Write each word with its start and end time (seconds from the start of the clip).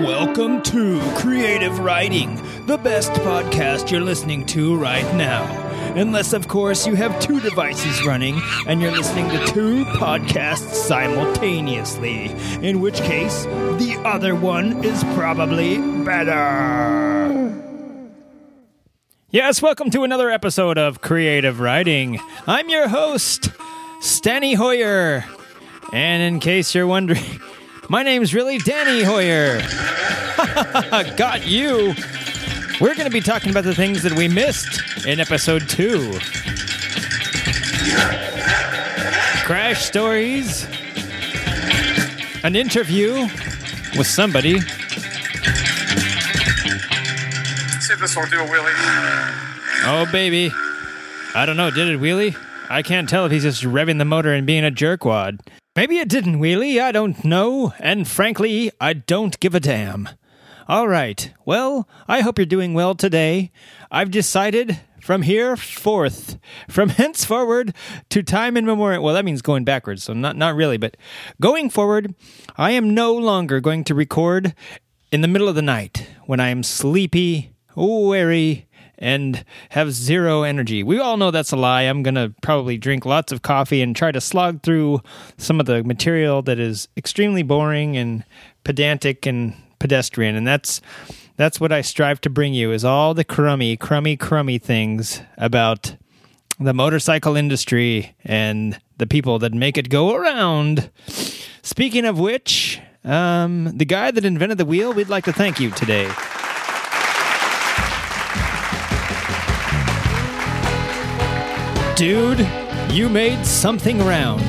Welcome 0.00 0.62
to 0.62 0.98
Creative 1.16 1.78
Writing, 1.80 2.36
the 2.64 2.78
best 2.78 3.12
podcast 3.12 3.90
you're 3.90 4.00
listening 4.00 4.46
to 4.46 4.74
right 4.74 5.04
now. 5.14 5.44
Unless, 5.94 6.32
of 6.32 6.48
course, 6.48 6.86
you 6.86 6.94
have 6.94 7.20
two 7.20 7.38
devices 7.38 8.02
running 8.06 8.40
and 8.66 8.80
you're 8.80 8.92
listening 8.92 9.28
to 9.28 9.46
two 9.48 9.84
podcasts 9.84 10.72
simultaneously, 10.72 12.34
in 12.66 12.80
which 12.80 12.96
case, 13.02 13.44
the 13.44 14.00
other 14.06 14.34
one 14.34 14.82
is 14.82 15.04
probably 15.14 15.76
better. 16.02 17.54
Yes, 19.28 19.60
welcome 19.60 19.90
to 19.90 20.02
another 20.02 20.30
episode 20.30 20.78
of 20.78 21.02
Creative 21.02 21.60
Writing. 21.60 22.18
I'm 22.46 22.70
your 22.70 22.88
host, 22.88 23.50
Stanny 24.00 24.54
Hoyer. 24.54 25.26
And 25.92 26.22
in 26.22 26.40
case 26.40 26.74
you're 26.74 26.86
wondering, 26.86 27.40
my 27.90 28.04
name's 28.04 28.32
really 28.32 28.56
Danny 28.58 29.02
Hoyer. 29.02 29.58
Got 31.16 31.44
you. 31.44 31.92
We're 32.80 32.94
going 32.94 33.06
to 33.06 33.10
be 33.10 33.20
talking 33.20 33.50
about 33.50 33.64
the 33.64 33.74
things 33.74 34.04
that 34.04 34.12
we 34.12 34.28
missed 34.28 34.80
in 35.04 35.18
episode 35.18 35.68
two 35.68 36.12
crash 39.44 39.84
stories, 39.84 40.68
an 42.44 42.54
interview 42.54 43.26
with 43.98 44.06
somebody, 44.06 44.60
See 47.80 47.92
if 47.92 47.98
this 47.98 48.14
will 48.14 48.26
do 48.26 48.38
a 48.38 48.46
wheelie. 48.46 48.72
Oh, 49.82 50.06
baby. 50.12 50.52
I 51.34 51.44
don't 51.44 51.56
know. 51.56 51.72
Did 51.72 51.88
it 51.88 51.98
wheelie? 51.98 52.36
I 52.68 52.82
can't 52.82 53.08
tell 53.08 53.26
if 53.26 53.32
he's 53.32 53.42
just 53.42 53.64
revving 53.64 53.98
the 53.98 54.04
motor 54.04 54.32
and 54.32 54.46
being 54.46 54.64
a 54.64 54.70
jerkwad. 54.70 55.40
Maybe 55.76 55.98
it 55.98 56.08
didn't 56.08 56.40
wheelie. 56.40 56.82
I 56.82 56.90
don't 56.90 57.24
know. 57.24 57.72
And 57.78 58.08
frankly, 58.08 58.72
I 58.80 58.92
don't 58.92 59.38
give 59.38 59.54
a 59.54 59.60
damn. 59.60 60.08
All 60.66 60.88
right. 60.88 61.32
Well, 61.44 61.88
I 62.08 62.22
hope 62.22 62.38
you're 62.38 62.46
doing 62.46 62.74
well 62.74 62.96
today. 62.96 63.52
I've 63.88 64.10
decided 64.10 64.80
from 65.00 65.22
here 65.22 65.56
forth, 65.56 66.38
from 66.68 66.88
henceforward 67.00 67.72
to 68.08 68.22
time 68.24 68.56
immemorial. 68.56 69.02
Well, 69.02 69.14
that 69.14 69.24
means 69.24 69.42
going 69.42 69.64
backwards, 69.64 70.02
so 70.02 70.12
not 70.12 70.36
not 70.36 70.56
really, 70.56 70.76
but 70.76 70.96
going 71.40 71.70
forward, 71.70 72.16
I 72.56 72.72
am 72.72 72.92
no 72.92 73.14
longer 73.14 73.60
going 73.60 73.84
to 73.84 73.94
record 73.94 74.54
in 75.12 75.20
the 75.20 75.28
middle 75.28 75.48
of 75.48 75.54
the 75.54 75.62
night 75.62 76.08
when 76.26 76.40
I 76.40 76.48
am 76.48 76.64
sleepy, 76.64 77.52
weary, 77.76 78.66
and 79.00 79.44
have 79.70 79.92
zero 79.92 80.42
energy. 80.42 80.82
We 80.82 80.98
all 80.98 81.16
know 81.16 81.30
that's 81.30 81.52
a 81.52 81.56
lie. 81.56 81.82
I'm 81.82 82.02
going 82.02 82.14
to 82.14 82.32
probably 82.42 82.76
drink 82.78 83.06
lots 83.06 83.32
of 83.32 83.42
coffee 83.42 83.82
and 83.82 83.96
try 83.96 84.12
to 84.12 84.20
slog 84.20 84.62
through 84.62 85.00
some 85.38 85.58
of 85.58 85.66
the 85.66 85.82
material 85.82 86.42
that 86.42 86.58
is 86.58 86.88
extremely 86.96 87.42
boring 87.42 87.96
and 87.96 88.24
pedantic 88.62 89.26
and 89.26 89.54
pedestrian 89.78 90.36
and 90.36 90.46
that's 90.46 90.82
that's 91.36 91.58
what 91.58 91.72
I 91.72 91.80
strive 91.80 92.20
to 92.20 92.28
bring 92.28 92.52
you 92.52 92.70
is 92.70 92.84
all 92.84 93.14
the 93.14 93.24
crummy 93.24 93.74
crummy 93.78 94.14
crummy 94.14 94.58
things 94.58 95.22
about 95.38 95.96
the 96.60 96.74
motorcycle 96.74 97.34
industry 97.34 98.14
and 98.22 98.78
the 98.98 99.06
people 99.06 99.38
that 99.38 99.54
make 99.54 99.78
it 99.78 99.88
go 99.88 100.14
around. 100.14 100.90
Speaking 101.62 102.04
of 102.04 102.18
which, 102.18 102.78
um, 103.02 103.76
the 103.76 103.86
guy 103.86 104.10
that 104.10 104.26
invented 104.26 104.58
the 104.58 104.66
wheel, 104.66 104.92
we'd 104.92 105.08
like 105.08 105.24
to 105.24 105.32
thank 105.32 105.58
you 105.58 105.70
today. 105.70 106.10
Dude, 112.00 112.48
you 112.90 113.10
made 113.10 113.44
something 113.44 113.98
round. 113.98 114.40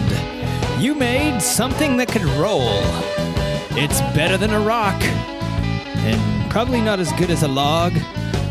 You 0.81 0.95
made 0.95 1.41
something 1.41 1.97
that 1.97 2.07
could 2.07 2.23
roll. 2.23 2.79
It's 3.77 3.99
better 4.15 4.37
than 4.37 4.51
a 4.51 4.59
rock, 4.61 4.95
and 5.03 6.49
probably 6.49 6.79
not 6.79 7.01
as 7.01 7.11
good 7.11 7.29
as 7.29 7.43
a 7.43 7.49
log, 7.49 7.91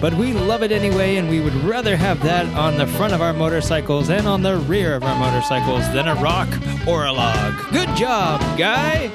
but 0.02 0.12
we 0.12 0.34
love 0.34 0.62
it 0.62 0.70
anyway, 0.70 1.16
and 1.16 1.30
we 1.30 1.40
would 1.40 1.54
rather 1.64 1.96
have 1.96 2.22
that 2.24 2.44
on 2.54 2.76
the 2.76 2.86
front 2.86 3.14
of 3.14 3.22
our 3.22 3.32
motorcycles 3.32 4.10
and 4.10 4.28
on 4.28 4.42
the 4.42 4.58
rear 4.58 4.96
of 4.96 5.02
our 5.02 5.18
motorcycles 5.18 5.90
than 5.94 6.06
a 6.06 6.14
rock 6.16 6.50
or 6.86 7.06
a 7.06 7.12
log. 7.12 7.54
Good 7.72 7.96
job, 7.96 8.42
guy! 8.58 9.10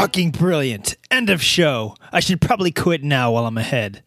Fucking 0.00 0.30
brilliant. 0.30 0.96
End 1.10 1.28
of 1.28 1.42
show. 1.42 1.94
I 2.10 2.20
should 2.20 2.40
probably 2.40 2.70
quit 2.70 3.02
now 3.04 3.32
while 3.32 3.44
I'm 3.44 3.58
ahead. 3.58 4.02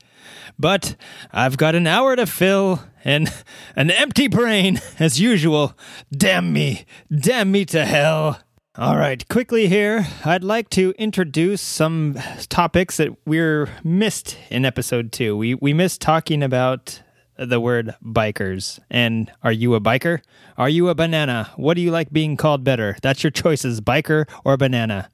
But 0.58 0.96
I've 1.32 1.56
got 1.56 1.76
an 1.76 1.86
hour 1.86 2.16
to 2.16 2.26
fill 2.26 2.84
and 3.06 3.32
an 3.76 3.92
empty 3.92 4.28
brain, 4.28 4.82
as 5.00 5.20
usual. 5.20 5.78
Damn 6.12 6.52
me. 6.52 6.86
Damn 7.16 7.52
me 7.52 7.66
to 7.66 7.86
hell. 7.86 8.40
All 8.76 8.98
right, 8.98 9.28
quickly 9.30 9.68
here, 9.68 10.08
I'd 10.26 10.44
like 10.44 10.68
to 10.72 10.96
introduce 10.98 11.62
some 11.62 12.18
topics 12.50 12.98
that 12.98 13.16
we're 13.28 13.70
missed 13.84 14.36
in 14.50 14.66
episode 14.66 15.12
two. 15.12 15.38
We, 15.38 15.54
we 15.54 15.74
missed 15.74 16.02
talking 16.02 16.42
about 16.42 17.04
the 17.38 17.60
word 17.60 17.94
bikers. 18.04 18.80
And 18.90 19.32
are 19.44 19.52
you 19.52 19.76
a 19.76 19.80
biker? 19.80 20.22
Are 20.58 20.70
you 20.70 20.90
a 20.90 20.96
banana? 20.96 21.52
What 21.56 21.76
do 21.76 21.82
you 21.82 21.92
like 21.92 22.12
being 22.12 22.36
called 22.36 22.64
better? 22.64 22.98
That's 23.04 23.24
your 23.24 23.30
choices, 23.30 23.80
biker 23.80 24.28
or 24.44 24.58
banana. 24.58 25.12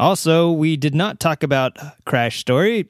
Also, 0.00 0.50
we 0.50 0.78
did 0.78 0.94
not 0.94 1.20
talk 1.20 1.42
about 1.42 1.76
Crash 2.06 2.38
Story, 2.38 2.88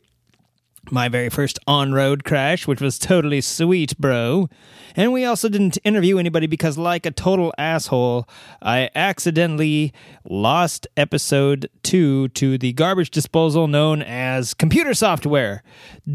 my 0.93 1.09
very 1.09 1.29
first 1.29 1.59
on 1.67 1.93
road 1.93 2.23
crash, 2.23 2.69
which 2.69 2.81
was 2.81 3.01
totally 3.01 3.41
sweet, 3.41 3.99
bro. 3.99 4.49
And 4.95 5.13
we 5.13 5.25
also 5.25 5.49
didn't 5.49 5.77
interview 5.83 6.19
anybody 6.19 6.47
because, 6.47 6.79
like 6.79 7.07
a 7.07 7.11
total 7.11 7.53
asshole, 7.59 8.29
I 8.63 8.91
accidentally 8.95 9.93
lost 10.25 10.87
episode 10.97 11.69
two 11.83 12.29
to 12.29 12.57
the 12.57 12.75
garbage 12.75 13.11
disposal 13.11 13.67
known 13.67 14.03
as 14.03 14.55
computer 14.55 14.95
software. 14.95 15.65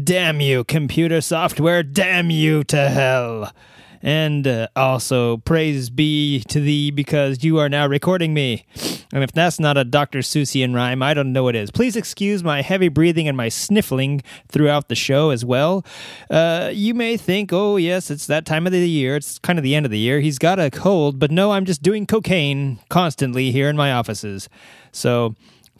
Damn 0.02 0.40
you, 0.40 0.64
computer 0.64 1.20
software, 1.20 1.82
damn 1.82 2.30
you 2.30 2.64
to 2.64 2.88
hell. 2.88 3.52
And 4.00 4.46
uh, 4.46 4.68
also, 4.74 5.36
praise 5.36 5.90
be 5.90 6.42
to 6.48 6.58
thee 6.58 6.90
because 6.90 7.44
you 7.44 7.58
are 7.58 7.68
now 7.68 7.86
recording 7.86 8.32
me. 8.32 8.64
And 9.12 9.22
if 9.22 9.32
that's 9.32 9.60
not 9.60 9.76
a 9.76 9.84
Dr. 9.84 10.18
Seussian 10.20 10.74
rhyme, 10.74 11.02
I 11.02 11.14
don't 11.14 11.32
know 11.32 11.44
what 11.44 11.54
is. 11.54 11.70
Please 11.70 11.96
excuse 11.96 12.42
my 12.42 12.62
heavy 12.62 12.88
breathing 12.88 13.28
and 13.28 13.36
my 13.36 13.48
sniffling 13.48 14.22
throughout 14.48 14.88
the 14.88 14.94
show 14.94 15.30
as 15.30 15.44
well. 15.44 15.84
Uh, 16.28 16.70
you 16.72 16.94
may 16.94 17.16
think, 17.16 17.52
oh, 17.52 17.76
yes, 17.76 18.10
it's 18.10 18.26
that 18.26 18.46
time 18.46 18.66
of 18.66 18.72
the 18.72 18.88
year. 18.88 19.16
It's 19.16 19.38
kind 19.38 19.58
of 19.58 19.62
the 19.62 19.74
end 19.74 19.86
of 19.86 19.92
the 19.92 19.98
year. 19.98 20.20
He's 20.20 20.38
got 20.38 20.58
a 20.58 20.70
cold, 20.70 21.18
but 21.18 21.30
no, 21.30 21.52
I'm 21.52 21.64
just 21.64 21.82
doing 21.82 22.06
cocaine 22.06 22.78
constantly 22.88 23.50
here 23.50 23.68
in 23.68 23.76
my 23.76 23.92
offices. 23.92 24.48
So. 24.92 25.34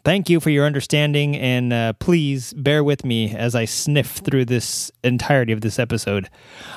Thank 0.05 0.31
you 0.31 0.39
for 0.39 0.51
your 0.51 0.67
understanding, 0.67 1.35
and 1.35 1.73
uh, 1.73 1.93
please 1.95 2.53
bear 2.53 2.85
with 2.85 3.05
me 3.05 3.35
as 3.35 3.57
I 3.57 3.65
sniff 3.65 4.19
through 4.19 4.45
this 4.45 4.93
entirety 5.03 5.53
of 5.53 5.63
this 5.63 5.81
episode. 5.81 6.31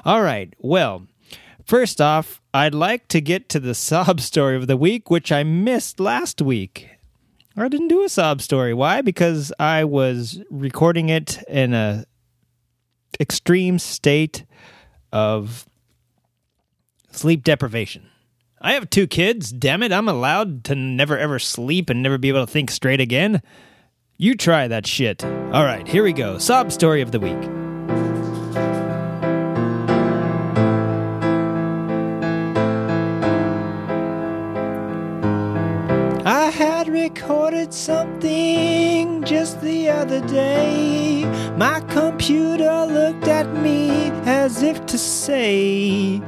All 0.04 0.24
right, 0.24 0.52
well, 0.58 1.06
First 1.70 2.02
off, 2.02 2.42
I'd 2.52 2.74
like 2.74 3.08
to 3.10 3.22
get 3.22 3.48
to 3.50 3.60
the 3.60 3.76
sob 3.76 4.22
story 4.22 4.56
of 4.56 4.66
the 4.66 4.76
week, 4.76 5.12
which 5.12 5.32
I 5.32 5.44
missed 5.44 6.00
last 6.00 6.42
week. 6.42 6.90
I 7.56 7.68
didn't 7.68 7.90
do 7.90 8.04
a 8.04 8.10
sob 8.10 8.42
story. 8.42 8.74
Why? 8.74 9.04
Because 9.04 9.54
I 9.60 9.84
was 9.84 10.42
recording 10.50 11.10
it 11.10 11.44
in 11.48 11.76
a 11.76 12.06
extreme 13.20 13.78
state 13.78 14.46
of 15.12 15.70
sleep 17.12 17.44
deprivation. 17.44 18.10
I 18.60 18.74
have 18.74 18.90
two 18.90 19.06
kids. 19.06 19.52
Damn 19.52 19.84
it, 19.84 19.92
I'm 19.92 20.10
allowed 20.10 20.64
to 20.64 20.76
never 20.76 21.20
ever 21.20 21.38
sleep 21.38 21.92
and 21.92 22.02
never 22.02 22.18
be 22.18 22.30
able 22.30 22.48
to 22.48 22.52
think 22.52 22.72
straight 22.72 23.00
again. 23.00 23.44
You 24.18 24.34
try 24.34 24.68
that 24.68 24.88
shit. 24.88 25.24
All 25.24 25.66
right, 25.66 25.88
here 25.88 26.04
we 26.04 26.14
go. 26.14 26.40
Sob 26.40 26.72
story 26.72 27.02
of 27.02 27.12
the 27.12 27.20
week. 27.20 27.69
Had 36.60 36.90
recorded 36.90 37.74
something 37.74 39.24
just 39.24 39.62
the 39.62 39.90
other 39.90 40.20
day. 40.28 41.24
My 41.56 41.80
computer 41.88 42.86
looked 42.86 43.30
at 43.30 43.48
me 43.64 44.12
as 44.26 44.62
if 44.62 44.86
to 44.88 44.98
say, 44.98 46.22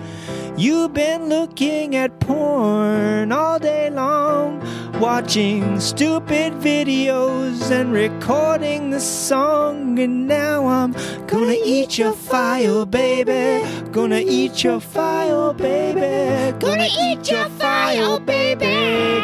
You've 0.57 0.93
been 0.93 1.29
looking 1.29 1.95
at 1.95 2.19
porn 2.19 3.31
all 3.31 3.57
day 3.57 3.89
long, 3.89 4.59
watching 4.99 5.79
stupid 5.79 6.53
videos 6.53 7.71
and 7.71 7.91
recording 7.91 8.91
the 8.91 8.99
song. 8.99 9.97
And 9.97 10.27
now 10.27 10.67
I'm 10.67 10.91
gonna 11.25 11.55
eat 11.65 11.97
your 11.97 12.13
file, 12.13 12.85
baby. 12.85 13.65
Gonna 13.91 14.21
eat 14.23 14.63
your 14.63 14.79
file, 14.79 15.53
baby. 15.53 16.57
Gonna 16.59 16.87
eat 16.99 17.31
your 17.31 17.49
file, 17.49 18.19
baby. 18.19 18.65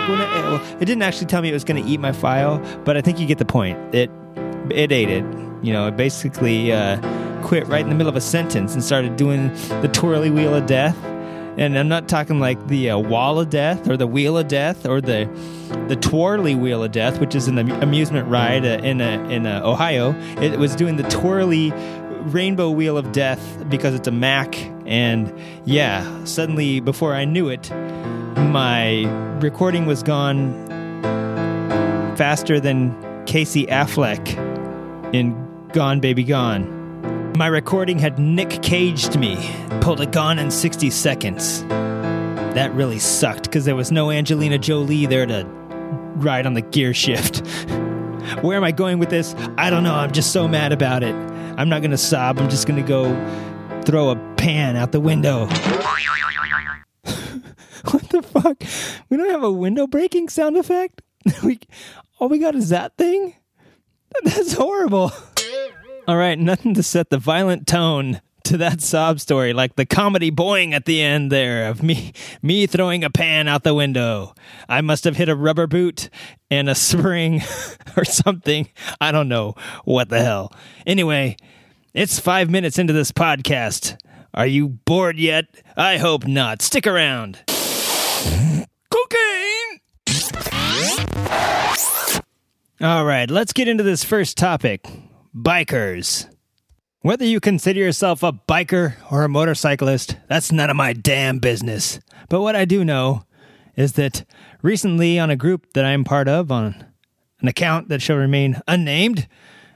Gonna, 0.07 0.25
well, 0.49 0.61
it 0.79 0.85
didn't 0.85 1.03
actually 1.03 1.27
tell 1.27 1.41
me 1.41 1.49
it 1.49 1.53
was 1.53 1.63
gonna 1.63 1.85
eat 1.85 1.99
my 1.99 2.13
file, 2.13 2.57
but 2.83 2.97
I 2.97 3.01
think 3.01 3.19
you 3.19 3.27
get 3.27 3.37
the 3.37 3.45
point. 3.45 3.77
It 3.93 4.09
it 4.71 4.91
ate 4.91 5.09
it. 5.09 5.23
You 5.61 5.73
know, 5.73 5.87
it 5.87 5.97
basically 5.97 6.71
uh, 6.71 6.99
quit 7.43 7.67
right 7.67 7.81
in 7.81 7.89
the 7.89 7.95
middle 7.95 8.09
of 8.09 8.15
a 8.15 8.21
sentence 8.21 8.73
and 8.73 8.83
started 8.83 9.15
doing 9.15 9.53
the 9.81 9.89
twirly 9.91 10.29
wheel 10.29 10.53
of 10.53 10.65
death. 10.65 10.97
And 11.57 11.77
I'm 11.77 11.87
not 11.87 12.07
talking 12.07 12.39
like 12.39 12.67
the 12.67 12.91
uh, 12.91 12.99
wall 12.99 13.39
of 13.39 13.49
death 13.49 13.89
or 13.89 13.97
the 13.97 14.05
wheel 14.05 14.37
of 14.37 14.47
death 14.47 14.85
or 14.85 15.01
the 15.01 15.27
the 15.87 15.95
twirly 15.95 16.53
wheel 16.53 16.83
of 16.83 16.91
death, 16.91 17.19
which 17.19 17.33
is 17.33 17.47
an 17.47 17.57
amusement 17.57 18.27
ride 18.27 18.63
uh, 18.63 18.83
in 18.83 19.01
uh, 19.01 19.27
in 19.29 19.47
uh, 19.47 19.61
Ohio. 19.63 20.13
It 20.39 20.59
was 20.59 20.75
doing 20.75 20.97
the 20.97 21.09
twirly 21.09 21.71
rainbow 22.27 22.69
wheel 22.69 22.97
of 22.97 23.11
death 23.11 23.65
because 23.69 23.95
it's 23.95 24.07
a 24.07 24.11
Mac. 24.11 24.55
And 24.85 25.33
yeah, 25.65 26.23
suddenly 26.25 26.79
before 26.79 27.15
I 27.15 27.25
knew 27.25 27.49
it, 27.49 27.71
my 27.71 29.05
recording 29.41 29.87
was 29.87 30.03
gone 30.03 30.53
faster 32.17 32.59
than 32.59 32.95
Casey 33.25 33.65
Affleck 33.65 34.27
in 35.13 35.35
Gone 35.73 35.99
Baby 35.99 36.23
Gone. 36.23 36.76
My 37.37 37.45
recording 37.45 37.99
had 37.99 38.17
Nick 38.17 38.63
Caged 38.63 39.19
me, 39.19 39.37
pulled 39.79 40.01
a 40.01 40.07
gun 40.07 40.39
in 40.39 40.49
60 40.49 40.89
seconds. 40.89 41.61
That 41.65 42.73
really 42.73 42.97
sucked 42.97 43.43
because 43.43 43.63
there 43.63 43.75
was 43.75 43.91
no 43.91 44.09
Angelina 44.09 44.57
Jolie 44.57 45.05
there 45.05 45.27
to 45.27 45.45
ride 46.15 46.47
on 46.47 46.55
the 46.55 46.63
gear 46.63 46.95
shift. 46.95 47.47
Where 48.41 48.57
am 48.57 48.63
I 48.63 48.71
going 48.71 48.97
with 48.97 49.11
this? 49.11 49.35
I 49.55 49.69
don't 49.69 49.83
know. 49.83 49.93
I'm 49.93 50.13
just 50.13 50.33
so 50.33 50.47
mad 50.47 50.71
about 50.71 51.03
it. 51.03 51.13
I'm 51.13 51.69
not 51.69 51.81
going 51.81 51.91
to 51.91 51.97
sob. 51.97 52.39
I'm 52.39 52.49
just 52.49 52.65
going 52.65 52.81
to 52.81 52.87
go 52.87 53.13
throw 53.83 54.09
a 54.09 54.15
pan 54.37 54.75
out 54.75 54.91
the 54.91 54.99
window. 54.99 55.45
what 55.51 55.59
the 58.09 58.23
fuck? 58.23 58.63
We 59.11 59.17
don't 59.17 59.29
have 59.29 59.43
a 59.43 59.51
window 59.51 59.85
breaking 59.85 60.29
sound 60.29 60.57
effect? 60.57 61.03
we 61.43 61.59
all 62.19 62.29
we 62.29 62.39
got 62.39 62.55
is 62.55 62.69
that 62.69 62.97
thing? 62.97 63.35
That's 64.23 64.53
horrible. 64.53 65.11
All 66.07 66.15
right, 66.15 66.39
nothing 66.39 66.73
to 66.75 66.83
set 66.83 67.09
the 67.09 67.17
violent 67.17 67.67
tone 67.67 68.21
to 68.45 68.55
that 68.57 68.79
sob 68.81 69.19
story 69.19 69.51
like 69.51 69.75
the 69.75 69.85
comedy 69.85 70.31
boing 70.31 70.71
at 70.71 70.85
the 70.85 71.01
end 71.01 71.29
there 71.29 71.67
of 71.67 71.83
me 71.83 72.13
me 72.41 72.65
throwing 72.65 73.03
a 73.03 73.09
pan 73.09 73.49
out 73.49 73.63
the 73.63 73.73
window. 73.73 74.33
I 74.69 74.79
must 74.79 75.03
have 75.03 75.17
hit 75.17 75.27
a 75.27 75.35
rubber 75.35 75.67
boot 75.67 76.09
and 76.49 76.69
a 76.69 76.75
spring 76.89 77.41
or 77.97 78.05
something. 78.05 78.69
I 79.01 79.11
don't 79.11 79.27
know 79.27 79.55
what 79.83 80.07
the 80.07 80.21
hell. 80.21 80.53
Anyway, 80.85 81.35
it's 81.93 82.19
5 82.19 82.49
minutes 82.49 82.79
into 82.79 82.93
this 82.93 83.11
podcast. 83.11 83.97
Are 84.33 84.47
you 84.47 84.69
bored 84.69 85.17
yet? 85.17 85.45
I 85.75 85.97
hope 85.97 86.25
not. 86.25 86.61
Stick 86.61 86.87
around. 86.87 87.43
Cocaine. 88.89 89.81
All 92.79 93.03
right, 93.03 93.29
let's 93.29 93.51
get 93.51 93.67
into 93.67 93.83
this 93.83 94.05
first 94.05 94.37
topic 94.37 94.87
bikers. 95.37 96.27
Whether 97.01 97.25
you 97.25 97.39
consider 97.39 97.79
yourself 97.79 98.23
a 98.23 98.33
biker 98.33 98.95
or 99.11 99.23
a 99.23 99.29
motorcyclist, 99.29 100.17
that's 100.27 100.51
none 100.51 100.71
of 100.71 100.75
my 100.75 100.93
damn 100.93 101.37
business. 101.37 101.99
But 102.27 102.41
what 102.41 102.55
I 102.55 102.65
do 102.65 102.83
know 102.83 103.23
is 103.75 103.93
that 103.93 104.25
recently, 104.63 105.19
on 105.19 105.29
a 105.29 105.35
group 105.35 105.73
that 105.73 105.85
I'm 105.85 106.03
part 106.03 106.27
of, 106.27 106.51
on 106.51 106.83
an 107.39 107.47
account 107.47 107.89
that 107.89 108.01
shall 108.01 108.17
remain 108.17 108.59
unnamed, 108.67 109.27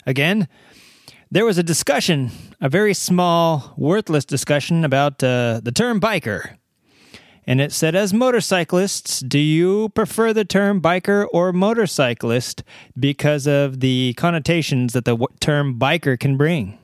again, 0.08 0.48
there 1.30 1.46
was 1.46 1.60
a 1.60 1.64
discussion, 1.64 2.32
a 2.60 2.68
very 2.68 2.96
small, 2.96 3.76
worthless 3.78 4.26
discussion 4.26 4.84
about 4.84 5.24
uh, 5.24 5.62
the 5.64 5.72
term 5.72 6.02
biker. 6.02 6.58
And 7.48 7.60
it 7.60 7.72
said, 7.72 7.96
as 7.96 8.14
motorcyclists, 8.14 9.20
do 9.22 9.40
you 9.40 9.90
prefer 9.90 10.32
the 10.32 10.46
term 10.46 10.80
biker 10.80 11.28
or 11.34 11.52
motorcyclist 11.52 12.64
because 13.00 13.48
of 13.48 13.80
the 13.80 14.14
connotations 14.16 14.94
that 14.94 15.06
the 15.06 15.18
term 15.40 15.80
biker 15.80 16.20
can 16.20 16.38
bring? 16.38 16.78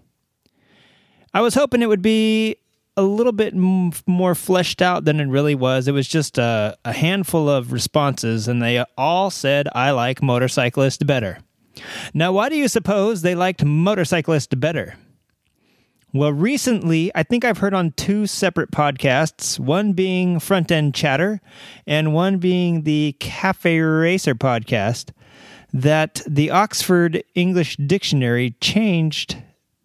I 1.34 1.42
was 1.42 1.54
hoping 1.54 1.82
it 1.82 1.90
would 1.90 2.02
be 2.02 2.56
a 2.96 3.04
little 3.04 3.32
bit 3.32 3.54
m- 3.54 3.92
more 4.08 4.34
fleshed 4.34 4.82
out 4.82 5.06
than 5.06 5.20
it 5.20 5.28
really 5.28 5.54
was. 5.54 5.88
It 5.88 5.92
was 5.92 6.08
just 6.08 6.40
a, 6.40 6.76
a 6.84 6.92
handful 6.94 7.48
of 7.48 7.72
responses, 7.72 8.48
and 8.48 8.62
they 8.62 8.84
all 8.98 9.30
said, 9.30 9.68
I 9.76 9.92
like 9.92 10.24
motorcyclist 10.24 11.06
better. 11.06 11.38
Now, 12.16 12.32
why 12.32 12.50
do 12.50 12.56
you 12.56 12.68
suppose 12.68 13.22
they 13.22 13.36
liked 13.36 13.64
motorcyclist 13.64 14.60
better? 14.60 14.96
Well, 16.14 16.32
recently, 16.32 17.12
I 17.16 17.24
think 17.24 17.44
I've 17.44 17.58
heard 17.58 17.74
on 17.74 17.92
two 17.92 18.28
separate 18.28 18.72
podcasts, 18.72 19.60
one 19.60 19.92
being 19.92 20.40
Front 20.40 20.72
End 20.72 20.96
Chatter 20.96 21.42
and 21.86 22.14
one 22.14 22.38
being 22.38 22.84
the 22.84 23.16
Cafe 23.20 23.80
Racer 23.80 24.34
podcast, 24.34 25.12
that 25.74 26.22
the 26.26 26.50
Oxford 26.50 27.24
English 27.36 27.76
Dictionary 27.76 28.56
changed 28.62 29.36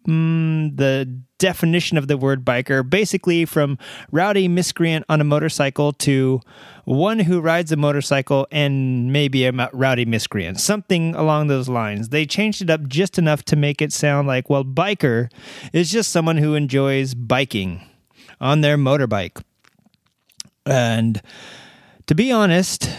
mm, 0.07 0.75
the 0.77 1.21
definition 1.43 1.97
of 1.97 2.07
the 2.07 2.15
word 2.15 2.45
biker 2.45 2.89
basically 2.89 3.43
from 3.43 3.77
rowdy 4.13 4.47
miscreant 4.47 5.03
on 5.09 5.19
a 5.19 5.25
motorcycle 5.25 5.91
to 5.91 6.39
one 6.85 7.19
who 7.19 7.41
rides 7.41 7.69
a 7.69 7.75
motorcycle 7.75 8.47
and 8.49 9.11
maybe 9.11 9.45
a 9.45 9.51
rowdy 9.73 10.05
miscreant, 10.05 10.57
something 10.57 11.13
along 11.15 11.47
those 11.47 11.67
lines. 11.67 12.09
They 12.09 12.25
changed 12.25 12.61
it 12.61 12.69
up 12.69 12.87
just 12.87 13.19
enough 13.19 13.43
to 13.43 13.57
make 13.57 13.81
it 13.81 13.91
sound 13.91 14.25
like, 14.25 14.49
well, 14.49 14.63
biker 14.63 15.29
is 15.73 15.91
just 15.91 16.11
someone 16.11 16.37
who 16.37 16.55
enjoys 16.55 17.13
biking 17.13 17.81
on 18.39 18.61
their 18.61 18.77
motorbike. 18.77 19.43
And 20.65 21.21
to 22.07 22.15
be 22.15 22.31
honest, 22.31 22.89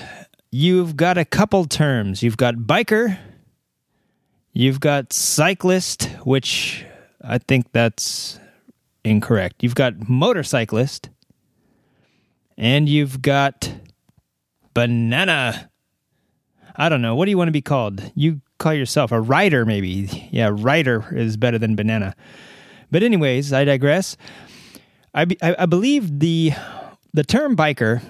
you've 0.50 0.98
got 0.98 1.16
a 1.16 1.24
couple 1.24 1.64
terms. 1.64 2.22
You've 2.22 2.36
got 2.36 2.56
biker, 2.56 3.16
you've 4.52 4.80
got 4.80 5.14
cyclist, 5.14 6.10
which 6.24 6.84
I 7.26 7.38
think 7.38 7.72
that's 7.72 8.38
incorrect. 9.04 9.62
You've 9.62 9.74
got 9.74 10.08
motorcyclist, 10.08 11.08
and 12.56 12.88
you've 12.88 13.22
got 13.22 13.72
banana. 14.74 15.70
I 16.76 16.88
don't 16.88 17.02
know. 17.02 17.14
What 17.14 17.24
do 17.24 17.30
you 17.30 17.38
want 17.38 17.48
to 17.48 17.52
be 17.52 17.62
called? 17.62 18.12
You 18.14 18.40
call 18.58 18.74
yourself 18.74 19.12
a 19.12 19.20
rider, 19.20 19.64
maybe. 19.64 20.28
Yeah, 20.32 20.50
rider 20.52 21.06
is 21.12 21.36
better 21.36 21.58
than 21.58 21.76
banana. 21.76 22.14
But 22.90 23.02
anyways, 23.02 23.52
I 23.52 23.64
digress. 23.64 24.16
I, 25.14 25.26
I, 25.42 25.56
I 25.60 25.66
believe 25.66 26.20
the 26.20 26.52
the 27.12 27.24
term 27.24 27.56
biker. 27.56 28.02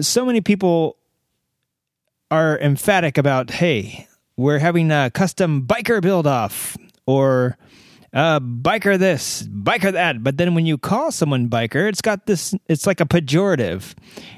So 0.00 0.24
many 0.24 0.40
people 0.40 0.96
are 2.30 2.58
emphatic 2.58 3.16
about, 3.18 3.50
hey, 3.50 4.08
we're 4.36 4.58
having 4.58 4.90
a 4.90 5.10
custom 5.10 5.66
biker 5.66 6.02
build 6.02 6.26
off, 6.26 6.76
or 7.06 7.56
uh, 8.14 8.38
biker 8.38 8.96
this, 8.96 9.42
biker 9.42 9.92
that. 9.92 10.22
But 10.22 10.36
then 10.36 10.54
when 10.54 10.66
you 10.66 10.78
call 10.78 11.10
someone 11.10 11.48
biker, 11.48 11.88
it's 11.88 12.00
got 12.00 12.26
this, 12.26 12.54
it's 12.68 12.86
like 12.86 13.00
a 13.00 13.06
pejorative. 13.06 13.94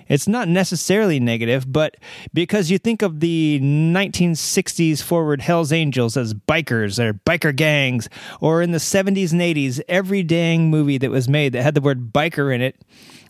It's 0.09 0.27
not 0.27 0.49
necessarily 0.49 1.21
negative, 1.21 1.71
but 1.71 1.99
because 2.33 2.71
you 2.71 2.79
think 2.79 3.03
of 3.03 3.21
the 3.21 3.61
1960s 3.61 5.03
forward 5.03 5.43
Hells 5.43 5.73
Angels 5.73 6.17
as 6.17 6.33
bikers 6.33 6.99
or 6.99 7.13
biker 7.13 7.55
gangs, 7.55 8.09
or 8.41 8.63
in 8.63 8.73
the 8.73 8.79
70s 8.79 9.33
and 9.33 9.43
80s, 9.43 9.83
every 9.89 10.23
dang 10.23 10.71
movie 10.71 10.97
that 10.97 11.11
was 11.11 11.29
made 11.29 11.53
that 11.53 11.63
had 11.63 11.75
the 11.75 11.83
word 11.83 12.15
biker 12.15 12.55
in 12.55 12.63
it 12.63 12.81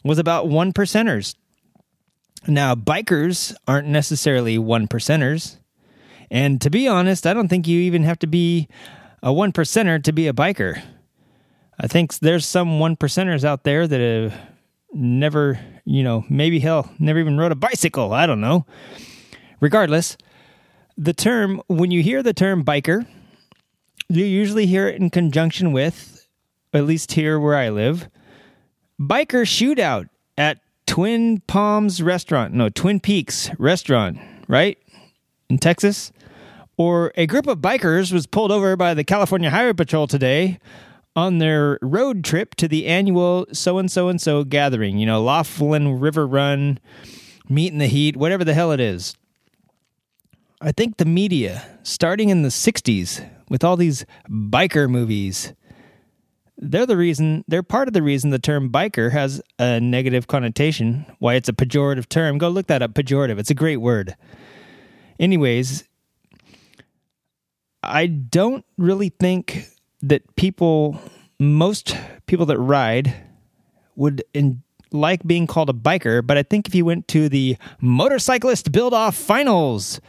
was 0.04 0.18
about 0.20 0.46
one 0.46 0.72
percenters. 0.72 1.34
Now, 2.46 2.76
bikers 2.76 3.52
aren't 3.66 3.88
necessarily 3.88 4.58
one 4.58 4.86
percenters. 4.86 5.56
And 6.30 6.60
to 6.60 6.70
be 6.70 6.86
honest, 6.86 7.26
I 7.26 7.34
don't 7.34 7.48
think 7.48 7.66
you 7.66 7.80
even 7.80 8.04
have 8.04 8.18
to 8.20 8.26
be 8.28 8.68
a 9.22 9.32
one 9.32 9.52
percenter 9.52 10.02
to 10.02 10.12
be 10.12 10.28
a 10.28 10.32
biker. 10.32 10.82
I 11.78 11.86
think 11.86 12.18
there's 12.18 12.46
some 12.46 12.78
one 12.78 12.96
percenters 12.96 13.44
out 13.44 13.64
there 13.64 13.86
that 13.86 14.00
have 14.00 14.40
never, 14.92 15.60
you 15.84 16.02
know, 16.02 16.24
maybe 16.28 16.58
hell, 16.58 16.90
never 16.98 17.18
even 17.18 17.36
rode 17.36 17.52
a 17.52 17.56
bicycle. 17.56 18.12
I 18.12 18.26
don't 18.26 18.40
know. 18.40 18.64
Regardless, 19.60 20.16
the 20.96 21.12
term, 21.12 21.62
when 21.66 21.90
you 21.90 22.02
hear 22.02 22.22
the 22.22 22.32
term 22.32 22.64
biker, 22.64 23.06
you 24.08 24.24
usually 24.24 24.66
hear 24.66 24.88
it 24.88 25.00
in 25.00 25.10
conjunction 25.10 25.72
with, 25.72 26.26
at 26.72 26.84
least 26.84 27.12
here 27.12 27.38
where 27.38 27.56
I 27.56 27.68
live, 27.68 28.08
biker 29.00 29.42
shootout 29.42 30.08
at 30.38 30.60
Twin 30.86 31.42
Palms 31.46 32.02
restaurant. 32.02 32.54
No, 32.54 32.68
Twin 32.68 33.00
Peaks 33.00 33.50
restaurant, 33.58 34.18
right? 34.48 34.78
In 35.50 35.58
Texas 35.58 36.12
or 36.76 37.12
a 37.16 37.26
group 37.26 37.46
of 37.46 37.58
bikers 37.58 38.12
was 38.12 38.26
pulled 38.26 38.52
over 38.52 38.76
by 38.76 38.94
the 38.94 39.04
California 39.04 39.50
Highway 39.50 39.72
Patrol 39.72 40.06
today 40.06 40.58
on 41.14 41.38
their 41.38 41.78
road 41.80 42.22
trip 42.22 42.54
to 42.56 42.68
the 42.68 42.86
annual 42.86 43.46
so 43.52 43.78
and 43.78 43.90
so 43.90 44.08
and 44.08 44.20
so 44.20 44.44
gathering, 44.44 44.98
you 44.98 45.06
know, 45.06 45.22
Laughlin 45.22 45.98
River 45.98 46.26
Run, 46.26 46.78
Meet 47.48 47.72
in 47.72 47.78
the 47.78 47.86
Heat, 47.86 48.16
whatever 48.16 48.44
the 48.44 48.54
hell 48.54 48.70
it 48.72 48.80
is. 48.80 49.16
I 50.60 50.72
think 50.72 50.98
the 50.98 51.04
media, 51.04 51.78
starting 51.82 52.28
in 52.28 52.42
the 52.42 52.48
60s 52.48 53.26
with 53.48 53.64
all 53.64 53.76
these 53.76 54.04
biker 54.28 54.88
movies, 54.88 55.54
they're 56.58 56.86
the 56.86 56.96
reason, 56.96 57.44
they're 57.46 57.62
part 57.62 57.88
of 57.88 57.94
the 57.94 58.02
reason 58.02 58.30
the 58.30 58.38
term 58.38 58.70
biker 58.70 59.12
has 59.12 59.40
a 59.58 59.80
negative 59.80 60.26
connotation, 60.26 61.06
why 61.18 61.34
it's 61.34 61.48
a 61.48 61.52
pejorative 61.52 62.08
term. 62.08 62.38
Go 62.38 62.48
look 62.48 62.66
that 62.66 62.82
up, 62.82 62.94
pejorative. 62.94 63.38
It's 63.38 63.50
a 63.50 63.54
great 63.54 63.78
word. 63.78 64.16
Anyways, 65.18 65.84
I 67.88 68.06
don't 68.06 68.64
really 68.76 69.08
think 69.08 69.66
that 70.02 70.36
people, 70.36 71.00
most 71.38 71.96
people 72.26 72.46
that 72.46 72.58
ride, 72.58 73.14
would 73.96 74.22
in, 74.34 74.62
like 74.92 75.26
being 75.26 75.46
called 75.46 75.70
a 75.70 75.72
biker. 75.72 76.26
But 76.26 76.38
I 76.38 76.42
think 76.42 76.68
if 76.68 76.74
you 76.74 76.84
went 76.84 77.08
to 77.08 77.28
the 77.28 77.56
motorcyclist 77.80 78.72
build 78.72 78.94
off 78.94 79.16
finals, 79.16 80.00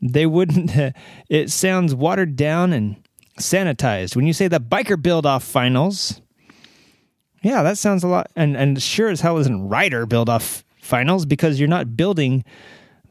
they 0.00 0.26
wouldn't. 0.26 0.94
it 1.28 1.50
sounds 1.50 1.94
watered 1.94 2.36
down 2.36 2.72
and 2.72 2.96
sanitized. 3.38 4.16
When 4.16 4.26
you 4.26 4.32
say 4.32 4.48
the 4.48 4.60
biker 4.60 5.00
build 5.00 5.26
off 5.26 5.44
finals, 5.44 6.20
yeah, 7.42 7.62
that 7.62 7.78
sounds 7.78 8.02
a 8.04 8.08
lot. 8.08 8.30
And 8.36 8.56
and 8.56 8.82
sure 8.82 9.08
as 9.08 9.20
hell 9.20 9.38
isn't 9.38 9.68
rider 9.68 10.06
build 10.06 10.28
off 10.28 10.64
finals 10.80 11.26
because 11.26 11.60
you're 11.60 11.68
not 11.68 11.96
building 11.96 12.44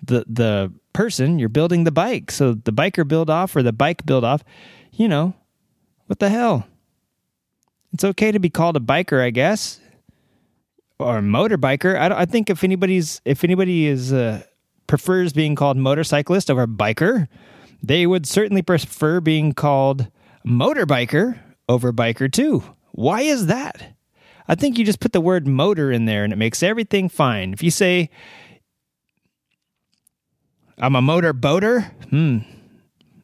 the 0.03 0.25
the 0.27 0.73
person, 0.97 1.37
you're 1.37 1.47
building 1.47 1.83
the 1.83 1.91
bike. 1.91 2.31
So 2.31 2.55
the 2.55 2.73
biker 2.73 3.07
build 3.07 3.29
off 3.29 3.55
or 3.55 3.61
the 3.61 3.71
bike 3.71 4.03
build 4.03 4.23
off, 4.23 4.43
you 4.91 5.07
know, 5.07 5.35
what 6.07 6.17
the 6.17 6.29
hell? 6.29 6.65
It's 7.93 8.03
okay 8.03 8.31
to 8.31 8.39
be 8.39 8.49
called 8.49 8.75
a 8.75 8.79
biker, 8.79 9.21
I 9.21 9.29
guess, 9.29 9.79
or 10.97 11.19
motorbiker. 11.19 11.95
I, 11.95 12.21
I 12.21 12.25
think 12.25 12.49
if 12.49 12.63
anybody's 12.63 13.21
if 13.25 13.43
anybody 13.43 13.85
is 13.85 14.11
uh, 14.11 14.41
prefers 14.87 15.33
being 15.33 15.53
called 15.53 15.77
motorcyclist 15.77 16.49
over 16.49 16.65
biker, 16.65 17.27
they 17.83 18.07
would 18.07 18.25
certainly 18.25 18.63
prefer 18.63 19.21
being 19.21 19.53
called 19.53 20.07
motorbiker 20.43 21.37
over 21.69 21.93
biker 21.93 22.31
too. 22.31 22.63
Why 22.93 23.21
is 23.21 23.45
that? 23.45 23.95
I 24.47 24.55
think 24.55 24.79
you 24.79 24.85
just 24.85 24.99
put 24.99 25.13
the 25.13 25.21
word 25.21 25.45
motor 25.45 25.91
in 25.91 26.05
there 26.05 26.23
and 26.23 26.33
it 26.33 26.37
makes 26.37 26.63
everything 26.63 27.07
fine. 27.07 27.53
If 27.53 27.61
you 27.61 27.69
say, 27.69 28.09
I'm 30.79 30.95
a 30.95 31.01
motor 31.01 31.33
boater, 31.33 31.81
hmm, 32.09 32.39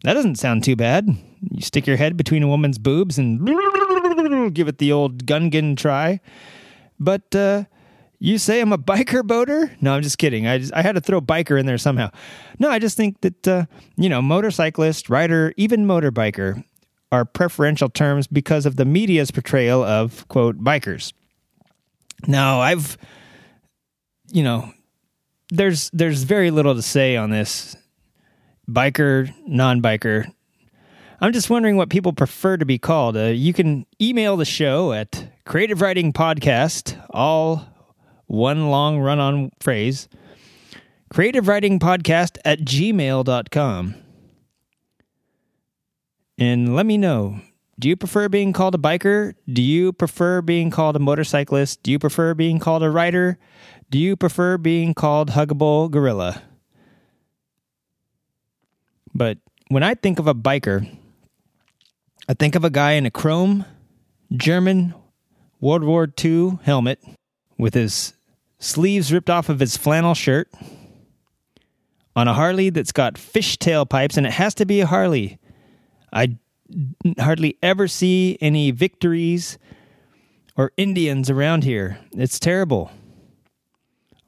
that 0.04 0.14
doesn't 0.14 0.36
sound 0.36 0.64
too 0.64 0.76
bad. 0.76 1.08
You 1.52 1.62
stick 1.62 1.88
your 1.88 1.98
head 1.98 2.18
between 2.18 2.44
a 2.44 2.48
woman's 2.48 2.78
boobs 2.78 3.18
and 3.18 3.46
give 4.54 4.68
it 4.68 4.78
the 4.78 4.92
old 4.92 5.26
Gungan 5.26 5.78
try. 5.78 6.20
But 7.00 7.36
uh, 7.36 7.66
you 8.20 8.38
say 8.38 8.62
I'm 8.62 8.74
a 8.74 8.78
biker 8.78 9.24
boater? 9.26 9.72
No, 9.82 9.94
I'm 9.94 10.02
just 10.02 10.18
kidding. 10.18 10.48
I 10.48 10.58
just, 10.58 10.74
I 10.74 10.82
had 10.82 10.96
to 10.96 11.02
throw 11.02 11.22
biker 11.22 11.60
in 11.60 11.66
there 11.66 11.78
somehow. 11.78 12.10
No, 12.60 12.70
I 12.70 12.80
just 12.80 12.98
think 12.98 13.22
that 13.22 13.48
uh, 13.48 13.66
you 13.98 14.10
know, 14.10 14.22
motorcyclist, 14.22 15.10
rider, 15.10 15.54
even 15.58 15.86
motorbiker 15.86 16.64
are 17.12 17.26
preferential 17.26 17.90
terms 17.90 18.26
because 18.28 18.66
of 18.66 18.76
the 18.76 18.86
media's 18.86 19.32
portrayal 19.32 19.84
of 19.84 20.28
quote 20.28 20.58
bikers. 20.64 21.14
Now, 22.28 22.62
I've 22.62 22.98
you 24.32 24.44
know, 24.44 24.72
there's 25.54 25.90
there's 25.92 26.24
very 26.24 26.52
little 26.52 26.76
to 26.76 26.82
say 26.82 27.16
on 27.16 27.30
this 27.30 27.76
biker, 28.70 29.34
non-biker. 29.48 30.32
I'm 31.22 31.32
just 31.32 31.50
wondering 31.50 31.78
what 31.78 31.90
people 31.90 32.12
prefer 32.12 32.58
to 32.58 32.66
be 32.66 32.78
called. 32.78 33.16
Uh, 33.16 33.26
you 33.28 33.54
can 33.54 33.86
email 34.02 34.36
the 34.36 34.46
show 34.46 34.92
at 34.92 35.32
Creative 35.46 35.80
Writing 35.80 36.12
Podcast, 36.12 37.02
all 37.12 37.66
one 38.26 38.70
long 38.70 39.00
run 39.00 39.20
on 39.20 39.52
phrase, 39.62 40.10
Creative 41.10 41.48
Writing 41.48 41.80
Podcast 41.80 42.38
at 42.44 42.60
gmail.com 42.60 43.96
and 46.38 46.76
let 46.76 46.86
me 46.86 46.98
know. 46.98 47.40
Do 47.80 47.90
you 47.90 47.96
prefer 47.96 48.30
being 48.30 48.54
called 48.54 48.76
a 48.76 48.78
biker? 48.78 49.34
Do 49.52 49.62
you 49.62 49.94
prefer 49.94 50.42
being 50.42 50.70
called 50.70 50.96
a 50.96 51.00
motorcyclist? 51.00 51.82
Do 51.84 51.92
you 51.92 52.00
prefer 52.00 52.34
being 52.34 52.60
called 52.60 52.84
a 52.84 52.90
rider? 52.90 53.38
Do 53.94 54.00
you 54.00 54.16
prefer 54.16 54.58
being 54.58 54.96
called 54.96 55.30
huggable 55.30 55.92
gorilla? 55.92 56.42
But 59.14 59.38
when 59.68 59.84
I 59.84 59.94
think 59.94 60.18
of 60.18 60.26
a 60.26 60.34
biker, 60.34 60.90
I 62.28 62.34
think 62.34 62.56
of 62.56 62.64
a 62.64 62.72
guy 62.72 62.94
in 62.94 63.06
a 63.06 63.12
chrome 63.12 63.66
German 64.36 64.96
World 65.62 65.84
War 65.84 66.08
II 66.26 66.58
helmet 66.64 67.04
with 67.60 67.76
his 67.76 68.16
sleeves 68.58 69.14
ripped 69.14 69.30
off 69.30 69.48
of 69.48 69.60
his 69.60 69.78
flannel 69.78 70.16
shirt 70.16 70.50
on 72.16 72.28
a 72.28 72.34
Harley 72.34 72.72
that's 72.72 72.94
got 72.94 73.14
fishtail 73.14 73.88
pipes, 73.88 74.18
and 74.18 74.26
it 74.26 74.34
has 74.34 74.56
to 74.56 74.66
be 74.66 74.82
a 74.82 74.88
Harley 74.88 75.38
I 76.12 76.40
hardly 77.20 77.60
ever 77.62 77.88
see 77.88 78.40
any 78.42 78.72
victories 78.72 79.60
or 80.58 80.72
Indians 80.78 81.30
around 81.30 81.64
here. 81.64 82.00
It's 82.14 82.40
terrible. 82.40 82.90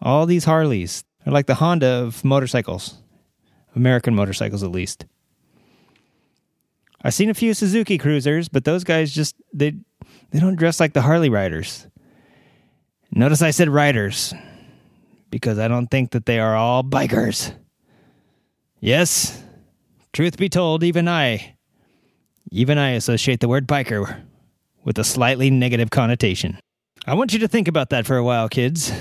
All 0.05 0.27
these 0.27 0.45
Harleys 0.45 1.03
are 1.25 1.33
like 1.33 1.47
the 1.47 1.55
Honda 1.55 1.87
of 1.87 2.23
motorcycles, 2.23 3.01
American 3.75 4.13
motorcycles 4.13 4.61
at 4.61 4.69
least. 4.69 5.05
I've 7.01 7.15
seen 7.15 7.31
a 7.31 7.33
few 7.33 7.55
Suzuki 7.55 7.97
Cruisers, 7.97 8.47
but 8.47 8.65
those 8.65 8.83
guys 8.83 9.11
just 9.11 9.35
they 9.51 9.73
they 10.29 10.39
don't 10.39 10.57
dress 10.57 10.79
like 10.79 10.93
the 10.93 11.01
Harley 11.01 11.29
riders. 11.29 11.87
Notice 13.11 13.41
I 13.41 13.49
said 13.49 13.67
riders 13.67 14.31
because 15.31 15.57
I 15.57 15.67
don't 15.67 15.87
think 15.87 16.11
that 16.11 16.27
they 16.27 16.39
are 16.39 16.55
all 16.55 16.83
bikers. 16.83 17.51
Yes, 18.79 19.43
truth 20.13 20.37
be 20.37 20.49
told, 20.49 20.83
even 20.83 21.07
I 21.07 21.55
even 22.51 22.77
I 22.77 22.91
associate 22.91 23.39
the 23.39 23.47
word 23.47 23.67
biker 23.67 24.21
with 24.83 24.99
a 24.99 25.03
slightly 25.03 25.49
negative 25.49 25.89
connotation. 25.89 26.59
I 27.07 27.15
want 27.15 27.33
you 27.33 27.39
to 27.39 27.47
think 27.47 27.67
about 27.67 27.89
that 27.89 28.05
for 28.05 28.17
a 28.17 28.23
while, 28.23 28.47
kids. 28.49 28.91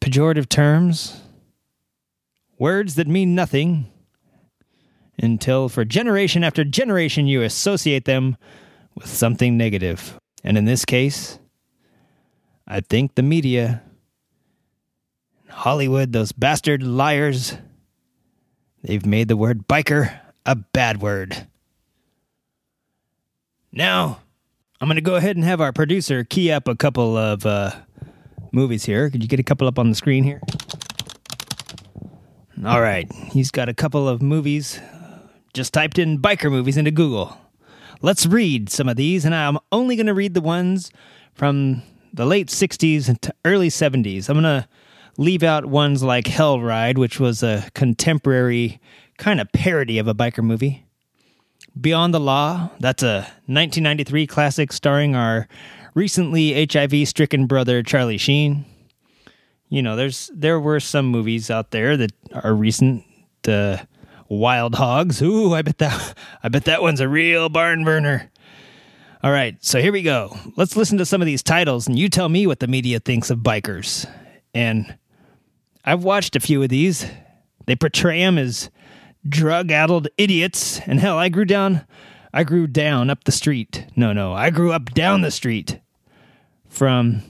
Pejorative 0.00 0.48
terms, 0.48 1.20
words 2.58 2.94
that 2.94 3.06
mean 3.06 3.34
nothing, 3.34 3.90
until 5.18 5.68
for 5.68 5.84
generation 5.84 6.42
after 6.42 6.64
generation 6.64 7.26
you 7.26 7.42
associate 7.42 8.06
them 8.06 8.36
with 8.94 9.06
something 9.06 9.56
negative. 9.56 10.18
And 10.42 10.56
in 10.56 10.64
this 10.64 10.84
case, 10.84 11.38
I 12.66 12.80
think 12.80 13.14
the 13.14 13.22
media, 13.22 13.82
Hollywood, 15.48 16.12
those 16.12 16.32
bastard 16.32 16.82
liars, 16.82 17.58
they've 18.82 19.04
made 19.04 19.28
the 19.28 19.36
word 19.36 19.68
biker 19.68 20.18
a 20.46 20.54
bad 20.54 21.02
word. 21.02 21.46
Now, 23.72 24.20
I'm 24.80 24.88
going 24.88 24.96
to 24.96 25.02
go 25.02 25.16
ahead 25.16 25.36
and 25.36 25.44
have 25.44 25.60
our 25.60 25.72
producer 25.72 26.24
key 26.24 26.50
up 26.50 26.66
a 26.66 26.74
couple 26.74 27.16
of 27.16 27.44
uh, 27.44 27.72
movies 28.52 28.84
here. 28.84 29.10
Could 29.10 29.22
you 29.22 29.28
get 29.28 29.40
a 29.40 29.44
couple 29.44 29.66
up 29.66 29.78
on 29.78 29.88
the 29.88 29.94
screen 29.94 30.24
here? 30.24 30.40
All 32.64 32.80
right. 32.80 33.10
He's 33.32 33.50
got 33.50 33.68
a 33.68 33.74
couple 33.74 34.08
of 34.08 34.20
movies. 34.20 34.78
Uh, 34.78 35.18
just 35.54 35.72
typed 35.72 35.98
in 35.98 36.18
biker 36.18 36.50
movies 36.50 36.76
into 36.76 36.90
Google. 36.90 37.38
Let's 38.02 38.26
read 38.26 38.70
some 38.70 38.88
of 38.88 38.96
these, 38.96 39.24
and 39.24 39.34
I'm 39.34 39.58
only 39.72 39.96
going 39.96 40.06
to 40.06 40.14
read 40.14 40.34
the 40.34 40.40
ones 40.40 40.90
from 41.34 41.82
the 42.12 42.24
late 42.26 42.48
60s 42.48 43.20
to 43.20 43.34
early 43.44 43.68
70s. 43.68 44.28
I'm 44.28 44.40
going 44.40 44.62
to 44.62 44.68
leave 45.16 45.42
out 45.42 45.66
ones 45.66 46.02
like 46.02 46.26
Hell 46.26 46.60
Ride, 46.60 46.98
which 46.98 47.20
was 47.20 47.42
a 47.42 47.68
contemporary 47.74 48.80
kind 49.18 49.40
of 49.40 49.52
parody 49.52 49.98
of 49.98 50.08
a 50.08 50.14
biker 50.14 50.42
movie. 50.42 50.86
Beyond 51.78 52.12
the 52.12 52.20
Law, 52.20 52.70
that's 52.80 53.02
a 53.02 53.20
1993 53.46 54.26
classic 54.26 54.72
starring 54.72 55.14
our 55.14 55.46
recently 56.00 56.66
HIV 56.66 57.06
stricken 57.06 57.46
brother 57.46 57.82
Charlie 57.82 58.16
Sheen. 58.16 58.64
You 59.68 59.82
know, 59.82 59.96
there's 59.96 60.30
there 60.34 60.58
were 60.58 60.80
some 60.80 61.06
movies 61.06 61.50
out 61.50 61.70
there 61.70 61.96
that 61.98 62.12
are 62.32 62.54
recent. 62.54 63.04
Uh, 63.46 63.78
Wild 64.30 64.76
Hogs. 64.76 65.20
Ooh, 65.20 65.52
I 65.54 65.62
bet 65.62 65.78
that 65.78 66.16
I 66.42 66.48
bet 66.48 66.64
that 66.64 66.82
one's 66.82 67.00
a 67.00 67.08
real 67.08 67.48
barn 67.48 67.84
burner. 67.84 68.30
All 69.22 69.32
right, 69.32 69.56
so 69.62 69.82
here 69.82 69.92
we 69.92 70.02
go. 70.02 70.34
Let's 70.56 70.76
listen 70.76 70.96
to 70.98 71.04
some 71.04 71.20
of 71.20 71.26
these 71.26 71.42
titles, 71.42 71.86
and 71.86 71.98
you 71.98 72.08
tell 72.08 72.28
me 72.28 72.46
what 72.46 72.60
the 72.60 72.68
media 72.68 73.00
thinks 73.00 73.28
of 73.28 73.40
bikers. 73.40 74.08
And 74.54 74.96
I've 75.84 76.04
watched 76.04 76.36
a 76.36 76.40
few 76.40 76.62
of 76.62 76.70
these. 76.70 77.04
They 77.66 77.76
portray 77.76 78.20
them 78.20 78.38
as 78.38 78.70
drug 79.28 79.70
addled 79.70 80.08
idiots. 80.16 80.80
And 80.86 81.00
hell, 81.00 81.18
I 81.18 81.28
grew 81.28 81.44
down, 81.44 81.84
I 82.32 82.44
grew 82.44 82.66
down 82.66 83.10
up 83.10 83.24
the 83.24 83.32
street. 83.32 83.84
No, 83.96 84.14
no, 84.14 84.32
I 84.32 84.48
grew 84.48 84.72
up 84.72 84.92
down 84.92 85.20
the 85.20 85.30
street 85.30 85.80
from 86.70 87.22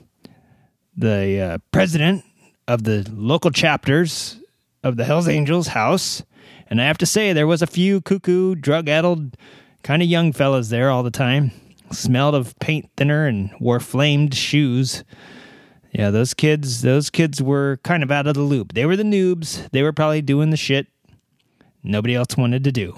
the 0.96 1.40
uh, 1.40 1.58
president 1.72 2.24
of 2.68 2.84
the 2.84 3.04
local 3.12 3.50
chapters 3.50 4.38
of 4.84 4.96
the 4.96 5.04
Hells 5.04 5.26
Angels 5.26 5.68
house. 5.68 6.22
And 6.68 6.80
I 6.80 6.84
have 6.84 6.98
to 6.98 7.06
say, 7.06 7.32
there 7.32 7.46
was 7.48 7.62
a 7.62 7.66
few 7.66 8.00
cuckoo, 8.00 8.54
drug 8.54 8.88
addled, 8.88 9.36
kind 9.82 10.02
of 10.02 10.08
young 10.08 10.32
fellas 10.32 10.68
there 10.68 10.90
all 10.90 11.02
the 11.02 11.10
time. 11.10 11.50
Smelled 11.90 12.36
of 12.36 12.56
paint 12.60 12.88
thinner 12.96 13.26
and 13.26 13.50
wore 13.58 13.80
flamed 13.80 14.34
shoes. 14.34 15.02
Yeah, 15.90 16.10
those 16.10 16.34
kids, 16.34 16.82
those 16.82 17.10
kids 17.10 17.42
were 17.42 17.80
kind 17.82 18.04
of 18.04 18.12
out 18.12 18.28
of 18.28 18.34
the 18.34 18.42
loop. 18.42 18.74
They 18.74 18.86
were 18.86 18.94
the 18.94 19.02
noobs. 19.02 19.68
They 19.72 19.82
were 19.82 19.92
probably 19.92 20.22
doing 20.22 20.50
the 20.50 20.56
shit 20.56 20.86
nobody 21.82 22.14
else 22.14 22.36
wanted 22.36 22.62
to 22.64 22.72
do. 22.72 22.96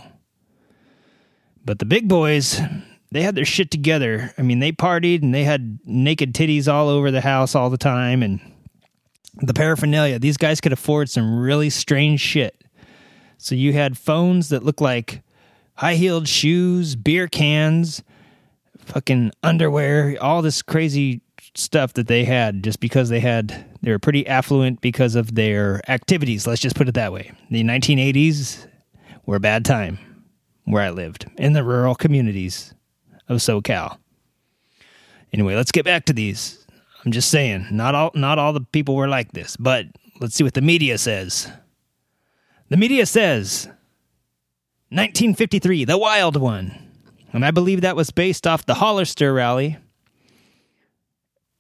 But 1.65 1.79
the 1.79 1.85
big 1.85 2.09
boys, 2.09 2.61
they 3.12 3.23
had 3.23 3.35
their 3.35 3.45
shit 3.45 3.71
together. 3.71 4.33
I 4.38 4.42
mean, 4.42 4.61
they 4.61 4.73
partied 4.73 5.23
and 5.23 5.35
they 5.35 5.45
had 5.45 5.78
naked 5.85 6.33
titties 6.33 6.66
all 6.66 6.88
over 6.88 7.11
the 7.11 7.21
house 7.21 7.54
all 7.54 7.69
the 7.69 7.76
time 7.76 8.23
and 8.23 8.40
the 9.37 9.54
paraphernalia. 9.54 10.19
These 10.19 10.38
guys 10.38 10.61
could 10.61 10.73
afford 10.73 11.11
some 11.11 11.38
really 11.38 11.69
strange 11.69 12.21
shit. 12.21 12.64
So 13.37 13.54
you 13.54 13.75
had 13.75 13.99
phones 13.99 14.49
that 14.49 14.62
looked 14.62 14.81
like 14.81 15.23
high 15.75 15.97
heeled 15.97 16.26
shoes, 16.26 16.97
beer 16.97 17.28
cans, 17.28 18.02
fucking 18.78 19.33
underwear, 19.42 20.16
all 20.21 20.40
this 20.40 20.62
crazy 20.62 21.21
stuff 21.54 21.92
that 21.95 22.07
they 22.07 22.25
had 22.25 22.62
just 22.62 22.81
because 22.81 23.11
they 23.11 23.21
had 23.21 23.66
they 23.83 23.90
were 23.90 23.99
pretty 23.99 24.26
affluent 24.26 24.81
because 24.81 25.16
of 25.16 25.35
their 25.35 25.83
activities. 25.88 26.47
Let's 26.47 26.62
just 26.62 26.76
put 26.76 26.88
it 26.88 26.95
that 26.95 27.12
way. 27.12 27.33
The 27.50 27.62
1980s 27.62 28.66
were 29.26 29.37
a 29.37 29.40
bad 29.40 29.66
time 29.66 29.99
where 30.64 30.83
I 30.83 30.90
lived 30.90 31.26
in 31.37 31.52
the 31.52 31.64
rural 31.64 31.95
communities 31.95 32.75
of 33.33 33.39
SoCal. 33.39 33.99
Anyway, 35.33 35.55
let's 35.55 35.73
get 35.73 35.85
back 35.85 36.05
to 36.07 36.12
these. 36.12 36.65
I'm 37.05 37.12
just 37.12 37.31
saying, 37.31 37.67
not 37.71 37.95
all 37.95 38.11
not 38.15 38.39
all 38.39 38.53
the 38.53 38.61
people 38.61 38.95
were 38.95 39.09
like 39.09 39.33
this, 39.33 39.57
but 39.57 39.87
let's 40.21 40.35
see 40.35 40.45
what 40.45 40.55
the 40.55 40.61
media 40.61 40.99
says. 40.99 41.51
The 42.69 42.77
media 42.77 43.07
says 43.07 43.67
1953, 44.91 45.85
the 45.85 45.99
wild 45.99 46.37
one. 46.37 46.91
And 47.33 47.45
I 47.45 47.51
believe 47.51 47.81
that 47.81 47.97
was 47.97 48.11
based 48.11 48.47
off 48.47 48.67
the 48.67 48.75
Hollister 48.75 49.33
rally. 49.33 49.79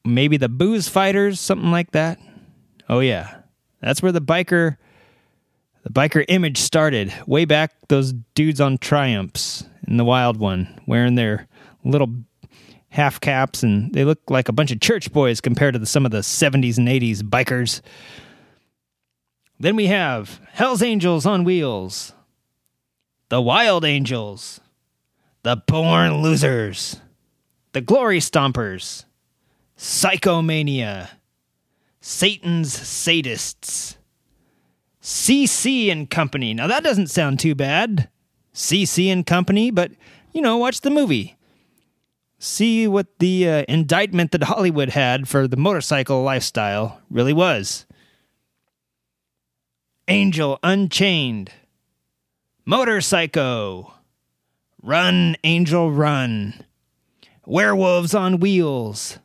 Maybe 0.04 0.36
the 0.36 0.48
booze 0.48 0.88
fighters, 0.88 1.40
something 1.40 1.70
like 1.70 1.92
that. 1.92 2.18
Oh 2.88 3.00
yeah. 3.00 3.38
That's 3.80 4.02
where 4.02 4.12
the 4.12 4.20
biker 4.20 4.76
the 5.82 5.90
biker 5.90 6.24
image 6.28 6.58
started. 6.58 7.12
Way 7.26 7.44
back 7.44 7.72
those 7.88 8.12
dudes 8.34 8.60
on 8.60 8.78
Triumphs 8.78 9.64
in 9.88 9.96
the 9.96 10.04
wild 10.04 10.36
one, 10.36 10.80
wearing 10.86 11.16
their 11.16 11.48
little 11.84 12.12
half 12.90 13.20
caps 13.20 13.62
and 13.62 13.92
they 13.94 14.04
look 14.04 14.20
like 14.28 14.48
a 14.48 14.52
bunch 14.52 14.70
of 14.70 14.80
church 14.80 15.12
boys 15.12 15.40
compared 15.40 15.72
to 15.72 15.78
the, 15.78 15.86
some 15.86 16.04
of 16.04 16.12
the 16.12 16.18
70s 16.18 16.76
and 16.76 16.88
80s 16.88 17.22
bikers. 17.22 17.80
Then 19.58 19.76
we 19.76 19.86
have 19.86 20.40
Hell's 20.52 20.82
Angels 20.82 21.24
on 21.24 21.44
Wheels, 21.44 22.12
the 23.30 23.40
Wild 23.40 23.84
Angels, 23.84 24.60
the 25.42 25.56
Born 25.56 26.20
Losers, 26.20 27.00
the 27.72 27.80
Glory 27.80 28.18
Stompers, 28.18 29.04
Psychomania, 29.78 31.08
Satan's 32.00 32.76
Sadists, 32.76 33.96
CC 35.00 35.90
and 35.90 36.10
Company. 36.10 36.52
Now 36.52 36.66
that 36.66 36.84
doesn't 36.84 37.08
sound 37.08 37.40
too 37.40 37.54
bad. 37.54 38.08
CC 38.54 39.06
and 39.06 39.24
Company, 39.24 39.70
but 39.70 39.92
you 40.32 40.42
know, 40.42 40.58
watch 40.58 40.82
the 40.82 40.90
movie. 40.90 41.36
See 42.44 42.88
what 42.88 43.20
the 43.20 43.48
uh, 43.48 43.64
indictment 43.68 44.32
that 44.32 44.42
Hollywood 44.42 44.88
had 44.88 45.28
for 45.28 45.46
the 45.46 45.56
motorcycle 45.56 46.24
lifestyle 46.24 47.00
really 47.08 47.32
was. 47.32 47.86
Angel 50.08 50.58
Unchained, 50.60 51.52
Motorpsycho, 52.66 53.92
Run 54.82 55.36
Angel 55.44 55.92
Run, 55.92 56.64
Werewolves 57.46 58.12
on 58.12 58.40
Wheels, 58.40 59.20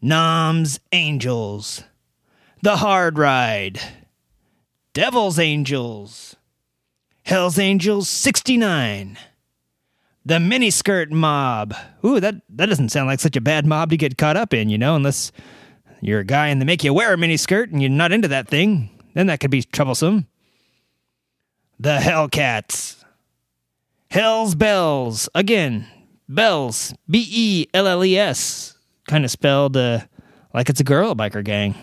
Nam's 0.00 0.78
Angels, 0.92 1.82
The 2.62 2.76
Hard 2.76 3.18
Ride, 3.18 3.80
Devil's 4.94 5.40
Angels, 5.40 6.36
Hell's 7.24 7.58
Angels 7.58 8.08
69, 8.08 9.18
The 10.26 10.38
Miniskirt 10.38 11.12
Mob. 11.12 11.72
Ooh, 12.04 12.18
that, 12.18 12.34
that 12.48 12.66
doesn't 12.66 12.88
sound 12.88 13.06
like 13.06 13.20
such 13.20 13.36
a 13.36 13.40
bad 13.40 13.64
mob 13.64 13.90
to 13.90 13.96
get 13.96 14.18
caught 14.18 14.36
up 14.36 14.52
in, 14.52 14.68
you 14.68 14.76
know, 14.76 14.96
unless 14.96 15.30
you're 16.00 16.18
a 16.18 16.24
guy 16.24 16.48
and 16.48 16.60
they 16.60 16.64
make 16.64 16.82
you 16.82 16.92
wear 16.92 17.14
a 17.14 17.16
miniskirt 17.16 17.70
and 17.70 17.80
you're 17.80 17.92
not 17.92 18.10
into 18.10 18.26
that 18.26 18.48
thing. 18.48 18.90
Then 19.14 19.28
that 19.28 19.38
could 19.38 19.52
be 19.52 19.62
troublesome. 19.62 20.26
The 21.78 21.98
Hellcats. 21.98 23.04
Hell's 24.10 24.56
Belles. 24.56 25.28
Again, 25.32 25.86
Belles. 26.28 26.92
B 27.08 27.24
E 27.30 27.66
L 27.72 27.86
L 27.86 28.04
E 28.04 28.18
S. 28.18 28.76
Kind 29.06 29.24
of 29.24 29.30
spelled 29.30 29.76
uh, 29.76 30.00
like 30.52 30.68
it's 30.68 30.80
a 30.80 30.84
girl 30.84 31.14
biker 31.14 31.44
gang. 31.44 31.76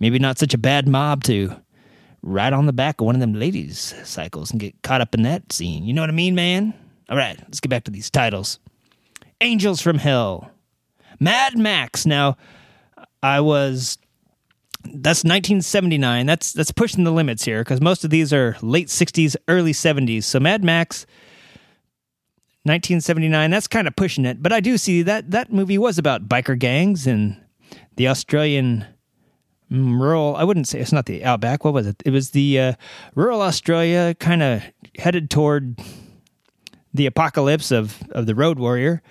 Maybe 0.00 0.18
not 0.18 0.40
such 0.40 0.52
a 0.52 0.58
bad 0.58 0.88
mob 0.88 1.22
to 1.24 1.54
ride 2.22 2.52
on 2.52 2.66
the 2.66 2.72
back 2.72 3.00
of 3.00 3.06
one 3.06 3.14
of 3.14 3.20
them 3.20 3.34
ladies' 3.34 3.94
cycles 4.02 4.50
and 4.50 4.58
get 4.58 4.82
caught 4.82 5.00
up 5.00 5.14
in 5.14 5.22
that 5.22 5.52
scene. 5.52 5.84
You 5.84 5.92
know 5.92 6.02
what 6.02 6.10
I 6.10 6.14
mean, 6.14 6.34
man? 6.34 6.74
All 7.08 7.16
right, 7.16 7.38
let's 7.40 7.60
get 7.60 7.70
back 7.70 7.84
to 7.84 7.90
these 7.90 8.10
titles 8.10 8.58
Angels 9.40 9.80
from 9.80 9.98
Hell. 9.98 10.50
Mad 11.20 11.56
Max. 11.56 12.04
Now, 12.06 12.36
I 13.22 13.40
was 13.40 13.98
that's 14.84 15.24
1979. 15.24 16.26
That's 16.26 16.52
that's 16.52 16.72
pushing 16.72 17.04
the 17.04 17.10
limits 17.10 17.44
here 17.44 17.62
because 17.62 17.80
most 17.80 18.04
of 18.04 18.10
these 18.10 18.32
are 18.32 18.56
late 18.62 18.88
60s, 18.88 19.36
early 19.48 19.72
70s. 19.72 20.24
So 20.24 20.40
Mad 20.40 20.64
Max 20.64 21.06
1979, 22.64 23.50
that's 23.50 23.66
kind 23.66 23.88
of 23.88 23.96
pushing 23.96 24.24
it, 24.24 24.42
but 24.42 24.52
I 24.52 24.60
do 24.60 24.76
see 24.76 25.02
that 25.02 25.30
that 25.30 25.52
movie 25.52 25.78
was 25.78 25.98
about 25.98 26.28
biker 26.28 26.58
gangs 26.58 27.06
and 27.06 27.40
the 27.96 28.08
Australian 28.08 28.84
mm, 29.70 29.98
rural 30.00 30.36
I 30.36 30.44
wouldn't 30.44 30.68
say 30.68 30.78
it's 30.80 30.92
not 30.92 31.06
the 31.06 31.24
outback. 31.24 31.64
What 31.64 31.74
was 31.74 31.86
it? 31.86 32.02
It 32.04 32.10
was 32.10 32.30
the 32.30 32.60
uh, 32.60 32.72
rural 33.14 33.42
Australia 33.42 34.14
kind 34.18 34.42
of 34.42 34.62
headed 34.98 35.30
toward 35.30 35.80
the 36.94 37.06
apocalypse 37.06 37.70
of 37.70 38.02
of 38.10 38.26
the 38.26 38.34
road 38.34 38.58
warrior. 38.58 39.02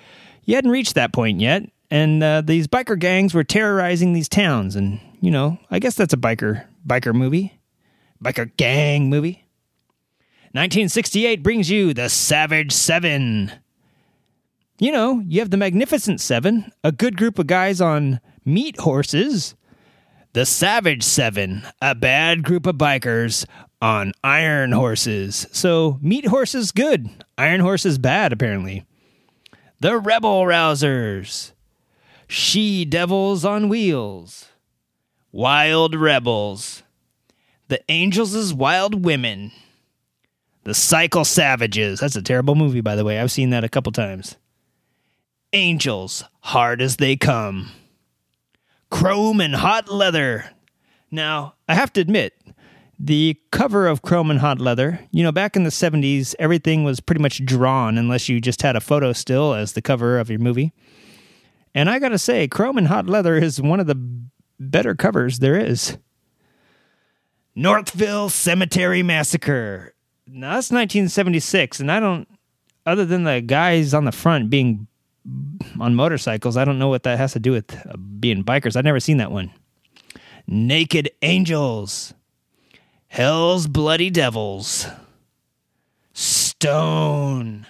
You 0.43 0.55
hadn't 0.55 0.71
reached 0.71 0.95
that 0.95 1.13
point 1.13 1.41
yet, 1.41 1.63
and 1.91 2.23
uh, 2.23 2.41
these 2.41 2.67
biker 2.67 2.97
gangs 2.97 3.33
were 3.33 3.43
terrorizing 3.43 4.13
these 4.13 4.29
towns 4.29 4.75
and 4.75 4.99
you 5.19 5.31
know, 5.31 5.57
I 5.71 5.79
guess 5.79 5.95
that's 5.95 6.13
a 6.13 6.17
biker 6.17 6.65
biker 6.85 7.13
movie, 7.13 7.59
biker 8.23 8.55
gang 8.57 9.09
movie. 9.09 9.45
1968 10.53 11.43
brings 11.43 11.69
you 11.69 11.93
the 11.93 12.09
Savage 12.09 12.71
Seven. 12.71 13.51
You 14.79 14.91
know, 14.91 15.23
you 15.27 15.39
have 15.39 15.49
the 15.49 15.57
Magnificent 15.57 16.21
Seven, 16.21 16.71
a 16.83 16.91
good 16.91 17.17
group 17.17 17.39
of 17.39 17.47
guys 17.47 17.81
on 17.81 18.19
meat 18.45 18.79
horses. 18.79 19.55
The 20.33 20.45
Savage 20.45 21.03
Seven, 21.03 21.63
a 21.81 21.95
bad 21.95 22.43
group 22.43 22.65
of 22.67 22.75
bikers 22.75 23.45
on 23.81 24.13
iron 24.23 24.71
horses. 24.71 25.47
So, 25.51 25.99
meat 26.01 26.27
horses 26.27 26.71
good, 26.71 27.09
iron 27.37 27.61
horses 27.61 27.97
bad, 27.97 28.33
apparently. 28.33 28.85
The 29.79 29.97
Rebel 29.97 30.43
Rousers, 30.43 31.51
She 32.27 32.85
Devils 32.85 33.45
on 33.45 33.69
Wheels. 33.69 34.49
Wild 35.31 35.93
Rebels, 35.93 36.81
The 37.67 37.79
Angels' 37.89 38.53
Wild 38.53 39.05
Women, 39.05 39.51
The 40.63 40.73
Cycle 40.73 41.25
Savages. 41.25 41.99
That's 41.99 42.15
a 42.15 42.21
terrible 42.21 42.55
movie, 42.55 42.81
by 42.81 42.95
the 42.95 43.03
way. 43.03 43.19
I've 43.19 43.31
seen 43.31 43.51
that 43.51 43.63
a 43.63 43.69
couple 43.69 43.91
times. 43.91 44.37
Angels, 45.53 46.23
Hard 46.39 46.81
as 46.81 46.97
They 46.97 47.17
Come, 47.17 47.71
Chrome 48.89 49.41
and 49.41 49.53
Hot 49.53 49.89
Leather. 49.89 50.45
Now, 51.11 51.55
I 51.67 51.75
have 51.75 51.93
to 51.93 52.01
admit, 52.01 52.33
the 52.99 53.39
cover 53.51 53.87
of 53.87 54.01
Chrome 54.01 54.31
and 54.31 54.39
Hot 54.39 54.59
Leather, 54.59 54.99
you 55.11 55.23
know, 55.23 55.31
back 55.31 55.55
in 55.55 55.63
the 55.63 55.69
70s, 55.69 56.33
everything 56.39 56.83
was 56.83 56.99
pretty 56.99 57.21
much 57.21 57.43
drawn 57.45 57.97
unless 57.97 58.27
you 58.27 58.41
just 58.41 58.61
had 58.61 58.75
a 58.75 58.81
photo 58.81 59.13
still 59.13 59.53
as 59.53 59.73
the 59.73 59.81
cover 59.81 60.19
of 60.19 60.29
your 60.29 60.39
movie. 60.39 60.73
And 61.75 61.89
I 61.89 61.99
gotta 61.99 62.17
say, 62.17 62.47
Chrome 62.47 62.77
and 62.77 62.87
Hot 62.87 63.07
Leather 63.07 63.35
is 63.35 63.61
one 63.61 63.79
of 63.79 63.87
the 63.87 63.95
better 64.59 64.95
covers 64.95 65.39
there 65.39 65.57
is. 65.57 65.97
Northville 67.55 68.29
Cemetery 68.29 69.03
Massacre. 69.03 69.93
Now 70.25 70.55
that's 70.55 70.71
1976, 70.71 71.79
and 71.79 71.91
I 71.91 71.99
don't, 71.99 72.27
other 72.85 73.05
than 73.05 73.23
the 73.23 73.41
guys 73.41 73.93
on 73.93 74.05
the 74.05 74.11
front 74.11 74.49
being 74.49 74.87
on 75.79 75.95
motorcycles, 75.95 76.57
I 76.57 76.65
don't 76.65 76.79
know 76.79 76.87
what 76.87 77.03
that 77.03 77.17
has 77.17 77.33
to 77.33 77.39
do 77.39 77.51
with 77.51 77.75
uh, 77.87 77.97
being 77.97 78.43
bikers. 78.43 78.75
I've 78.75 78.85
never 78.85 78.99
seen 78.99 79.17
that 79.17 79.31
one. 79.31 79.51
Naked 80.47 81.09
Angels. 81.21 82.13
Hell's 83.07 83.67
Bloody 83.67 84.09
Devils. 84.09 84.87
Stone. 86.13 87.67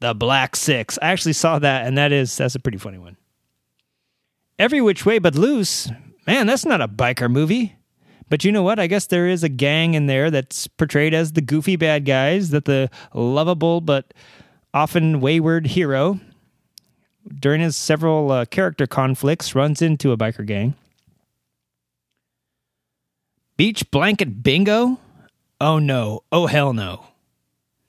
The 0.00 0.14
Black 0.14 0.56
Six. 0.56 0.98
I 1.00 1.08
actually 1.08 1.32
saw 1.32 1.58
that, 1.58 1.86
and 1.86 1.96
that 1.96 2.12
is 2.12 2.36
that's 2.36 2.54
a 2.54 2.60
pretty 2.60 2.78
funny 2.78 2.98
one. 2.98 3.16
Every 4.58 4.80
Which 4.80 5.04
Way 5.04 5.18
But 5.18 5.34
Loose, 5.34 5.90
man, 6.26 6.46
that's 6.46 6.64
not 6.64 6.80
a 6.80 6.88
biker 6.88 7.30
movie. 7.30 7.76
But 8.28 8.44
you 8.44 8.50
know 8.50 8.62
what? 8.62 8.78
I 8.78 8.88
guess 8.88 9.06
there 9.06 9.28
is 9.28 9.44
a 9.44 9.48
gang 9.48 9.94
in 9.94 10.06
there 10.06 10.30
that's 10.30 10.66
portrayed 10.66 11.14
as 11.14 11.32
the 11.32 11.40
goofy 11.40 11.76
bad 11.76 12.04
guys, 12.04 12.50
that 12.50 12.64
the 12.64 12.90
lovable 13.14 13.80
but 13.80 14.12
often 14.74 15.20
wayward 15.20 15.66
hero, 15.66 16.18
during 17.38 17.60
his 17.60 17.76
several 17.76 18.32
uh, 18.32 18.44
character 18.46 18.86
conflicts, 18.86 19.54
runs 19.54 19.80
into 19.80 20.12
a 20.12 20.16
biker 20.16 20.44
gang. 20.44 20.74
Beach 23.56 23.90
Blanket 23.90 24.42
Bingo? 24.42 24.98
Oh 25.60 25.78
no. 25.78 26.22
Oh 26.30 26.46
hell 26.46 26.72
no. 26.72 27.06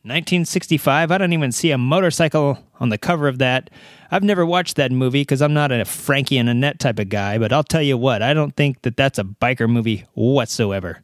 1965, 0.03 1.11
I 1.11 1.17
don't 1.17 1.33
even 1.33 1.51
see 1.51 1.71
a 1.71 1.77
motorcycle 1.77 2.57
on 2.79 2.87
the 2.87 2.97
cover 2.97 3.27
of 3.27 3.39
that. 3.39 3.69
I've 4.09 4.23
never 4.23 4.45
watched 4.45 4.77
that 4.77 4.89
movie 4.89 5.21
because 5.21 5.41
I'm 5.41 5.53
not 5.53 5.69
a 5.73 5.83
Frankie 5.83 6.37
and 6.37 6.47
Annette 6.47 6.79
type 6.79 6.97
of 6.99 7.09
guy, 7.09 7.37
but 7.37 7.51
I'll 7.51 7.63
tell 7.63 7.81
you 7.81 7.97
what, 7.97 8.21
I 8.21 8.33
don't 8.33 8.55
think 8.55 8.83
that 8.83 8.95
that's 8.95 9.19
a 9.19 9.25
biker 9.25 9.69
movie 9.69 10.05
whatsoever. 10.13 11.03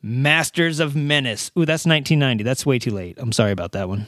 Masters 0.00 0.80
of 0.80 0.96
Menace. 0.96 1.50
Ooh, 1.50 1.66
that's 1.66 1.84
1990. 1.84 2.44
That's 2.44 2.64
way 2.64 2.78
too 2.78 2.92
late. 2.92 3.18
I'm 3.18 3.32
sorry 3.32 3.52
about 3.52 3.72
that 3.72 3.90
one. 3.90 4.06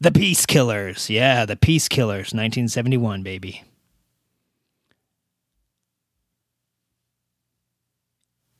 The 0.00 0.12
Peace 0.12 0.46
Killers. 0.46 1.10
Yeah, 1.10 1.44
The 1.44 1.56
Peace 1.56 1.88
Killers, 1.88 2.32
1971, 2.32 3.22
baby. 3.22 3.62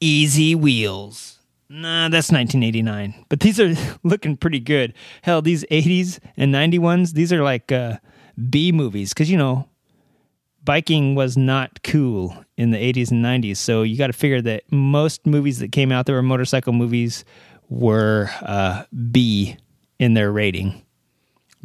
Easy 0.01 0.55
Wheels. 0.55 1.39
Nah, 1.69 2.09
that's 2.09 2.31
1989. 2.31 3.27
But 3.29 3.41
these 3.41 3.59
are 3.59 3.75
looking 4.05 4.37
pretty 4.37 4.61
good. 4.61 4.95
Hell, 5.23 5.43
these 5.43 5.65
80s 5.71 6.19
and 6.37 6.55
91s, 6.55 7.13
these 7.13 7.33
are 7.33 7.43
like 7.43 7.73
uh, 7.73 7.99
B 8.51 8.71
movies. 8.73 9.13
Because, 9.13 9.31
you 9.31 9.37
know, 9.37 9.69
biking 10.65 11.15
was 11.15 11.37
not 11.37 11.83
cool 11.83 12.37
in 12.57 12.71
the 12.71 12.79
80s 12.79 13.11
and 13.11 13.25
90s. 13.25 13.57
So 13.57 13.83
you 13.83 13.97
got 13.97 14.09
to 14.09 14.13
figure 14.13 14.41
that 14.43 14.71
most 14.71 15.27
movies 15.27 15.59
that 15.59 15.73
came 15.73 15.91
out 15.91 16.07
that 16.07 16.13
were 16.13 16.23
motorcycle 16.23 16.73
movies 16.73 17.25
were 17.69 18.31
uh, 18.43 18.85
B 19.11 19.57
in 19.99 20.15
their 20.15 20.31
rating. 20.31 20.83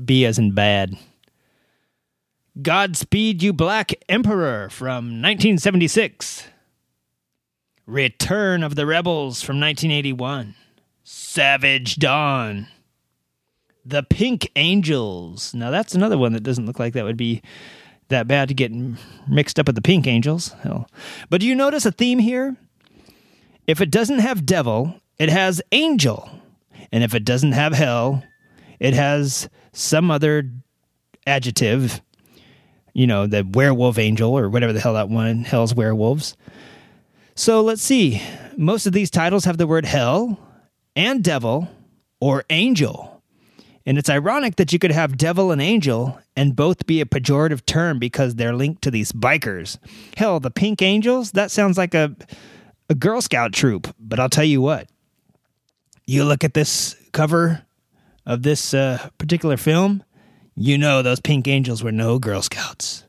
B 0.04 0.26
as 0.26 0.40
in 0.40 0.54
bad. 0.54 0.98
Godspeed 2.62 3.42
You 3.44 3.54
Black 3.54 3.94
Emperor 4.10 4.70
from 4.70 5.22
1976. 5.22 6.48
Return 7.90 8.62
of 8.62 8.76
the 8.76 8.86
Rebels 8.86 9.42
from 9.42 9.60
1981. 9.60 10.54
Savage 11.04 11.96
Dawn. 11.96 12.68
The 13.84 14.04
Pink 14.04 14.52
Angels. 14.56 15.56
Now 15.56 15.72
that's 15.72 15.96
another 15.96 16.18
one 16.18 16.34
that 16.34 16.44
doesn't 16.44 16.68
look 16.68 16.78
like 16.78 16.94
that 16.94 17.04
would 17.04 17.18
be 17.18 17.42
that 18.10 18.28
bad 18.28 18.50
to 18.50 18.54
get 18.54 18.72
mixed 19.28 19.60
up 19.60 19.66
with 19.66 19.76
the 19.76 19.82
Pink 19.82 20.06
Angels. 20.06 20.50
Hell. 20.62 20.88
But 21.32 21.42
do 21.42 21.48
you 21.48 21.56
notice 21.56 21.86
a 21.88 21.92
theme 21.92 22.20
here? 22.20 22.56
If 23.66 23.82
it 23.82 23.90
doesn't 23.90 24.20
have 24.20 24.46
devil, 24.46 24.94
it 25.18 25.30
has 25.30 25.60
angel. 25.72 26.30
And 26.92 27.04
if 27.04 27.16
it 27.16 27.26
doesn't 27.26 27.54
have 27.54 27.74
hell, 27.74 28.24
it 28.80 28.94
has 28.94 29.50
some 29.74 30.12
other 30.12 30.48
adjective. 31.26 32.02
You 32.94 33.08
know, 33.08 33.26
the 33.26 33.44
werewolf 33.44 33.98
angel 33.98 34.38
or 34.38 34.48
whatever 34.48 34.74
the 34.74 34.80
hell 34.80 34.94
that 34.94 35.10
one, 35.10 35.44
hell's 35.44 35.74
werewolves. 35.74 36.36
So 37.40 37.62
let's 37.62 37.82
see. 37.82 38.22
Most 38.58 38.86
of 38.86 38.92
these 38.92 39.10
titles 39.10 39.46
have 39.46 39.58
the 39.58 39.66
word 39.66 39.86
hell 39.86 40.38
and 40.94 41.24
devil 41.24 41.70
or 42.20 42.44
angel. 42.50 43.24
And 43.86 43.98
it's 43.98 44.10
ironic 44.10 44.58
that 44.58 44.74
you 44.74 44.78
could 44.78 44.92
have 44.92 45.16
devil 45.16 45.50
and 45.50 45.62
angel 45.62 46.20
and 46.36 46.54
both 46.54 46.86
be 46.86 47.00
a 47.00 47.06
pejorative 47.06 47.66
term 47.66 47.98
because 47.98 48.36
they're 48.36 48.54
linked 48.54 48.82
to 48.82 48.92
these 48.92 49.14
bikers. 49.14 49.78
Hell, 50.18 50.42
the 50.42 50.52
Pink 50.52 50.82
Angels, 50.82 51.32
that 51.32 51.50
sounds 51.50 51.78
like 51.78 51.94
a, 51.94 52.14
a 52.90 52.94
Girl 52.94 53.22
Scout 53.22 53.54
troop. 53.54 53.96
But 53.98 54.20
I'll 54.20 54.28
tell 54.28 54.44
you 54.44 54.60
what, 54.60 54.90
you 56.06 56.26
look 56.26 56.44
at 56.44 56.56
this 56.56 56.98
cover 57.14 57.64
of 58.26 58.44
this 58.44 58.74
uh, 58.74 59.08
particular 59.18 59.56
film, 59.56 60.04
you 60.56 60.78
know 60.78 61.02
those 61.02 61.22
Pink 61.22 61.48
Angels 61.48 61.86
were 61.86 61.94
no 61.94 62.20
Girl 62.20 62.42
Scouts. 62.42 63.06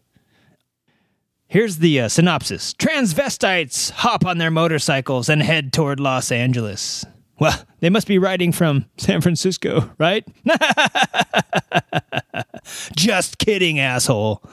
Here's 1.51 1.79
the 1.79 2.03
uh, 2.03 2.09
synopsis 2.09 2.75
Transvestites 2.75 3.91
hop 3.91 4.25
on 4.25 4.39
their 4.39 4.53
motorcycles 4.53 5.29
and 5.29 5.43
head 5.43 5.73
toward 5.73 5.99
Los 5.99 6.31
Angeles. 6.31 7.05
Well, 7.41 7.61
they 7.81 7.91
must 7.91 8.07
be 8.07 8.21
riding 8.21 8.53
from 8.53 8.87
San 8.99 9.21
Francisco, 9.21 9.91
right? 9.99 10.25
Just 12.95 13.39
kidding, 13.39 13.81
asshole. 13.81 14.45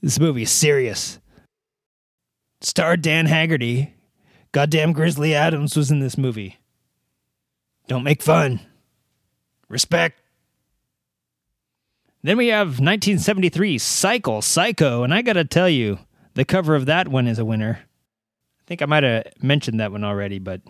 This 0.00 0.20
movie 0.20 0.42
is 0.42 0.52
serious. 0.52 1.18
Star 2.60 2.96
Dan 2.96 3.26
Haggerty. 3.26 3.94
Goddamn 4.52 4.92
Grizzly 4.92 5.34
Adams 5.34 5.76
was 5.76 5.90
in 5.90 5.98
this 5.98 6.16
movie. 6.16 6.58
Don't 7.88 8.04
make 8.04 8.22
fun. 8.22 8.60
Respect. 9.68 10.20
Then 12.22 12.36
we 12.36 12.48
have 12.48 12.78
1973 12.78 13.78
Cycle 13.78 14.42
Psycho, 14.42 15.02
and 15.02 15.12
I 15.12 15.22
gotta 15.22 15.44
tell 15.44 15.68
you, 15.68 15.98
the 16.36 16.44
cover 16.44 16.74
of 16.74 16.86
that 16.86 17.08
one 17.08 17.26
is 17.26 17.38
a 17.38 17.44
winner. 17.44 17.80
I 17.80 18.62
think 18.66 18.82
I 18.82 18.86
might 18.86 19.02
have 19.02 19.24
mentioned 19.42 19.80
that 19.80 19.90
one 19.90 20.04
already, 20.04 20.38
but 20.38 20.60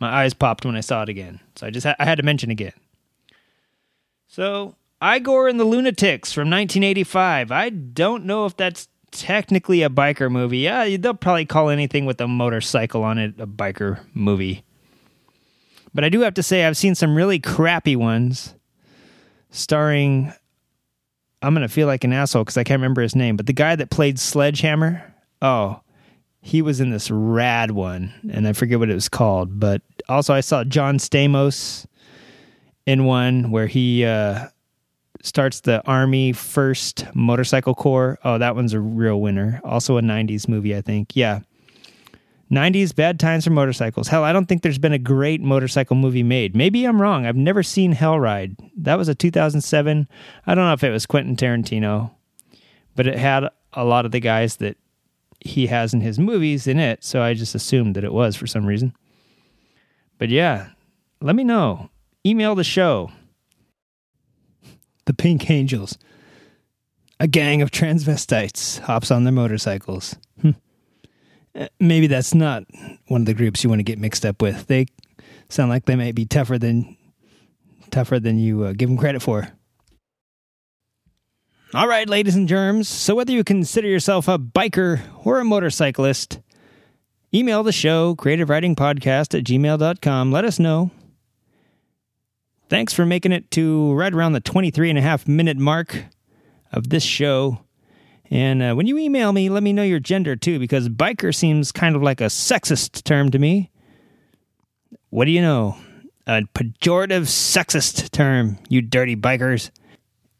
my 0.00 0.08
eyes 0.08 0.32
popped 0.32 0.64
when 0.64 0.76
I 0.76 0.80
saw 0.80 1.02
it 1.02 1.10
again. 1.10 1.40
So 1.56 1.66
I 1.66 1.70
just 1.70 1.86
ha- 1.86 1.96
I 1.98 2.06
had 2.06 2.16
to 2.16 2.22
mention 2.22 2.50
again. 2.50 2.72
So, 4.26 4.76
Igor 5.02 5.48
and 5.48 5.60
the 5.60 5.64
Lunatics 5.64 6.32
from 6.32 6.48
1985. 6.48 7.52
I 7.52 7.68
don't 7.68 8.24
know 8.24 8.46
if 8.46 8.56
that's 8.56 8.88
technically 9.10 9.82
a 9.82 9.90
biker 9.90 10.30
movie. 10.30 10.58
Yeah, 10.58 10.96
they'll 10.96 11.14
probably 11.14 11.44
call 11.44 11.68
anything 11.68 12.06
with 12.06 12.20
a 12.20 12.28
motorcycle 12.28 13.04
on 13.04 13.18
it 13.18 13.34
a 13.38 13.46
biker 13.46 14.00
movie. 14.14 14.64
But 15.92 16.04
I 16.04 16.08
do 16.08 16.20
have 16.20 16.34
to 16.34 16.42
say, 16.42 16.64
I've 16.64 16.76
seen 16.76 16.94
some 16.94 17.14
really 17.14 17.40
crappy 17.40 17.96
ones 17.96 18.54
starring. 19.50 20.32
I'm 21.42 21.54
to 21.54 21.68
feel 21.68 21.86
like 21.86 22.04
an 22.04 22.12
asshole 22.12 22.44
because 22.44 22.56
I 22.56 22.64
can't 22.64 22.80
remember 22.80 23.02
his 23.02 23.16
name, 23.16 23.36
but 23.36 23.46
the 23.46 23.52
guy 23.52 23.76
that 23.76 23.90
played 23.90 24.18
Sledgehammer. 24.18 25.02
Oh, 25.42 25.80
he 26.42 26.62
was 26.62 26.80
in 26.80 26.90
this 26.90 27.10
rad 27.10 27.70
one, 27.70 28.12
and 28.32 28.46
I 28.46 28.52
forget 28.52 28.78
what 28.78 28.90
it 28.90 28.94
was 28.94 29.08
called. 29.08 29.60
But 29.60 29.82
also, 30.08 30.34
I 30.34 30.40
saw 30.40 30.64
John 30.64 30.98
Stamos 30.98 31.86
in 32.86 33.04
one 33.04 33.50
where 33.50 33.66
he 33.66 34.04
uh, 34.04 34.48
starts 35.22 35.60
the 35.60 35.86
Army 35.86 36.32
First 36.32 37.06
Motorcycle 37.14 37.74
Corps. 37.74 38.18
Oh, 38.24 38.38
that 38.38 38.54
one's 38.54 38.72
a 38.72 38.80
real 38.80 39.20
winner. 39.20 39.60
Also, 39.64 39.96
a 39.96 40.02
90s 40.02 40.48
movie, 40.48 40.76
I 40.76 40.80
think. 40.80 41.14
Yeah. 41.14 41.40
90s 42.50 42.94
bad 42.94 43.20
times 43.20 43.44
for 43.44 43.50
motorcycles. 43.50 44.08
Hell, 44.08 44.24
I 44.24 44.32
don't 44.32 44.46
think 44.46 44.62
there's 44.62 44.78
been 44.78 44.92
a 44.92 44.98
great 44.98 45.40
motorcycle 45.40 45.96
movie 45.96 46.22
made. 46.22 46.56
Maybe 46.56 46.84
I'm 46.84 47.00
wrong. 47.00 47.24
I've 47.24 47.36
never 47.36 47.62
seen 47.62 47.92
Hell 47.92 48.18
Ride. 48.18 48.56
That 48.76 48.98
was 48.98 49.08
a 49.08 49.14
2007. 49.14 50.08
I 50.46 50.54
don't 50.54 50.64
know 50.64 50.72
if 50.72 50.82
it 50.82 50.90
was 50.90 51.06
Quentin 51.06 51.36
Tarantino, 51.36 52.10
but 52.96 53.06
it 53.06 53.16
had 53.16 53.48
a 53.72 53.84
lot 53.84 54.04
of 54.04 54.10
the 54.10 54.20
guys 54.20 54.56
that 54.56 54.76
he 55.40 55.68
has 55.68 55.94
in 55.94 56.00
his 56.00 56.18
movies 56.18 56.66
in 56.66 56.78
it, 56.78 57.04
so 57.04 57.22
I 57.22 57.34
just 57.34 57.54
assumed 57.54 57.96
that 57.96 58.04
it 58.04 58.12
was 58.12 58.36
for 58.36 58.46
some 58.46 58.66
reason. 58.66 58.94
But 60.18 60.28
yeah, 60.28 60.70
let 61.20 61.36
me 61.36 61.44
know. 61.44 61.88
Email 62.26 62.54
the 62.54 62.64
show. 62.64 63.10
The 65.06 65.14
Pink 65.14 65.48
Angels. 65.48 65.96
A 67.18 67.26
gang 67.26 67.62
of 67.62 67.70
transvestites 67.70 68.80
hops 68.80 69.10
on 69.10 69.24
their 69.24 69.32
motorcycles. 69.32 70.16
Maybe 71.78 72.06
that's 72.06 72.34
not 72.34 72.64
one 73.08 73.22
of 73.22 73.26
the 73.26 73.34
groups 73.34 73.64
you 73.64 73.70
want 73.70 73.80
to 73.80 73.84
get 73.84 73.98
mixed 73.98 74.24
up 74.24 74.40
with. 74.40 74.66
They 74.66 74.86
sound 75.48 75.70
like 75.70 75.84
they 75.84 75.96
might 75.96 76.14
be 76.14 76.24
tougher 76.24 76.58
than 76.58 76.96
tougher 77.90 78.20
than 78.20 78.38
you 78.38 78.64
uh, 78.64 78.72
give 78.72 78.88
them 78.88 78.98
credit 78.98 79.20
for. 79.20 79.48
All 81.72 81.86
right, 81.86 82.08
ladies 82.08 82.34
and 82.34 82.48
germs. 82.48 82.88
So, 82.88 83.14
whether 83.14 83.32
you 83.32 83.44
consider 83.44 83.86
yourself 83.86 84.26
a 84.26 84.38
biker 84.38 85.00
or 85.24 85.38
a 85.38 85.44
motorcyclist, 85.44 86.40
email 87.32 87.62
the 87.62 87.72
show, 87.72 88.16
creativewritingpodcast 88.16 89.38
at 89.38 89.44
gmail.com. 89.44 90.32
Let 90.32 90.44
us 90.44 90.58
know. 90.58 90.90
Thanks 92.68 92.92
for 92.92 93.06
making 93.06 93.32
it 93.32 93.50
to 93.52 93.92
right 93.94 94.12
around 94.12 94.32
the 94.32 94.40
23 94.40 94.90
and 94.90 94.98
a 94.98 95.02
half 95.02 95.28
minute 95.28 95.58
mark 95.58 96.06
of 96.72 96.88
this 96.88 97.04
show. 97.04 97.60
And 98.30 98.62
uh, 98.62 98.74
when 98.74 98.86
you 98.86 98.96
email 98.96 99.32
me, 99.32 99.48
let 99.48 99.62
me 99.62 99.72
know 99.72 99.82
your 99.82 99.98
gender 99.98 100.36
too, 100.36 100.58
because 100.58 100.88
biker 100.88 101.34
seems 101.34 101.72
kind 101.72 101.96
of 101.96 102.02
like 102.02 102.20
a 102.20 102.26
sexist 102.26 103.02
term 103.02 103.30
to 103.32 103.38
me. 103.38 103.70
What 105.10 105.24
do 105.24 105.32
you 105.32 105.42
know? 105.42 105.76
A 106.26 106.42
pejorative 106.54 107.22
sexist 107.22 108.10
term, 108.12 108.58
you 108.68 108.82
dirty 108.82 109.16
bikers. 109.16 109.70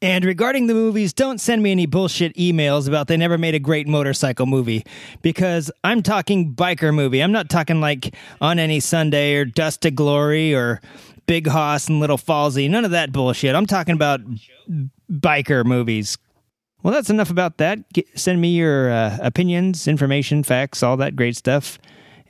And 0.03 0.25
regarding 0.25 0.67
the 0.67 0.73
movies, 0.73 1.13
don't 1.13 1.39
send 1.41 1.63
me 1.63 1.73
any 1.73 1.85
bullshit 1.85 2.35
emails 2.37 2.89
about 2.89 3.09
they 3.09 3.19
never 3.19 3.37
made 3.37 3.55
a 3.55 3.59
great 3.59 3.87
motorcycle 3.87 4.47
movie 4.47 4.87
because 5.21 5.71
I'm 5.85 6.03
talking 6.03 6.55
biker 6.55 6.95
movie. 6.95 7.21
I'm 7.23 7.33
not 7.33 7.51
talking 7.51 7.81
like 7.81 8.15
On 8.41 8.59
Any 8.59 8.81
Sunday 8.81 9.35
or 9.35 9.45
Dust 9.45 9.83
to 9.83 9.91
Glory 9.91 10.55
or 10.55 10.81
Big 11.27 11.47
Hoss 11.47 11.89
and 11.89 12.01
Little 12.01 12.17
Falsey. 12.17 12.71
None 12.71 12.87
of 12.87 12.93
that 12.93 13.13
bullshit. 13.13 13.55
I'm 13.55 13.67
talking 13.67 13.95
about 13.95 14.21
biker 15.11 15.67
movies. 15.67 16.17
Well, 16.83 16.95
that's 16.95 17.11
enough 17.11 17.31
about 17.31 17.59
that. 17.59 17.93
Get, 17.93 18.07
send 18.19 18.41
me 18.41 18.49
your 18.49 18.91
uh, 18.91 19.19
opinions, 19.21 19.87
information, 19.87 20.43
facts, 20.43 20.83
all 20.83 20.97
that 20.97 21.15
great 21.15 21.37
stuff. 21.37 21.79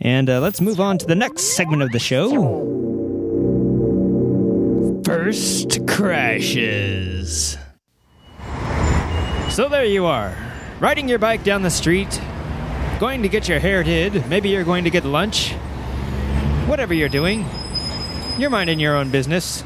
And 0.00 0.28
uh, 0.28 0.40
let's 0.40 0.60
move 0.60 0.80
on 0.80 0.98
to 0.98 1.06
the 1.06 1.14
next 1.14 1.56
segment 1.56 1.82
of 1.82 1.92
the 1.92 1.98
show. 1.98 2.66
First 5.04 5.86
crashes. 5.86 7.58
So 9.50 9.68
there 9.68 9.84
you 9.84 10.06
are, 10.06 10.36
riding 10.80 11.08
your 11.08 11.18
bike 11.18 11.44
down 11.44 11.62
the 11.62 11.70
street, 11.70 12.20
going 12.98 13.22
to 13.22 13.28
get 13.28 13.48
your 13.48 13.58
hair 13.58 13.82
did. 13.82 14.26
Maybe 14.28 14.48
you're 14.48 14.64
going 14.64 14.84
to 14.84 14.90
get 14.90 15.04
lunch. 15.04 15.52
Whatever 16.66 16.94
you're 16.94 17.08
doing, 17.08 17.44
you're 18.38 18.50
minding 18.50 18.80
your 18.80 18.96
own 18.96 19.10
business. 19.10 19.62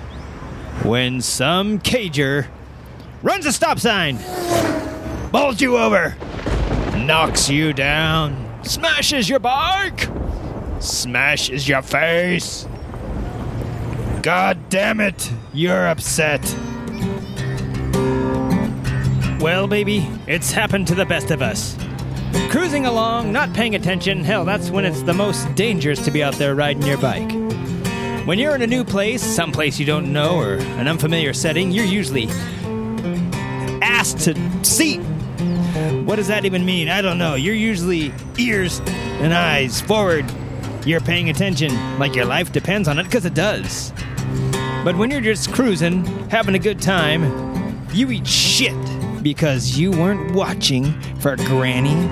When 0.83 1.21
some 1.21 1.79
cager 1.79 2.49
runs 3.25 3.47
a 3.47 3.53
stop 3.53 3.81
sign, 3.81 4.19
bowls 5.33 5.59
you 5.59 5.79
over, 5.79 6.15
knocks 7.07 7.49
you 7.49 7.73
down, 7.73 8.61
smashes 8.63 9.31
your 9.31 9.39
bike, 9.39 10.09
smashes 10.79 11.67
your 11.67 11.81
face. 11.81 12.69
God 14.23 14.69
damn 14.69 15.01
it, 15.01 15.33
you're 15.55 15.89
upset. 15.89 16.43
Well, 19.41 19.69
baby, 19.69 20.07
it's 20.27 20.53
happened 20.53 20.87
to 20.89 20.95
the 20.95 21.07
best 21.07 21.31
of 21.31 21.41
us. 21.41 21.79
Cruising 22.51 22.85
along, 22.85 23.33
not 23.33 23.55
paying 23.55 23.75
attention, 23.75 24.23
hell, 24.23 24.45
that's 24.45 24.69
when 24.69 24.85
it's 24.85 25.03
the 25.03 25.15
most 25.15 25.53
dangerous 25.55 26.05
to 26.05 26.11
be 26.11 26.23
out 26.23 26.35
there 26.35 26.55
riding 26.55 26.83
your 26.83 26.99
bike. 26.99 27.33
When 28.27 28.39
you're 28.39 28.55
in 28.55 28.63
a 28.63 28.67
new 28.67 28.85
place, 28.85 29.23
someplace 29.23 29.79
you 29.79 29.87
don't 29.87 30.13
know, 30.13 30.37
or 30.37 30.55
an 30.55 30.89
unfamiliar 30.89 31.33
setting, 31.33 31.71
you're 31.71 31.85
usually 31.85 32.29
asked 34.05 34.21
to 34.21 34.65
seat. 34.65 34.99
What 36.05 36.17
does 36.17 36.29
that 36.29 36.45
even 36.45 36.67
mean? 36.67 36.91
I 36.91 37.01
don't 37.01 37.17
know. 37.17 37.37
You're 37.37 37.55
usually 37.55 38.13
ears 38.37 38.83
and 39.21 39.33
eyes 39.33 39.81
forward. 39.81 40.27
You're 40.85 41.01
paying 41.01 41.31
attention 41.31 41.99
like 41.99 42.15
your 42.15 42.27
life 42.27 42.53
depends 42.53 42.87
on 42.87 42.99
it, 42.99 43.05
because 43.05 43.25
it 43.25 43.33
does. 43.33 43.95
But 44.85 44.97
when 44.97 45.11
you're 45.11 45.23
just 45.23 45.55
cruising, 45.55 46.05
having 46.29 46.55
a 46.55 46.59
good 46.59 46.83
time, 46.83 47.89
you 47.95 48.11
eat 48.11 48.27
shit 48.27 48.77
because 49.23 49.79
you 49.79 49.91
weren't 49.91 50.35
watching 50.35 51.01
for 51.21 51.37
Granny 51.37 52.07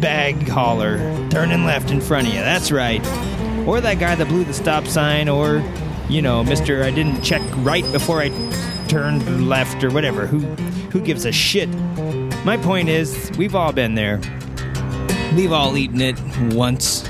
bag 0.00 0.48
hauler 0.48 0.98
turning 1.30 1.64
left 1.64 1.92
in 1.92 2.00
front 2.00 2.26
of 2.26 2.34
you. 2.34 2.40
That's 2.40 2.72
right. 2.72 3.00
Or 3.64 3.80
that 3.80 4.00
guy 4.00 4.16
that 4.16 4.26
blew 4.26 4.42
the 4.42 4.52
stop 4.52 4.88
sign, 4.88 5.28
or, 5.28 5.62
you 6.08 6.20
know, 6.20 6.42
Mr. 6.42 6.82
I 6.82 6.90
didn't 6.90 7.22
check 7.22 7.42
right 7.58 7.84
before 7.92 8.20
I 8.20 8.30
turned 8.88 9.48
left 9.48 9.84
or 9.84 9.90
whatever. 9.90 10.26
Who 10.26 10.40
who 10.92 11.00
gives 11.00 11.24
a 11.24 11.32
shit? 11.32 11.70
My 12.44 12.58
point 12.58 12.90
is, 12.90 13.32
we've 13.38 13.54
all 13.54 13.72
been 13.72 13.94
there. 13.94 14.20
We've 15.34 15.52
all 15.52 15.76
eaten 15.78 16.02
it 16.02 16.20
once. 16.54 17.08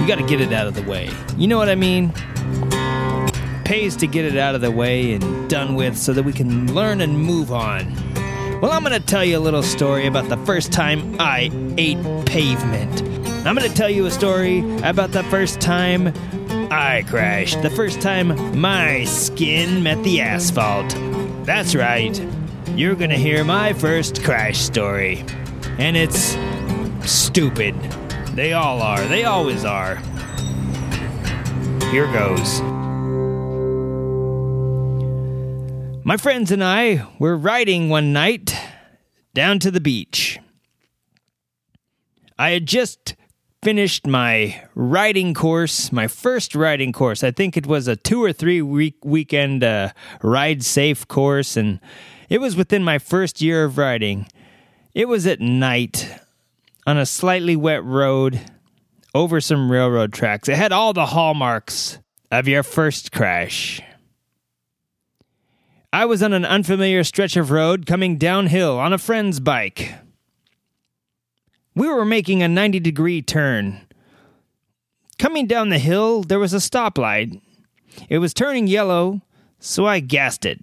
You 0.00 0.06
got 0.06 0.16
to 0.16 0.26
get 0.26 0.40
it 0.40 0.54
out 0.54 0.66
of 0.66 0.74
the 0.74 0.82
way. 0.82 1.10
You 1.36 1.48
know 1.48 1.58
what 1.58 1.68
I 1.68 1.74
mean? 1.74 2.12
Pays 3.64 3.94
to 3.96 4.06
get 4.06 4.24
it 4.24 4.38
out 4.38 4.54
of 4.54 4.62
the 4.62 4.70
way 4.70 5.12
and 5.12 5.50
done 5.50 5.74
with 5.74 5.98
so 5.98 6.14
that 6.14 6.22
we 6.22 6.32
can 6.32 6.74
learn 6.74 7.02
and 7.02 7.18
move 7.18 7.52
on. 7.52 7.92
Well, 8.62 8.72
I'm 8.72 8.84
to 8.84 9.00
tell 9.00 9.24
you 9.24 9.36
a 9.36 9.38
little 9.38 9.62
story 9.62 10.06
about 10.06 10.30
the 10.30 10.38
first 10.38 10.72
time 10.72 11.14
I 11.20 11.50
ate 11.76 12.02
pavement. 12.24 13.02
I'm 13.46 13.56
to 13.56 13.68
tell 13.68 13.90
you 13.90 14.06
a 14.06 14.10
story 14.10 14.60
about 14.80 15.12
the 15.12 15.24
first 15.24 15.60
time 15.60 16.14
I 16.72 17.04
crashed, 17.06 17.60
the 17.60 17.70
first 17.70 18.00
time 18.00 18.58
my 18.58 19.04
skin 19.04 19.82
met 19.82 20.02
the 20.04 20.22
asphalt. 20.22 20.88
That's 21.44 21.74
right, 21.74 22.18
you're 22.78 22.94
going 22.94 23.10
to 23.10 23.16
hear 23.16 23.42
my 23.42 23.72
first 23.72 24.22
crash 24.22 24.60
story. 24.60 25.24
And 25.78 25.96
it's 25.96 26.38
stupid. 27.04 27.74
They 28.34 28.52
all 28.52 28.80
are, 28.80 29.04
they 29.08 29.24
always 29.24 29.64
are. 29.64 29.96
Here 31.90 32.06
goes. 32.12 32.60
My 36.04 36.16
friends 36.16 36.52
and 36.52 36.62
I 36.62 37.04
were 37.18 37.36
riding 37.36 37.88
one 37.88 38.12
night 38.12 38.56
down 39.34 39.58
to 39.58 39.72
the 39.72 39.80
beach. 39.80 40.38
I 42.38 42.50
had 42.50 42.64
just 42.64 43.16
finished 43.60 44.06
my 44.06 44.62
riding 44.76 45.34
course, 45.34 45.90
my 45.90 46.06
first 46.06 46.54
riding 46.54 46.92
course. 46.92 47.24
I 47.24 47.32
think 47.32 47.56
it 47.56 47.66
was 47.66 47.88
a 47.88 47.96
two 47.96 48.22
or 48.22 48.32
three 48.32 48.62
week 48.62 49.04
weekend 49.04 49.64
uh, 49.64 49.90
ride 50.22 50.62
safe 50.62 51.08
course, 51.08 51.56
and 51.56 51.80
it 52.28 52.40
was 52.40 52.56
within 52.56 52.84
my 52.84 52.98
first 52.98 53.40
year 53.40 53.64
of 53.64 53.78
riding. 53.78 54.26
It 54.94 55.08
was 55.08 55.26
at 55.26 55.40
night 55.40 56.08
on 56.86 56.98
a 56.98 57.06
slightly 57.06 57.56
wet 57.56 57.84
road 57.84 58.40
over 59.14 59.40
some 59.40 59.70
railroad 59.70 60.12
tracks. 60.12 60.48
It 60.48 60.56
had 60.56 60.72
all 60.72 60.92
the 60.92 61.06
hallmarks 61.06 61.98
of 62.30 62.48
your 62.48 62.62
first 62.62 63.12
crash. 63.12 63.80
I 65.92 66.04
was 66.04 66.22
on 66.22 66.34
an 66.34 66.44
unfamiliar 66.44 67.02
stretch 67.02 67.36
of 67.36 67.50
road 67.50 67.86
coming 67.86 68.18
downhill 68.18 68.78
on 68.78 68.92
a 68.92 68.98
friend's 68.98 69.40
bike. 69.40 69.94
We 71.74 71.88
were 71.88 72.04
making 72.04 72.42
a 72.42 72.48
90 72.48 72.80
degree 72.80 73.22
turn. 73.22 73.80
Coming 75.18 75.46
down 75.46 75.70
the 75.70 75.78
hill, 75.78 76.22
there 76.22 76.38
was 76.38 76.52
a 76.52 76.58
stoplight. 76.58 77.40
It 78.08 78.18
was 78.18 78.34
turning 78.34 78.66
yellow, 78.66 79.22
so 79.58 79.86
I 79.86 80.00
gassed 80.00 80.44
it. 80.44 80.60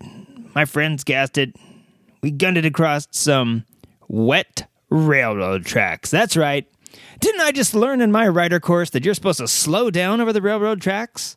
My 0.55 0.65
friends 0.65 1.03
gassed 1.03 1.37
it. 1.37 1.55
We 2.23 2.31
gunned 2.31 2.57
it 2.57 2.65
across 2.65 3.07
some 3.11 3.65
wet 4.07 4.67
railroad 4.89 5.65
tracks. 5.65 6.09
That's 6.09 6.37
right. 6.37 6.65
Didn't 7.19 7.41
I 7.41 7.51
just 7.51 7.75
learn 7.75 8.01
in 8.01 8.11
my 8.11 8.27
rider 8.27 8.59
course 8.59 8.89
that 8.91 9.03
you're 9.03 9.13
supposed 9.13 9.39
to 9.39 9.47
slow 9.47 9.91
down 9.91 10.21
over 10.21 10.31
the 10.31 10.41
railroad 10.41 10.81
tracks? 10.81 11.35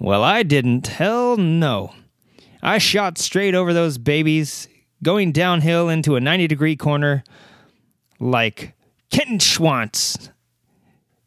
Well, 0.00 0.22
I 0.22 0.42
didn't. 0.42 0.88
Hell 0.88 1.36
no. 1.36 1.94
I 2.62 2.78
shot 2.78 3.18
straight 3.18 3.54
over 3.54 3.72
those 3.72 3.98
babies, 3.98 4.68
going 5.02 5.32
downhill 5.32 5.88
into 5.88 6.16
a 6.16 6.20
90 6.20 6.48
degree 6.48 6.76
corner 6.76 7.22
like 8.18 8.74
Kevin 9.10 9.38
Schwantz, 9.38 10.30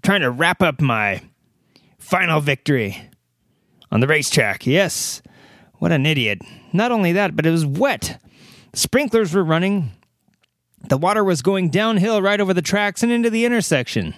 trying 0.03 0.21
to 0.21 0.31
wrap 0.31 0.61
up 0.61 0.81
my 0.81 1.21
final 1.99 2.41
victory 2.41 3.09
on 3.91 3.99
the 4.01 4.07
racetrack. 4.07 4.65
Yes, 4.65 5.21
what 5.75 5.91
an 5.91 6.05
idiot. 6.05 6.41
Not 6.77 6.91
only 6.91 7.11
that, 7.13 7.35
but 7.35 7.47
it 7.47 7.51
was 7.51 7.65
wet. 7.65 8.21
Sprinklers 8.73 9.33
were 9.33 9.43
running. 9.43 9.91
The 10.87 10.97
water 10.97 11.23
was 11.23 11.41
going 11.41 11.71
downhill 11.71 12.21
right 12.21 12.39
over 12.39 12.53
the 12.53 12.61
tracks 12.61 13.01
and 13.01 13.11
into 13.11 13.31
the 13.31 13.45
intersection. 13.45 14.13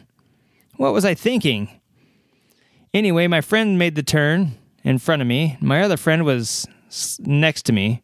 What 0.75 0.91
was 0.91 1.05
I 1.05 1.13
thinking? 1.13 1.69
Anyway, 2.93 3.27
my 3.27 3.39
friend 3.39 3.79
made 3.79 3.95
the 3.95 4.03
turn 4.03 4.57
in 4.83 4.97
front 4.97 5.21
of 5.21 5.27
me. 5.27 5.57
My 5.61 5.81
other 5.81 5.95
friend 5.95 6.25
was 6.25 6.67
next 7.19 7.63
to 7.67 7.71
me. 7.71 8.03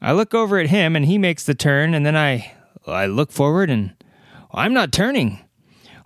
I 0.00 0.12
look 0.12 0.32
over 0.32 0.60
at 0.60 0.68
him 0.68 0.94
and 0.94 1.04
he 1.04 1.18
makes 1.18 1.44
the 1.44 1.54
turn, 1.56 1.94
and 1.94 2.06
then 2.06 2.16
I 2.16 2.52
I 2.86 3.06
look 3.06 3.32
forward 3.32 3.68
and 3.68 3.94
I'm 4.52 4.74
not 4.74 4.92
turning. 4.92 5.40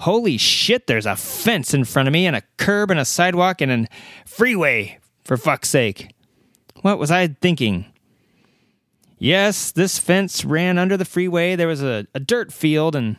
Holy 0.01 0.39
shit, 0.39 0.87
there's 0.87 1.07
a 1.07 1.17
fence 1.17 1.75
in 1.75 1.85
front 1.85 2.09
of 2.09 2.13
me 2.13 2.27
and 2.27 2.37
a 2.37 2.43
curb 2.57 2.91
and 2.91 3.01
a 3.01 3.05
sidewalk 3.05 3.61
and 3.61 3.71
a 3.71 3.87
freeway, 4.25 4.99
for 5.25 5.37
fuck's 5.37 5.69
sake. 5.69 6.16
What 6.83 6.99
was 6.99 7.11
I 7.11 7.29
thinking? 7.29 7.87
Yes, 9.19 9.73
this 9.73 9.99
fence 9.99 10.45
ran 10.45 10.79
under 10.79 10.97
the 10.97 11.05
freeway. 11.05 11.57
There 11.57 11.69
was 11.69 11.83
a, 11.83 12.07
a 12.15 12.21
dirt 12.21 12.53
field, 12.53 12.95
and 12.95 13.17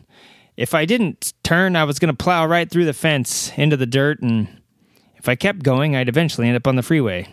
if 0.56 0.74
I 0.74 0.84
didn't 0.84 1.32
turn, 1.42 1.76
I 1.76 1.84
was 1.84 1.98
going 1.98 2.14
to 2.14 2.24
plow 2.24 2.46
right 2.46 2.70
through 2.70 2.84
the 2.84 2.92
fence 2.92 3.52
into 3.56 3.76
the 3.76 3.86
dirt, 3.86 4.20
and 4.20 4.48
if 5.16 5.28
I 5.28 5.34
kept 5.34 5.62
going, 5.62 5.96
I'd 5.96 6.08
eventually 6.08 6.46
end 6.46 6.56
up 6.56 6.66
on 6.66 6.76
the 6.76 6.82
freeway. 6.82 7.26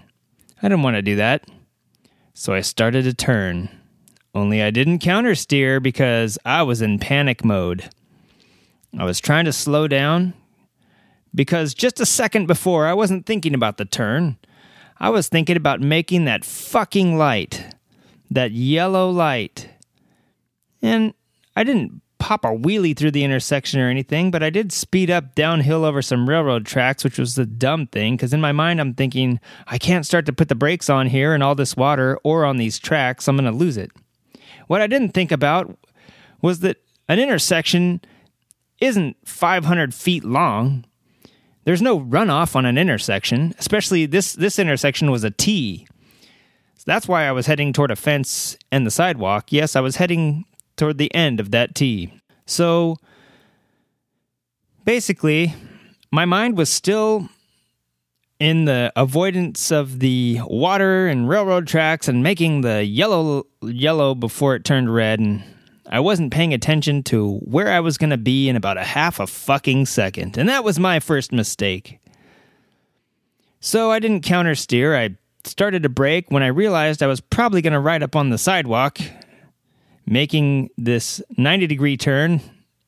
I 0.61 0.67
didn't 0.67 0.83
want 0.83 0.95
to 0.95 1.01
do 1.01 1.15
that. 1.17 1.47
So 2.33 2.53
I 2.53 2.61
started 2.61 3.03
to 3.03 3.13
turn. 3.13 3.69
Only 4.33 4.61
I 4.61 4.71
didn't 4.71 4.99
counter 4.99 5.35
steer 5.35 5.79
because 5.79 6.37
I 6.43 6.63
was 6.63 6.81
in 6.81 6.99
panic 6.99 7.45
mode. 7.45 7.89
I 8.97 9.05
was 9.05 9.19
trying 9.19 9.45
to 9.45 9.53
slow 9.53 9.87
down 9.87 10.33
because 11.33 11.73
just 11.73 11.99
a 11.99 12.05
second 12.05 12.47
before 12.47 12.87
I 12.87 12.93
wasn't 12.93 13.25
thinking 13.25 13.53
about 13.53 13.77
the 13.77 13.85
turn. 13.85 14.37
I 14.97 15.09
was 15.09 15.27
thinking 15.27 15.57
about 15.57 15.81
making 15.81 16.25
that 16.25 16.45
fucking 16.45 17.17
light, 17.17 17.75
that 18.31 18.51
yellow 18.51 19.09
light. 19.09 19.69
And 20.81 21.13
I 21.55 21.63
didn't 21.63 22.01
pop 22.17 22.43
a 22.43 22.49
wheelie 22.49 22.97
through 22.97 23.11
the 23.11 23.23
intersection 23.23 23.79
or 23.79 23.89
anything, 23.89 24.31
but 24.31 24.41
I 24.41 24.49
did 24.49 24.71
speed 24.71 25.11
up 25.11 25.35
downhill 25.35 25.85
over 25.85 26.01
some 26.01 26.27
railroad 26.27 26.65
tracks, 26.65 27.03
which 27.03 27.19
was 27.19 27.35
the 27.35 27.45
dumb 27.45 27.87
thing 27.87 28.15
because 28.15 28.33
in 28.33 28.41
my 28.41 28.51
mind 28.51 28.79
I'm 28.79 28.93
thinking, 28.93 29.39
I 29.67 29.77
can't 29.77 30.05
start 30.05 30.25
to 30.25 30.33
put 30.33 30.49
the 30.49 30.55
brakes 30.55 30.89
on 30.89 31.07
here 31.07 31.35
in 31.35 31.41
all 31.41 31.55
this 31.55 31.77
water 31.77 32.17
or 32.23 32.45
on 32.45 32.57
these 32.57 32.79
tracks. 32.79 33.27
I'm 33.27 33.37
going 33.37 33.51
to 33.51 33.57
lose 33.57 33.77
it. 33.77 33.91
What 34.67 34.81
I 34.81 34.87
didn't 34.87 35.13
think 35.13 35.31
about 35.31 35.77
was 36.41 36.61
that 36.61 36.77
an 37.07 37.19
intersection 37.19 38.01
isn't 38.81 39.17
500 39.25 39.93
feet 39.93 40.23
long. 40.23 40.85
There's 41.65 41.81
no 41.81 41.99
runoff 41.99 42.55
on 42.55 42.65
an 42.65 42.77
intersection, 42.77 43.53
especially 43.59 44.05
this 44.05 44.33
this 44.33 44.59
intersection 44.59 45.11
was 45.11 45.23
a 45.23 45.31
T. 45.31 45.87
So 46.75 46.83
that's 46.85 47.07
why 47.07 47.25
I 47.25 47.31
was 47.31 47.47
heading 47.47 47.73
toward 47.73 47.91
a 47.91 47.95
fence 47.95 48.55
and 48.71 48.85
the 48.85 48.91
sidewalk. 48.91 49.51
Yes, 49.51 49.75
I 49.75 49.81
was 49.81 49.97
heading 49.97 50.45
toward 50.77 50.99
the 50.99 51.13
end 51.13 51.39
of 51.39 51.51
that 51.51 51.73
T. 51.73 52.13
So 52.45 52.97
basically, 54.83 55.55
my 56.11 56.25
mind 56.25 56.55
was 56.55 56.69
still 56.69 57.29
in 58.39 58.65
the 58.65 58.91
avoidance 58.95 59.71
of 59.71 59.99
the 59.99 60.39
water 60.45 61.07
and 61.07 61.27
railroad 61.27 61.67
tracks 61.67 62.07
and 62.07 62.21
making 62.21 62.61
the 62.61 62.83
yellow 62.83 63.47
yellow 63.63 64.13
before 64.13 64.55
it 64.55 64.63
turned 64.63 64.93
red 64.93 65.19
and 65.19 65.43
I 65.87 65.99
wasn't 65.99 66.33
paying 66.33 66.53
attention 66.53 67.03
to 67.03 67.37
where 67.39 67.71
I 67.71 67.79
was 67.79 67.97
going 67.97 68.09
to 68.09 68.17
be 68.17 68.49
in 68.49 68.55
about 68.55 68.77
a 68.77 68.83
half 68.83 69.19
a 69.19 69.27
fucking 69.27 69.85
second. 69.85 70.37
And 70.37 70.49
that 70.49 70.63
was 70.63 70.79
my 70.79 70.99
first 70.99 71.31
mistake. 71.31 71.99
So 73.59 73.91
I 73.91 73.99
didn't 73.99 74.21
counter 74.21 74.55
steer. 74.55 74.95
I 74.95 75.15
started 75.43 75.83
to 75.83 75.89
brake 75.89 76.29
when 76.29 76.43
I 76.43 76.47
realized 76.47 77.03
I 77.03 77.07
was 77.07 77.21
probably 77.21 77.61
going 77.61 77.73
to 77.73 77.79
ride 77.79 78.03
up 78.03 78.15
on 78.15 78.29
the 78.29 78.37
sidewalk 78.37 78.99
making 80.05 80.69
this 80.77 81.21
90 81.37 81.67
degree 81.67 81.97
turn 81.97 82.41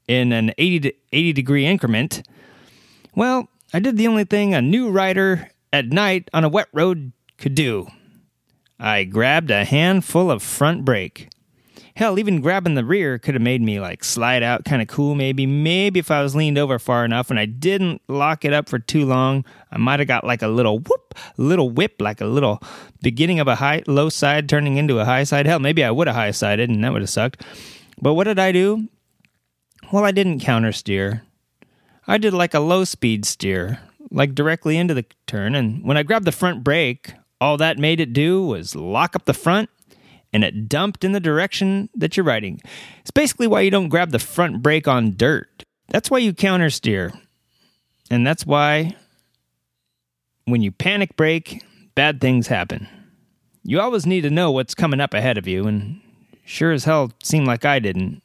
in 0.07 0.31
an 0.31 0.53
80, 0.57 0.93
80 1.12 1.33
degree 1.33 1.65
increment. 1.65 2.27
Well, 3.15 3.49
I 3.73 3.79
did 3.79 3.97
the 3.97 4.07
only 4.07 4.23
thing 4.23 4.53
a 4.53 4.62
new 4.62 4.89
rider 4.89 5.49
at 5.73 5.88
night 5.88 6.29
on 6.33 6.43
a 6.43 6.49
wet 6.49 6.67
road 6.73 7.12
could 7.38 7.55
do. 7.55 7.88
I 8.79 9.03
grabbed 9.03 9.51
a 9.51 9.65
handful 9.65 10.29
of 10.29 10.43
front 10.43 10.86
brake. 10.86 11.29
Hell, 11.97 12.19
even 12.19 12.41
grabbing 12.41 12.75
the 12.75 12.86
rear 12.86 13.17
could 13.17 13.33
have 13.33 13.41
made 13.41 13.60
me 13.60 13.79
like 13.79 14.03
slide 14.03 14.43
out 14.43 14.65
kind 14.65 14.83
of 14.83 14.88
cool, 14.88 15.15
maybe. 15.15 15.47
Maybe 15.47 15.99
if 15.99 16.12
I 16.12 16.21
was 16.21 16.36
leaned 16.36 16.60
over 16.60 16.77
far 16.77 17.03
enough 17.03 17.31
and 17.31 17.39
I 17.39 17.45
didn't 17.45 18.03
lock 18.07 18.45
it 18.45 18.53
up 18.53 18.69
for 18.69 18.77
too 18.77 19.03
long, 19.03 19.43
I 19.71 19.79
might 19.79 19.99
have 19.99 20.07
got 20.07 20.23
like 20.23 20.43
a 20.43 20.47
little 20.47 20.77
whoop, 20.77 21.15
little 21.38 21.71
whip, 21.71 21.95
like 21.99 22.21
a 22.21 22.27
little 22.27 22.62
beginning 23.01 23.39
of 23.39 23.47
a 23.47 23.55
high, 23.55 23.81
low 23.88 24.10
side 24.10 24.47
turning 24.47 24.77
into 24.77 24.99
a 24.99 25.05
high 25.05 25.23
side. 25.23 25.47
Hell, 25.47 25.57
maybe 25.57 25.83
I 25.83 25.89
would 25.89 26.05
have 26.05 26.15
high 26.15 26.29
sided 26.29 26.69
and 26.69 26.83
that 26.83 26.93
would 26.93 27.01
have 27.01 27.10
sucked. 27.10 27.43
But 27.99 28.13
what 28.13 28.25
did 28.25 28.38
I 28.38 28.51
do? 28.51 28.89
Well, 29.91 30.05
I 30.05 30.12
didn't 30.12 30.41
counter 30.41 30.73
steer. 30.73 31.23
I 32.05 32.19
did 32.19 32.31
like 32.31 32.53
a 32.53 32.60
low 32.60 32.83
speed 32.83 33.25
steer, 33.25 33.79
like 34.12 34.36
directly 34.36 34.77
into 34.77 34.93
the 34.93 35.05
turn. 35.25 35.55
And 35.55 35.83
when 35.83 35.97
I 35.97 36.03
grabbed 36.03 36.25
the 36.25 36.31
front 36.31 36.63
brake, 36.63 37.15
all 37.41 37.57
that 37.57 37.79
made 37.79 37.99
it 37.99 38.13
do 38.13 38.45
was 38.45 38.75
lock 38.75 39.15
up 39.15 39.25
the 39.25 39.33
front 39.33 39.71
and 40.33 40.43
it 40.43 40.67
dumped 40.69 41.03
in 41.03 41.11
the 41.11 41.19
direction 41.19 41.89
that 41.95 42.17
you're 42.17 42.25
riding. 42.25 42.61
It's 42.99 43.11
basically 43.11 43.47
why 43.47 43.61
you 43.61 43.71
don't 43.71 43.89
grab 43.89 44.11
the 44.11 44.19
front 44.19 44.61
brake 44.61 44.87
on 44.87 45.15
dirt. 45.15 45.63
That's 45.89 46.11
why 46.11 46.19
you 46.19 46.33
countersteer. 46.33 47.17
And 48.09 48.25
that's 48.25 48.45
why 48.45 48.95
when 50.45 50.61
you 50.61 50.71
panic 50.71 51.15
brake, 51.15 51.63
bad 51.95 52.21
things 52.21 52.47
happen. 52.47 52.87
You 53.63 53.81
always 53.81 54.05
need 54.05 54.21
to 54.21 54.29
know 54.29 54.51
what's 54.51 54.73
coming 54.73 55.01
up 55.01 55.13
ahead 55.13 55.37
of 55.37 55.45
you, 55.45 55.67
and 55.67 55.99
sure 56.45 56.71
as 56.71 56.85
hell 56.85 57.11
seemed 57.21 57.47
like 57.47 57.65
I 57.65 57.79
didn't. 57.79 58.21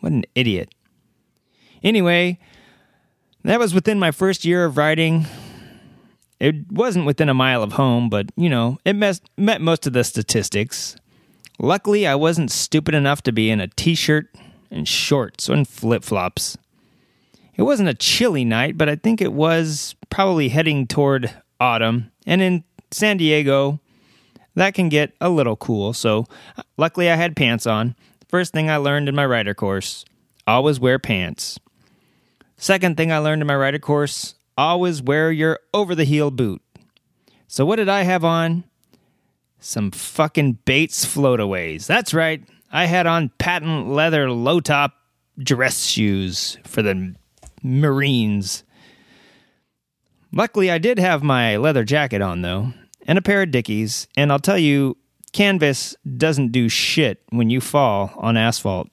What 0.00 0.12
an 0.12 0.24
idiot. 0.34 0.74
Anyway, 1.82 2.38
that 3.44 3.58
was 3.58 3.74
within 3.74 3.98
my 3.98 4.10
first 4.10 4.44
year 4.46 4.64
of 4.64 4.78
riding. 4.78 5.26
It 6.40 6.70
wasn't 6.72 7.06
within 7.06 7.28
a 7.28 7.34
mile 7.34 7.62
of 7.62 7.72
home, 7.72 8.08
but, 8.08 8.30
you 8.36 8.48
know, 8.48 8.78
it 8.84 8.94
met, 8.94 9.20
met 9.36 9.60
most 9.60 9.86
of 9.86 9.92
the 9.92 10.04
statistics. 10.04 10.96
Luckily, 11.58 12.06
I 12.06 12.14
wasn't 12.14 12.50
stupid 12.50 12.94
enough 12.94 13.22
to 13.22 13.32
be 13.32 13.50
in 13.50 13.60
a 13.60 13.68
t 13.68 13.94
shirt 13.94 14.28
and 14.70 14.86
shorts 14.86 15.48
and 15.48 15.66
flip 15.66 16.04
flops. 16.04 16.58
It 17.54 17.62
wasn't 17.62 17.88
a 17.88 17.94
chilly 17.94 18.44
night, 18.44 18.76
but 18.76 18.88
I 18.88 18.96
think 18.96 19.22
it 19.22 19.32
was 19.32 19.94
probably 20.10 20.50
heading 20.50 20.86
toward 20.86 21.30
autumn. 21.58 22.12
And 22.26 22.42
in 22.42 22.64
San 22.90 23.16
Diego, 23.16 23.80
that 24.54 24.74
can 24.74 24.88
get 24.88 25.14
a 25.20 25.30
little 25.30 25.56
cool. 25.56 25.92
So, 25.92 26.26
luckily, 26.76 27.10
I 27.10 27.16
had 27.16 27.36
pants 27.36 27.66
on. 27.66 27.94
First 28.28 28.52
thing 28.52 28.68
I 28.68 28.76
learned 28.76 29.08
in 29.08 29.14
my 29.14 29.24
rider 29.24 29.54
course 29.54 30.04
always 30.46 30.78
wear 30.78 30.98
pants. 30.98 31.58
Second 32.56 32.96
thing 32.96 33.10
I 33.10 33.18
learned 33.18 33.42
in 33.42 33.48
my 33.48 33.56
rider 33.56 33.78
course 33.78 34.34
always 34.56 35.02
wear 35.02 35.30
your 35.30 35.60
over 35.72 35.94
the 35.94 36.04
heel 36.04 36.30
boot. 36.30 36.62
So, 37.48 37.64
what 37.64 37.76
did 37.76 37.88
I 37.88 38.02
have 38.02 38.24
on? 38.24 38.64
Some 39.58 39.90
fucking 39.90 40.58
Bates 40.64 41.04
floataways. 41.04 41.86
That's 41.86 42.14
right. 42.14 42.42
I 42.70 42.86
had 42.86 43.06
on 43.06 43.30
patent 43.38 43.88
leather 43.88 44.30
low 44.30 44.60
top 44.60 44.94
dress 45.38 45.84
shoes 45.84 46.58
for 46.64 46.82
the 46.82 47.14
Marines. 47.62 48.64
Luckily, 50.32 50.70
I 50.70 50.78
did 50.78 50.98
have 50.98 51.22
my 51.22 51.56
leather 51.56 51.84
jacket 51.84 52.20
on, 52.20 52.42
though, 52.42 52.72
and 53.06 53.18
a 53.18 53.22
pair 53.22 53.42
of 53.42 53.50
Dickies, 53.50 54.06
and 54.16 54.30
I'll 54.30 54.38
tell 54.38 54.58
you, 54.58 54.96
canvas 55.32 55.96
doesn't 56.16 56.52
do 56.52 56.68
shit 56.68 57.22
when 57.30 57.50
you 57.50 57.60
fall 57.60 58.12
on 58.16 58.36
asphalt. 58.36 58.88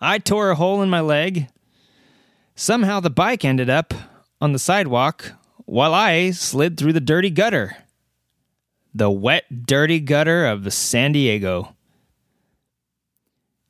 I 0.00 0.18
tore 0.18 0.50
a 0.50 0.54
hole 0.54 0.82
in 0.82 0.90
my 0.90 1.00
leg. 1.00 1.48
Somehow 2.54 3.00
the 3.00 3.10
bike 3.10 3.44
ended 3.44 3.70
up 3.70 3.94
on 4.40 4.52
the 4.52 4.58
sidewalk 4.58 5.32
while 5.64 5.94
I 5.94 6.30
slid 6.30 6.76
through 6.76 6.92
the 6.92 7.00
dirty 7.00 7.30
gutter. 7.30 7.76
The 8.94 9.10
wet, 9.10 9.66
dirty 9.66 10.00
gutter 10.00 10.46
of 10.46 10.64
the 10.64 10.70
San 10.70 11.12
Diego. 11.12 11.74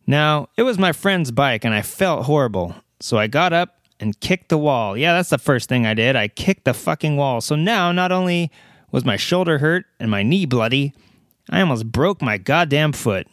Now, 0.07 0.49
it 0.57 0.65
was 0.65 0.79
my 0.79 0.93
friend's 0.93 1.31
bike 1.31 1.65
and 1.65 1.75
I 1.75 1.83
felt 1.83 2.27
horrible, 2.27 2.75
so 3.01 3.17
I 3.17 3.27
got 3.27 3.53
up 3.53 3.79
and 3.99 4.19
kicked 4.21 4.51
the 4.51 4.59
wall. 4.59 4.97
Yeah, 4.97 5.15
that's 5.15 5.31
the 5.31 5.39
first 5.39 5.69
thing 5.69 5.87
I 5.87 5.95
did. 5.95 6.15
I 6.15 6.29
kicked 6.29 6.65
the 6.65 6.75
fucking 6.75 7.17
wall. 7.17 7.41
So 7.41 7.57
now, 7.57 7.91
not 7.91 8.13
only 8.13 8.51
was 8.93 9.05
my 9.05 9.17
shoulder 9.17 9.59
hurt 9.59 9.87
and 9.99 10.11
my 10.11 10.23
knee 10.23 10.47
bloody, 10.47 10.93
I 11.51 11.61
almost 11.61 11.91
broke 11.91 12.21
my 12.21 12.39
goddamn 12.39 12.93
foot. 12.93 13.27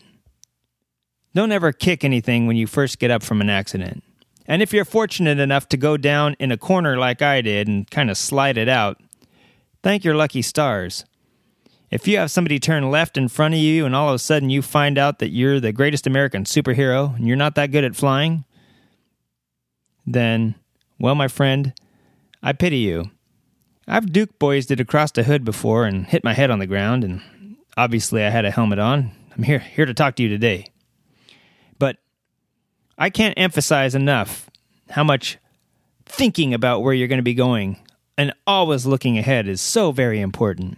Don't 1.34 1.52
ever 1.52 1.72
kick 1.72 2.04
anything 2.04 2.48
when 2.48 2.58
you 2.58 2.68
first 2.68 3.00
get 3.00 3.12
up 3.12 3.24
from 3.24 3.42
an 3.42 3.50
accident. 3.50 4.04
And 4.48 4.62
if 4.62 4.74
you're 4.74 4.86
fortunate 4.86 5.40
enough 5.40 5.70
to 5.70 5.78
go 5.78 5.98
down 5.98 6.36
in 6.40 6.52
a 6.52 6.58
corner 6.58 6.98
like 6.98 7.22
I 7.22 7.42
did 7.42 7.68
and 7.68 7.90
kind 7.90 8.10
of 8.10 8.18
slide 8.18 8.58
it 8.58 8.68
out, 8.68 9.00
thank 9.84 10.04
your 10.04 10.16
lucky 10.16 10.42
stars. 10.42 11.06
If 11.92 12.08
you 12.08 12.18
have 12.18 12.32
somebody 12.32 12.58
turn 12.58 12.90
left 12.90 13.18
in 13.18 13.28
front 13.28 13.54
of 13.54 13.60
you 13.60 13.86
and 13.86 13.94
all 13.94 14.08
of 14.08 14.16
a 14.16 14.20
sudden 14.20 14.50
you 14.50 14.62
find 14.62 14.98
out 14.98 15.20
that 15.20 15.32
you're 15.32 15.60
the 15.60 15.74
greatest 15.74 16.08
American 16.08 16.46
superhero 16.46 17.14
and 17.18 17.28
you're 17.28 17.36
not 17.36 17.56
that 17.56 17.72
good 17.72 17.84
at 17.84 17.98
flying, 17.98 18.46
then, 20.08 20.56
well, 20.98 21.16
my 21.16 21.28
friend, 21.28 21.74
I 22.42 22.54
pity 22.54 22.78
you. 22.78 23.12
I've 23.88 24.14
Duke 24.14 24.40
boys 24.40 24.72
it 24.72 24.80
across 24.80 25.12
the 25.12 25.24
hood 25.24 25.44
before 25.44 25.86
and 25.86 26.06
hit 26.06 26.24
my 26.24 26.34
head 26.34 26.50
on 26.50 26.60
the 26.60 26.68
ground, 26.68 27.04
and 27.04 27.58
obviously 27.76 28.24
I 28.24 28.30
had 28.30 28.46
a 28.46 28.52
helmet 28.52 28.80
on. 28.80 29.12
I'm 29.36 29.44
here 29.44 29.60
here 29.60 29.86
to 29.86 29.94
talk 29.94 30.16
to 30.16 30.24
you 30.24 30.30
today. 30.30 30.68
But 31.78 31.98
I 32.98 33.10
can't 33.10 33.34
emphasize 33.38 33.96
enough 33.96 34.50
how 34.92 35.04
much 35.04 35.40
thinking 36.06 36.54
about 36.54 36.84
where 36.84 36.94
you're 36.94 37.10
going 37.10 37.20
to 37.20 37.24
be 37.24 37.34
going 37.34 37.78
and 38.18 38.34
always 38.48 38.86
looking 38.86 39.18
ahead 39.18 39.48
is 39.48 39.60
so 39.60 39.92
very 39.92 40.22
important. 40.22 40.78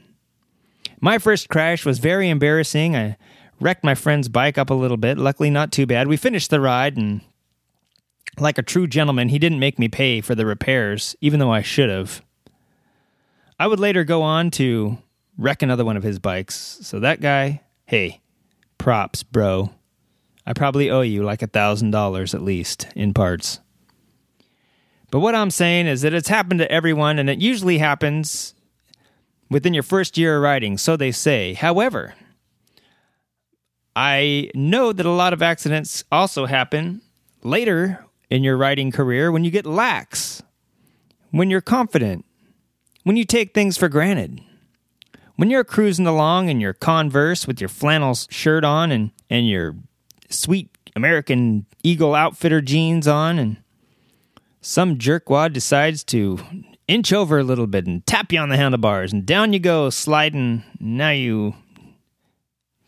My 1.04 1.18
first 1.18 1.50
crash 1.50 1.86
was 1.86 2.00
very 2.00 2.30
embarrassing. 2.30 2.96
I 2.96 3.18
wrecked 3.60 3.84
my 3.84 3.94
friend's 3.94 4.30
bike 4.30 4.58
up 4.58 4.70
a 4.70 4.74
little 4.74 4.96
bit. 4.96 5.18
Luckily, 5.18 5.50
not 5.50 5.70
too 5.70 5.86
bad. 5.86 6.08
We 6.08 6.16
finished 6.16 6.50
the 6.50 6.62
ride, 6.62 6.96
and 6.96 7.20
like 8.39 8.58
a 8.58 8.62
true 8.62 8.88
gentleman, 8.88 9.28
he 9.28 9.38
didn't 9.38 9.60
make 9.60 9.78
me 9.78 9.89
pay 9.89 10.22
for 10.22 10.34
the 10.34 10.46
repairs, 10.46 11.13
even 11.20 11.42
though 11.42 11.52
I 11.52 11.62
should 11.62 11.89
have. 11.89 12.24
I 13.60 13.68
would 13.68 13.82
later 13.82 14.06
go 14.06 14.22
on 14.22 14.50
to 14.52 14.98
wreck 15.38 15.62
another 15.62 15.84
one 15.84 15.98
of 15.98 16.04
his 16.04 16.20
bikes. 16.20 16.56
So 16.84 17.02
that 17.02 17.20
guy, 17.20 17.63
hey, 17.86 18.22
props, 18.78 19.24
bro. 19.24 19.72
I 20.46 20.54
probably 20.54 20.89
owe 20.89 21.02
you 21.02 21.22
like 21.24 21.42
a 21.42 21.48
thousand 21.48 21.92
dollars 21.92 22.34
at 22.34 22.42
least 22.42 22.88
in 22.96 23.13
parts. 23.13 23.60
But 25.12 25.20
what 25.20 25.36
I'm 25.36 25.52
saying 25.52 25.86
is 25.88 26.04
that 26.04 26.13
it's 26.13 26.30
happened 26.30 26.62
to 26.62 26.72
everyone, 26.72 27.20
and 27.20 27.30
it 27.30 27.42
usually 27.42 27.80
happens 27.80 28.53
within 29.49 29.73
your 29.73 29.84
first 29.84 30.17
year 30.17 30.38
of 30.38 30.43
riding, 30.43 30.77
so 30.77 30.95
they 30.95 31.12
say. 31.12 31.53
However, 31.53 32.15
I 33.95 34.49
know 34.56 34.91
that 34.91 35.06
a 35.06 35.12
lot 35.12 35.34
of 35.34 35.41
accidents 35.41 36.03
also 36.12 36.45
happen 36.45 37.01
later 37.43 38.06
in 38.29 38.43
your 38.43 38.58
riding 38.58 38.91
career 38.91 39.32
when 39.32 39.43
you 39.43 39.51
get 39.51 39.65
lax, 39.65 40.41
when 41.32 41.49
you're 41.49 41.62
confident, 41.62 42.25
when 43.03 43.17
you 43.17 43.25
take 43.25 43.53
things 43.53 43.77
for 43.77 43.89
granted. 43.89 44.41
When 45.36 45.49
you're 45.49 45.63
cruising 45.63 46.06
along 46.06 46.49
in 46.49 46.60
your 46.60 46.73
Converse 46.73 47.47
with 47.47 47.60
your 47.60 47.67
flannel 47.67 48.13
shirt 48.13 48.63
on 48.63 48.91
and, 48.91 49.12
and 49.29 49.47
your 49.47 49.75
sweet 50.29 50.69
American 50.95 51.65
Eagle 51.82 52.13
Outfitter 52.13 52.62
jeans 52.62 53.08
on, 53.08 53.39
and 53.39 53.58
some 54.62 54.97
jerkwad 54.97 55.51
decides 55.51 56.03
to 56.06 56.39
inch 56.88 57.13
over 57.13 57.39
a 57.39 57.43
little 57.43 57.67
bit 57.67 57.88
and 57.88 58.06
tap 58.06 58.32
you 58.32 58.39
on 58.39 58.50
the 58.50 58.58
handlebars, 58.58 59.13
and 59.13 59.26
down 59.26 59.54
you 59.54 59.60
go 59.60 59.89
sliding. 59.89 60.63
Now 60.80 61.12
you're 61.12 61.56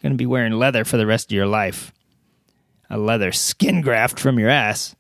going 0.01 0.13
to 0.13 0.17
be 0.17 0.25
wearing 0.25 0.53
leather 0.53 0.86
for 0.86 0.97
the 0.97 1.08
rest 1.08 1.31
of 1.31 1.36
your 1.36 1.47
life. 1.47 1.91
A 2.89 2.97
leather 2.97 3.31
skin 3.31 3.81
graft 3.81 4.19
from 4.19 4.38
your 4.38 4.49
ass. 4.49 4.95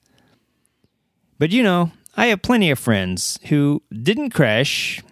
But 1.37 1.51
you 1.51 1.61
know, 1.61 1.91
I 2.17 2.27
have 2.27 2.41
plenty 2.41 2.71
of 2.71 2.79
friends 2.79 3.37
who 3.45 3.83
didn't 3.91 4.31
crash 4.31 5.03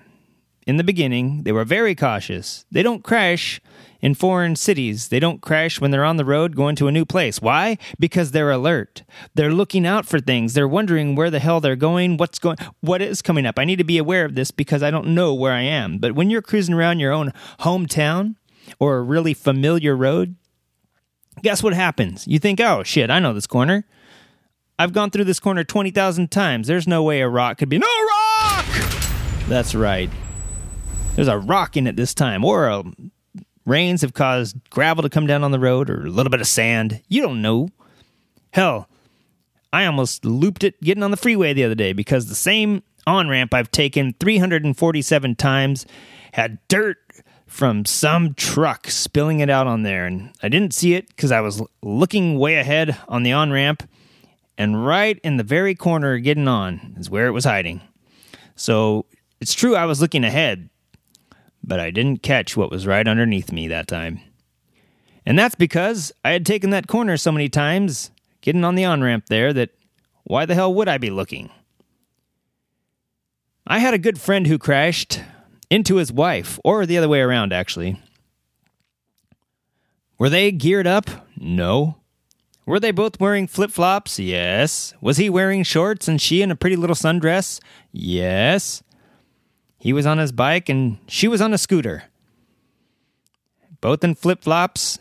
in 0.66 0.78
the 0.78 0.84
beginning. 0.84 1.44
They 1.44 1.52
were 1.52 1.66
very 1.66 1.96
cautious. 1.96 2.66
They 2.72 2.82
don't 2.82 3.04
crash 3.04 3.60
in 4.04 4.14
foreign 4.14 4.56
cities. 4.56 5.08
They 5.08 5.20
don't 5.20 5.42
crash 5.42 5.80
when 5.80 5.90
they're 5.90 6.04
on 6.04 6.18
the 6.18 6.26
road 6.26 6.58
going 6.58 6.76
to 6.76 6.88
a 6.88 6.92
new 6.92 7.06
place. 7.06 7.42
Why? 7.42 7.78
Because 7.98 8.32
they're 8.32 8.52
alert. 8.52 9.04
They're 9.34 9.54
looking 9.54 9.88
out 9.88 10.06
for 10.06 10.20
things. 10.20 10.54
They're 10.54 10.68
wondering 10.68 11.16
where 11.16 11.32
the 11.32 11.40
hell 11.40 11.62
they're 11.62 11.78
going, 11.78 12.18
what's 12.18 12.38
going 12.38 12.58
what 12.82 13.02
is 13.02 13.22
coming 13.22 13.46
up. 13.46 13.58
I 13.58 13.64
need 13.64 13.78
to 13.78 13.86
be 13.86 13.98
aware 13.98 14.26
of 14.26 14.36
this 14.36 14.52
because 14.52 14.84
I 14.84 14.92
don't 14.92 15.16
know 15.16 15.34
where 15.34 15.54
I 15.54 15.62
am. 15.62 16.00
But 16.00 16.12
when 16.12 16.30
you're 16.30 16.42
cruising 16.42 16.76
around 16.76 17.00
your 17.00 17.14
own 17.14 17.32
hometown 17.62 18.36
or 18.78 18.98
a 18.98 19.02
really 19.02 19.34
familiar 19.34 19.96
road, 19.96 20.36
guess 21.42 21.64
what 21.64 21.74
happens? 21.74 22.28
You 22.28 22.40
think, 22.40 22.60
"Oh 22.60 22.84
shit, 22.84 23.10
I 23.10 23.20
know 23.20 23.34
this 23.34 23.48
corner." 23.48 23.86
I've 24.78 24.92
gone 24.92 25.12
through 25.12 25.26
this 25.26 25.40
corner 25.40 25.64
20,000 25.64 26.32
times. 26.32 26.68
There's 26.68 26.88
no 26.88 27.04
way 27.04 27.22
a 27.22 27.30
rock 27.30 27.60
could 27.60 27.70
be. 27.70 27.78
No 27.78 27.88
rock! 27.88 28.66
That's 29.48 29.76
right. 29.76 30.10
There's 31.16 31.28
a 31.28 31.38
rock 31.38 31.78
in 31.78 31.86
it 31.86 31.96
this 31.96 32.16
time, 32.16 32.44
or 32.44 32.68
a, 32.68 32.84
rains 33.66 34.02
have 34.02 34.14
caused 34.14 34.58
gravel 34.70 35.04
to 35.04 35.10
come 35.10 35.28
down 35.28 35.44
on 35.44 35.52
the 35.52 35.60
road, 35.60 35.90
or 35.90 36.06
a 36.06 36.10
little 36.10 36.30
bit 36.30 36.42
of 36.42 36.48
sand. 36.48 37.02
You 37.08 37.22
don't 37.22 37.42
know. 37.42 37.70
Hell, 38.52 38.88
I 39.72 39.86
almost 39.86 40.26
looped 40.26 40.64
it 40.64 40.80
getting 40.82 41.04
on 41.04 41.12
the 41.12 41.18
freeway 41.18 41.54
the 41.54 41.64
other 41.64 41.76
day 41.76 41.94
because 41.94 42.28
the 42.28 42.36
same 42.36 42.84
on 43.08 43.28
ramp 43.28 43.54
I've 43.54 43.72
taken 43.72 44.14
347 44.20 45.36
times 45.36 45.86
had 46.34 46.60
dirt 46.68 46.98
from 47.48 47.86
some 47.86 48.34
truck 48.34 48.88
spilling 48.90 49.40
it 49.40 49.50
out 49.50 49.68
on 49.68 49.84
there. 49.84 50.06
And 50.06 50.32
I 50.42 50.50
didn't 50.50 50.74
see 50.74 50.96
it 50.96 51.08
because 51.08 51.32
I 51.32 51.42
was 51.42 51.62
looking 51.82 52.38
way 52.40 52.56
ahead 52.56 52.98
on 53.08 53.24
the 53.24 53.34
on 53.34 53.52
ramp. 53.52 53.88
And 54.58 54.86
right 54.86 55.20
in 55.24 55.38
the 55.38 55.44
very 55.44 55.76
corner 55.76 56.18
getting 56.20 56.48
on 56.48 56.96
is 57.00 57.10
where 57.10 57.28
it 57.28 57.32
was 57.32 57.46
hiding. 57.46 57.82
So 58.56 59.06
it's 59.42 59.54
true 59.54 59.76
I 59.76 59.86
was 59.86 60.02
looking 60.02 60.24
ahead, 60.24 60.70
but 61.64 61.80
I 61.80 61.92
didn't 61.92 62.24
catch 62.24 62.58
what 62.58 62.72
was 62.72 62.86
right 62.88 63.08
underneath 63.08 63.52
me 63.52 63.68
that 63.68 63.88
time. 63.88 64.20
And 65.26 65.40
that's 65.40 65.56
because 65.56 66.12
I 66.26 66.32
had 66.32 66.46
taken 66.46 66.72
that 66.72 66.88
corner 66.88 67.16
so 67.18 67.32
many 67.32 67.50
times 67.50 68.12
getting 68.42 68.64
on 68.64 68.76
the 68.76 68.86
on 68.86 69.02
ramp 69.02 69.26
there 69.28 69.54
that 69.54 69.70
why 70.24 70.46
the 70.46 70.56
hell 70.56 70.74
would 70.74 70.88
I 70.88 70.98
be 70.98 71.10
looking? 71.10 71.50
I 73.66 73.80
had 73.80 73.94
a 73.94 74.00
good 74.00 74.20
friend 74.20 74.46
who 74.48 74.58
crashed 74.58 75.22
into 75.70 75.96
his 75.96 76.12
wife, 76.12 76.60
or 76.64 76.86
the 76.86 76.98
other 76.98 77.10
way 77.10 77.22
around, 77.22 77.54
actually. 77.54 78.00
Were 80.20 80.30
they 80.30 80.52
geared 80.52 80.86
up? 80.86 81.10
No. 81.38 81.98
Were 82.66 82.80
they 82.80 82.92
both 82.92 83.20
wearing 83.20 83.48
flip 83.48 83.72
flops? 83.72 84.20
Yes. 84.20 84.94
Was 85.02 85.18
he 85.18 85.30
wearing 85.30 85.64
shorts 85.64 86.08
and 86.08 86.22
she 86.22 86.42
in 86.42 86.52
a 86.52 86.56
pretty 86.56 86.76
little 86.76 86.96
sundress? 86.96 87.60
Yes. 87.92 88.84
He 89.84 89.92
was 89.92 90.06
on 90.06 90.18
his 90.18 90.32
bike 90.32 90.70
and 90.70 90.98
she 91.10 91.28
was 91.28 91.42
on 91.42 91.54
a 91.54 91.58
scooter. 91.58 92.06
Both 93.82 94.02
in 94.02 94.16
flip 94.16 94.42
flops. 94.42 94.98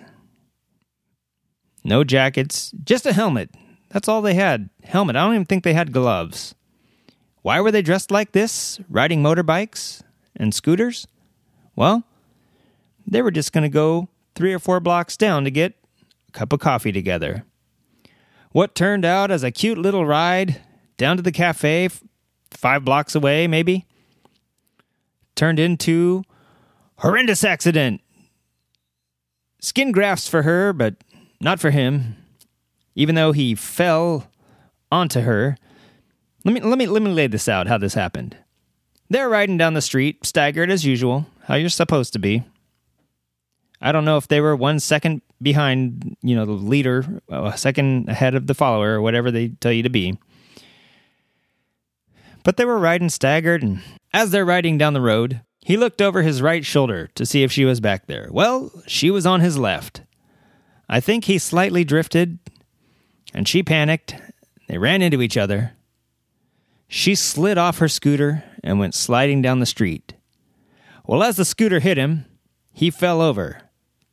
No 1.84 2.02
jackets, 2.02 2.72
just 2.82 3.06
a 3.06 3.12
helmet. 3.12 3.50
That's 3.90 4.08
all 4.08 4.22
they 4.22 4.34
had. 4.34 4.70
Helmet. 4.82 5.14
I 5.14 5.20
don't 5.20 5.34
even 5.34 5.46
think 5.46 5.62
they 5.62 5.74
had 5.74 5.92
gloves. 5.92 6.56
Why 7.42 7.60
were 7.60 7.70
they 7.70 7.80
dressed 7.82 8.10
like 8.10 8.32
this, 8.32 8.80
riding 8.88 9.22
motorbikes 9.22 10.02
and 10.34 10.52
scooters? 10.52 11.06
Well, 11.76 12.02
they 13.06 13.22
were 13.22 13.30
just 13.30 13.52
going 13.52 13.62
to 13.62 13.68
go 13.68 14.08
three 14.34 14.52
or 14.52 14.58
four 14.58 14.80
blocks 14.80 15.16
down 15.16 15.44
to 15.44 15.52
get 15.52 15.74
a 16.28 16.32
cup 16.32 16.52
of 16.52 16.58
coffee 16.58 16.90
together. 16.90 17.44
What 18.50 18.74
turned 18.74 19.04
out 19.04 19.30
as 19.30 19.44
a 19.44 19.52
cute 19.52 19.78
little 19.78 20.04
ride 20.04 20.60
down 20.96 21.18
to 21.18 21.22
the 21.22 21.30
cafe, 21.30 21.88
five 22.50 22.84
blocks 22.84 23.14
away, 23.14 23.46
maybe, 23.46 23.86
turned 25.34 25.58
into 25.58 26.22
horrendous 26.96 27.44
accident. 27.44 28.00
Skin 29.60 29.92
grafts 29.92 30.28
for 30.28 30.42
her, 30.42 30.72
but 30.72 30.96
not 31.40 31.60
for 31.60 31.70
him. 31.70 32.16
Even 32.94 33.14
though 33.14 33.32
he 33.32 33.54
fell 33.54 34.28
onto 34.92 35.20
her. 35.20 35.56
Let 36.44 36.54
me 36.54 36.60
let 36.60 36.78
me 36.78 36.86
let 36.86 37.02
me 37.02 37.10
lay 37.10 37.26
this 37.26 37.48
out 37.48 37.66
how 37.66 37.78
this 37.78 37.94
happened. 37.94 38.36
They're 39.08 39.28
riding 39.28 39.58
down 39.58 39.74
the 39.74 39.82
street, 39.82 40.24
staggered 40.24 40.70
as 40.70 40.84
usual, 40.84 41.26
how 41.44 41.54
you're 41.54 41.68
supposed 41.68 42.12
to 42.12 42.18
be. 42.18 42.44
I 43.80 43.90
don't 43.92 44.04
know 44.04 44.16
if 44.16 44.28
they 44.28 44.40
were 44.40 44.54
one 44.54 44.78
second 44.78 45.22
behind, 45.40 46.16
you 46.22 46.36
know, 46.36 46.46
the 46.46 46.52
leader, 46.52 47.20
a 47.28 47.58
second 47.58 48.08
ahead 48.08 48.34
of 48.34 48.46
the 48.46 48.54
follower, 48.54 48.94
or 48.94 49.02
whatever 49.02 49.30
they 49.30 49.48
tell 49.48 49.72
you 49.72 49.82
to 49.82 49.90
be. 49.90 50.16
But 52.44 52.56
they 52.56 52.64
were 52.64 52.78
riding 52.78 53.08
staggered, 53.08 53.62
and 53.62 53.82
as 54.12 54.30
they're 54.30 54.44
riding 54.44 54.78
down 54.78 54.94
the 54.94 55.00
road, 55.00 55.42
he 55.60 55.76
looked 55.76 56.02
over 56.02 56.22
his 56.22 56.42
right 56.42 56.64
shoulder 56.64 57.08
to 57.14 57.24
see 57.24 57.42
if 57.42 57.52
she 57.52 57.64
was 57.64 57.80
back 57.80 58.06
there. 58.06 58.28
Well, 58.30 58.72
she 58.86 59.10
was 59.10 59.26
on 59.26 59.40
his 59.40 59.56
left. 59.56 60.02
I 60.88 61.00
think 61.00 61.24
he 61.24 61.38
slightly 61.38 61.84
drifted, 61.84 62.38
and 63.32 63.46
she 63.46 63.62
panicked. 63.62 64.16
They 64.68 64.78
ran 64.78 65.02
into 65.02 65.22
each 65.22 65.36
other. 65.36 65.72
She 66.88 67.14
slid 67.14 67.58
off 67.58 67.78
her 67.78 67.88
scooter 67.88 68.44
and 68.62 68.78
went 68.78 68.94
sliding 68.94 69.40
down 69.40 69.60
the 69.60 69.66
street. 69.66 70.14
Well, 71.06 71.22
as 71.22 71.36
the 71.36 71.44
scooter 71.44 71.80
hit 71.80 71.96
him, 71.96 72.26
he 72.72 72.90
fell 72.90 73.20
over, 73.20 73.62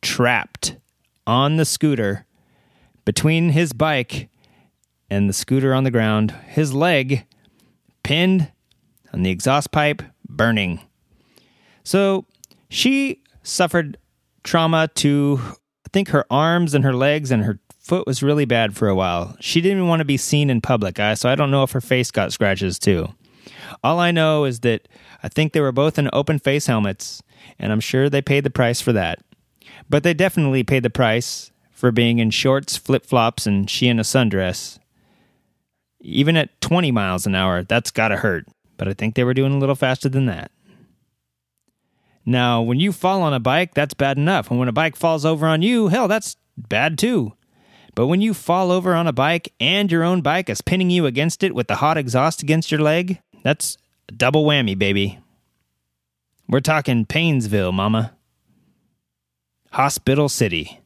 trapped 0.02 0.76
on 1.26 1.56
the 1.56 1.64
scooter 1.64 2.26
between 3.04 3.50
his 3.50 3.72
bike 3.72 4.28
and 5.08 5.28
the 5.28 5.34
scooter 5.34 5.74
on 5.74 5.84
the 5.84 5.90
ground, 5.90 6.30
his 6.46 6.72
leg 6.72 7.26
pinned 8.10 8.50
on 9.12 9.22
the 9.22 9.30
exhaust 9.30 9.70
pipe, 9.70 10.02
burning. 10.28 10.80
So 11.84 12.26
she 12.68 13.22
suffered 13.44 13.98
trauma 14.42 14.88
to, 14.96 15.40
I 15.40 15.88
think, 15.92 16.08
her 16.08 16.24
arms 16.28 16.74
and 16.74 16.82
her 16.82 16.92
legs, 16.92 17.30
and 17.30 17.44
her 17.44 17.60
foot 17.78 18.08
was 18.08 18.20
really 18.20 18.46
bad 18.46 18.76
for 18.76 18.88
a 18.88 18.96
while. 18.96 19.36
She 19.38 19.60
didn't 19.60 19.86
want 19.86 20.00
to 20.00 20.04
be 20.04 20.16
seen 20.16 20.50
in 20.50 20.60
public, 20.60 20.96
so 20.96 21.28
I 21.28 21.36
don't 21.36 21.52
know 21.52 21.62
if 21.62 21.70
her 21.70 21.80
face 21.80 22.10
got 22.10 22.32
scratches 22.32 22.80
too. 22.80 23.14
All 23.84 24.00
I 24.00 24.10
know 24.10 24.44
is 24.44 24.58
that 24.60 24.88
I 25.22 25.28
think 25.28 25.52
they 25.52 25.60
were 25.60 25.70
both 25.70 25.96
in 25.96 26.10
open 26.12 26.40
face 26.40 26.66
helmets, 26.66 27.22
and 27.60 27.70
I'm 27.70 27.78
sure 27.78 28.10
they 28.10 28.22
paid 28.22 28.42
the 28.42 28.50
price 28.50 28.80
for 28.80 28.92
that. 28.92 29.20
But 29.88 30.02
they 30.02 30.14
definitely 30.14 30.64
paid 30.64 30.82
the 30.82 30.90
price 30.90 31.52
for 31.70 31.92
being 31.92 32.18
in 32.18 32.30
shorts, 32.30 32.76
flip 32.76 33.06
flops, 33.06 33.46
and 33.46 33.70
she 33.70 33.86
in 33.86 34.00
a 34.00 34.02
sundress. 34.02 34.79
Even 36.00 36.36
at 36.36 36.60
20 36.60 36.90
miles 36.90 37.26
an 37.26 37.34
hour, 37.34 37.62
that's 37.62 37.90
gotta 37.90 38.16
hurt. 38.16 38.46
But 38.76 38.88
I 38.88 38.94
think 38.94 39.14
they 39.14 39.24
were 39.24 39.34
doing 39.34 39.52
a 39.52 39.58
little 39.58 39.74
faster 39.74 40.08
than 40.08 40.26
that. 40.26 40.50
Now, 42.24 42.62
when 42.62 42.78
you 42.78 42.92
fall 42.92 43.22
on 43.22 43.34
a 43.34 43.40
bike, 43.40 43.74
that's 43.74 43.94
bad 43.94 44.16
enough. 44.16 44.50
And 44.50 44.58
when 44.58 44.68
a 44.68 44.72
bike 44.72 44.96
falls 44.96 45.24
over 45.24 45.46
on 45.46 45.62
you, 45.62 45.88
hell, 45.88 46.08
that's 46.08 46.36
bad 46.56 46.98
too. 46.98 47.34
But 47.94 48.06
when 48.06 48.20
you 48.20 48.34
fall 48.34 48.70
over 48.70 48.94
on 48.94 49.06
a 49.06 49.12
bike 49.12 49.52
and 49.58 49.90
your 49.90 50.04
own 50.04 50.20
bike 50.20 50.48
is 50.48 50.60
pinning 50.60 50.90
you 50.90 51.06
against 51.06 51.42
it 51.42 51.54
with 51.54 51.66
the 51.66 51.76
hot 51.76 51.98
exhaust 51.98 52.42
against 52.42 52.70
your 52.70 52.80
leg, 52.80 53.20
that's 53.42 53.76
a 54.08 54.12
double 54.12 54.44
whammy, 54.44 54.78
baby. 54.78 55.18
We're 56.48 56.60
talking 56.60 57.04
Painesville, 57.04 57.72
mama. 57.72 58.14
Hospital 59.72 60.28
City. 60.28 60.80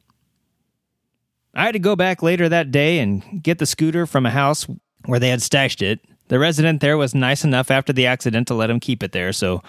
I 1.53 1.65
had 1.65 1.71
to 1.71 1.79
go 1.79 1.95
back 1.95 2.21
later 2.21 2.49
that 2.49 2.71
day 2.71 2.99
and 2.99 3.41
get 3.41 3.59
the 3.59 3.65
scooter 3.65 4.05
from 4.05 4.25
a 4.25 4.31
house 4.31 4.67
where 5.05 5.19
they 5.19 5.29
had 5.29 5.41
stashed 5.41 5.81
it. 5.81 5.99
The 6.27 6.39
resident 6.39 6.81
there 6.81 6.97
was 6.97 7.13
nice 7.13 7.43
enough 7.43 7.69
after 7.69 7.93
the 7.93 8.07
accident 8.07 8.47
to 8.47 8.55
let 8.55 8.69
him 8.69 8.79
keep 8.79 9.03
it 9.03 9.11
there, 9.11 9.31
so 9.31 9.61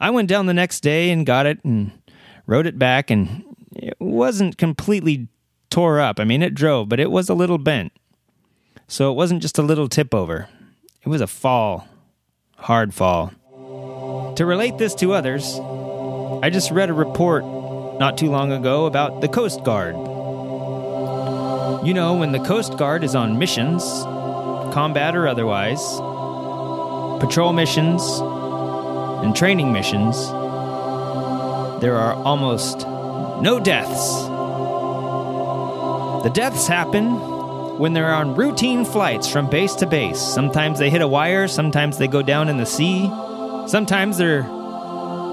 I 0.00 0.10
went 0.10 0.28
down 0.28 0.46
the 0.46 0.54
next 0.54 0.80
day 0.80 1.10
and 1.10 1.26
got 1.26 1.46
it 1.46 1.62
and 1.64 1.90
rode 2.46 2.66
it 2.66 2.78
back, 2.78 3.10
and 3.10 3.44
it 3.74 3.96
wasn't 3.98 4.58
completely 4.58 5.28
tore 5.70 5.98
up. 6.00 6.20
I 6.20 6.24
mean, 6.24 6.42
it 6.42 6.54
drove, 6.54 6.88
but 6.88 7.00
it 7.00 7.10
was 7.10 7.28
a 7.28 7.34
little 7.34 7.58
bent. 7.58 7.92
So 8.86 9.10
it 9.10 9.14
wasn't 9.14 9.42
just 9.42 9.58
a 9.58 9.62
little 9.62 9.88
tip 9.88 10.14
over, 10.14 10.48
it 11.02 11.08
was 11.08 11.20
a 11.20 11.26
fall. 11.26 11.88
Hard 12.56 12.94
fall. 12.94 13.32
To 14.36 14.46
relate 14.46 14.78
this 14.78 14.94
to 14.96 15.12
others, 15.12 15.58
I 16.42 16.50
just 16.50 16.70
read 16.70 16.90
a 16.90 16.94
report 16.94 17.44
not 17.98 18.16
too 18.16 18.30
long 18.30 18.52
ago 18.52 18.86
about 18.86 19.20
the 19.20 19.28
Coast 19.28 19.64
Guard. 19.64 19.96
You 21.84 21.92
know, 21.92 22.14
when 22.14 22.32
the 22.32 22.38
Coast 22.38 22.78
Guard 22.78 23.04
is 23.04 23.14
on 23.14 23.38
missions, 23.38 23.82
combat 24.74 25.14
or 25.14 25.28
otherwise, 25.28 25.80
patrol 27.20 27.52
missions, 27.52 28.02
and 29.24 29.36
training 29.36 29.72
missions, 29.72 30.16
there 31.80 31.96
are 31.96 32.14
almost 32.24 32.80
no 33.40 33.60
deaths. 33.62 34.24
The 36.24 36.30
deaths 36.34 36.66
happen 36.66 37.78
when 37.78 37.92
they're 37.92 38.12
on 38.12 38.34
routine 38.34 38.84
flights 38.84 39.28
from 39.30 39.48
base 39.48 39.76
to 39.76 39.86
base. 39.86 40.20
Sometimes 40.20 40.80
they 40.80 40.90
hit 40.90 41.02
a 41.02 41.08
wire, 41.08 41.46
sometimes 41.46 41.98
they 41.98 42.08
go 42.08 42.22
down 42.22 42.48
in 42.48 42.56
the 42.56 42.66
sea, 42.66 43.08
sometimes 43.68 44.18
they're 44.18 44.42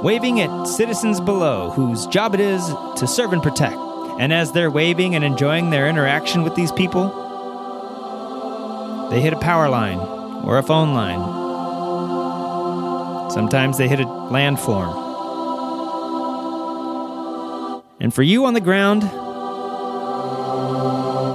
waving 0.03 0.39
at 0.39 0.65
citizens 0.65 1.19
below 1.19 1.71
whose 1.71 2.05
job 2.07 2.35
it 2.35 2.39
is 2.39 2.63
to 2.97 3.07
serve 3.07 3.33
and 3.33 3.41
protect. 3.41 3.77
And 4.19 4.31
as 4.31 4.51
they're 4.51 4.69
waving 4.69 5.15
and 5.15 5.23
enjoying 5.23 5.71
their 5.71 5.89
interaction 5.89 6.43
with 6.43 6.53
these 6.53 6.71
people, 6.71 7.20
they 9.12 9.20
hit 9.20 9.34
a 9.34 9.39
power 9.39 9.68
line 9.68 9.99
or 10.45 10.57
a 10.57 10.64
phone 10.64 10.93
line. 10.93 11.20
Sometimes 13.30 13.78
they 13.78 13.89
hit 13.89 13.99
a 13.99 14.05
landform. 14.05 15.09
And 17.99 18.14
for 18.14 18.24
you 18.24 18.45
on 18.45 18.53
the 18.53 18.62
ground, 18.62 19.03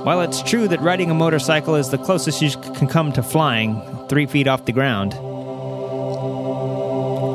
while 0.06 0.22
it's 0.22 0.42
true 0.42 0.68
that 0.68 0.80
riding 0.80 1.10
a 1.10 1.14
motorcycle 1.14 1.74
is 1.74 1.90
the 1.90 1.98
closest 1.98 2.40
you 2.40 2.50
can 2.50 2.88
come 2.88 3.12
to 3.12 3.22
flying, 3.22 3.82
three 4.08 4.24
feet 4.24 4.48
off 4.48 4.64
the 4.64 4.72
ground, 4.72 5.10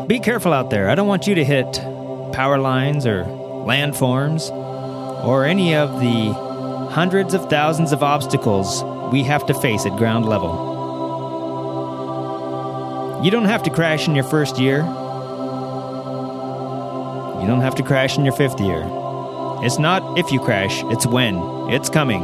be 0.07 0.19
careful 0.19 0.53
out 0.53 0.71
there. 0.71 0.89
I 0.89 0.95
don't 0.95 1.07
want 1.07 1.27
you 1.27 1.35
to 1.35 1.45
hit 1.45 1.71
power 2.33 2.57
lines 2.57 3.05
or 3.05 3.25
landforms 3.25 4.49
or 5.23 5.45
any 5.45 5.75
of 5.75 5.99
the 5.99 6.33
hundreds 6.91 7.35
of 7.35 7.47
thousands 7.47 7.91
of 7.91 8.01
obstacles 8.01 8.81
we 9.11 9.23
have 9.23 9.45
to 9.47 9.53
face 9.53 9.85
at 9.85 9.97
ground 9.97 10.25
level. 10.25 10.71
You 13.23 13.29
don't 13.29 13.45
have 13.45 13.63
to 13.63 13.69
crash 13.69 14.07
in 14.07 14.15
your 14.15 14.23
first 14.23 14.57
year. 14.57 14.77
You 17.41 17.47
don't 17.47 17.61
have 17.61 17.75
to 17.75 17.83
crash 17.83 18.17
in 18.17 18.23
your 18.23 18.33
fifth 18.33 18.59
year. 18.61 18.83
It's 19.63 19.77
not 19.77 20.17
if 20.17 20.31
you 20.31 20.39
crash, 20.39 20.81
it's 20.85 21.05
when. 21.05 21.35
It's 21.69 21.89
coming. 21.89 22.23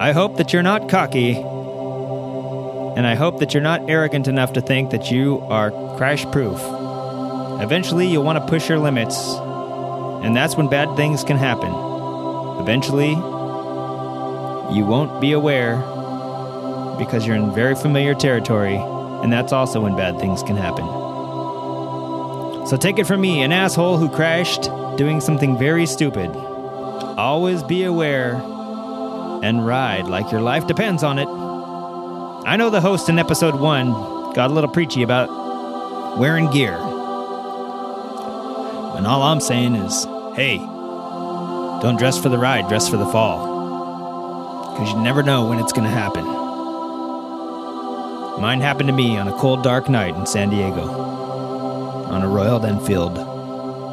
I 0.00 0.12
hope 0.12 0.36
that 0.36 0.52
you're 0.52 0.62
not 0.62 0.88
cocky, 0.88 1.32
and 1.36 3.06
I 3.06 3.14
hope 3.14 3.40
that 3.40 3.54
you're 3.54 3.62
not 3.62 3.88
arrogant 3.88 4.28
enough 4.28 4.52
to 4.52 4.60
think 4.60 4.90
that 4.90 5.10
you 5.10 5.40
are 5.48 5.70
crash 5.96 6.24
proof. 6.26 6.60
eventually 7.62 8.06
you'll 8.06 8.24
want 8.24 8.38
to 8.38 8.46
push 8.46 8.68
your 8.68 8.78
limits, 8.78 9.16
and 10.22 10.36
that's 10.36 10.54
when 10.54 10.68
bad 10.68 10.94
things 10.96 11.24
can 11.24 11.38
happen. 11.38 11.72
Eventually, 12.60 13.16
you 14.72 14.84
won't 14.84 15.20
be 15.20 15.32
aware 15.32 15.76
because 16.98 17.26
you're 17.26 17.36
in 17.36 17.54
very 17.54 17.74
familiar 17.74 18.14
territory, 18.14 18.76
and 18.76 19.32
that's 19.32 19.52
also 19.52 19.80
when 19.80 19.96
bad 19.96 20.18
things 20.18 20.42
can 20.42 20.56
happen. 20.56 20.86
So 22.66 22.76
take 22.78 22.98
it 22.98 23.06
from 23.06 23.20
me, 23.20 23.42
an 23.42 23.52
asshole 23.52 23.98
who 23.98 24.08
crashed 24.08 24.70
doing 24.96 25.20
something 25.20 25.58
very 25.58 25.86
stupid. 25.86 26.30
Always 26.30 27.62
be 27.62 27.84
aware 27.84 28.34
and 29.42 29.66
ride 29.66 30.06
like 30.06 30.32
your 30.32 30.40
life 30.40 30.66
depends 30.66 31.02
on 31.02 31.18
it. 31.18 31.28
I 32.48 32.56
know 32.56 32.70
the 32.70 32.80
host 32.80 33.08
in 33.08 33.18
episode 33.18 33.60
one 33.60 33.92
got 34.32 34.50
a 34.50 34.54
little 34.54 34.70
preachy 34.70 35.02
about 35.02 36.18
wearing 36.18 36.50
gear. 36.50 36.74
And 38.96 39.06
all 39.06 39.22
I'm 39.22 39.40
saying 39.40 39.74
is 39.74 40.04
hey, 40.34 40.56
don't 40.56 41.98
dress 41.98 42.18
for 42.18 42.28
the 42.28 42.38
ride, 42.38 42.68
dress 42.68 42.88
for 42.88 42.96
the 42.96 43.06
fall. 43.06 43.53
Because 44.74 44.92
you 44.92 44.98
never 45.00 45.22
know 45.22 45.48
when 45.48 45.60
it's 45.60 45.72
going 45.72 45.88
to 45.88 45.90
happen. 45.90 46.24
Mine 48.40 48.60
happened 48.60 48.88
to 48.88 48.92
me 48.92 49.16
on 49.16 49.28
a 49.28 49.32
cold, 49.38 49.62
dark 49.62 49.88
night 49.88 50.16
in 50.16 50.26
San 50.26 50.50
Diego 50.50 50.82
on 50.82 52.22
a 52.22 52.28
Royal 52.28 52.66
Enfield 52.66 53.14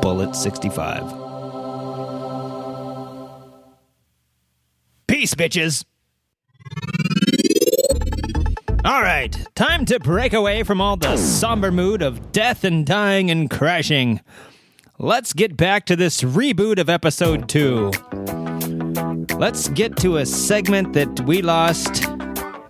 Bullet 0.02 0.36
65. 0.36 1.04
Peace, 5.08 5.36
bitches! 5.36 5.86
All 8.84 9.02
right, 9.04 9.38
time 9.54 9.86
to 9.86 10.00
break 10.00 10.34
away 10.34 10.64
from 10.64 10.82
all 10.82 10.98
the 10.98 11.16
somber 11.16 11.72
mood 11.72 12.02
of 12.02 12.32
death 12.32 12.64
and 12.64 12.84
dying 12.84 13.30
and 13.30 13.50
crashing. 13.50 14.22
Let's 14.98 15.34
get 15.34 15.56
back 15.56 15.86
to 15.86 15.96
this 15.96 16.22
reboot 16.22 16.80
of 16.80 16.90
episode 16.90 17.48
2. 17.48 18.61
Let's 19.38 19.68
get 19.70 19.98
to 19.98 20.18
a 20.18 20.26
segment 20.26 20.94
that 20.94 21.22
we 21.22 21.42
lost 21.42 22.06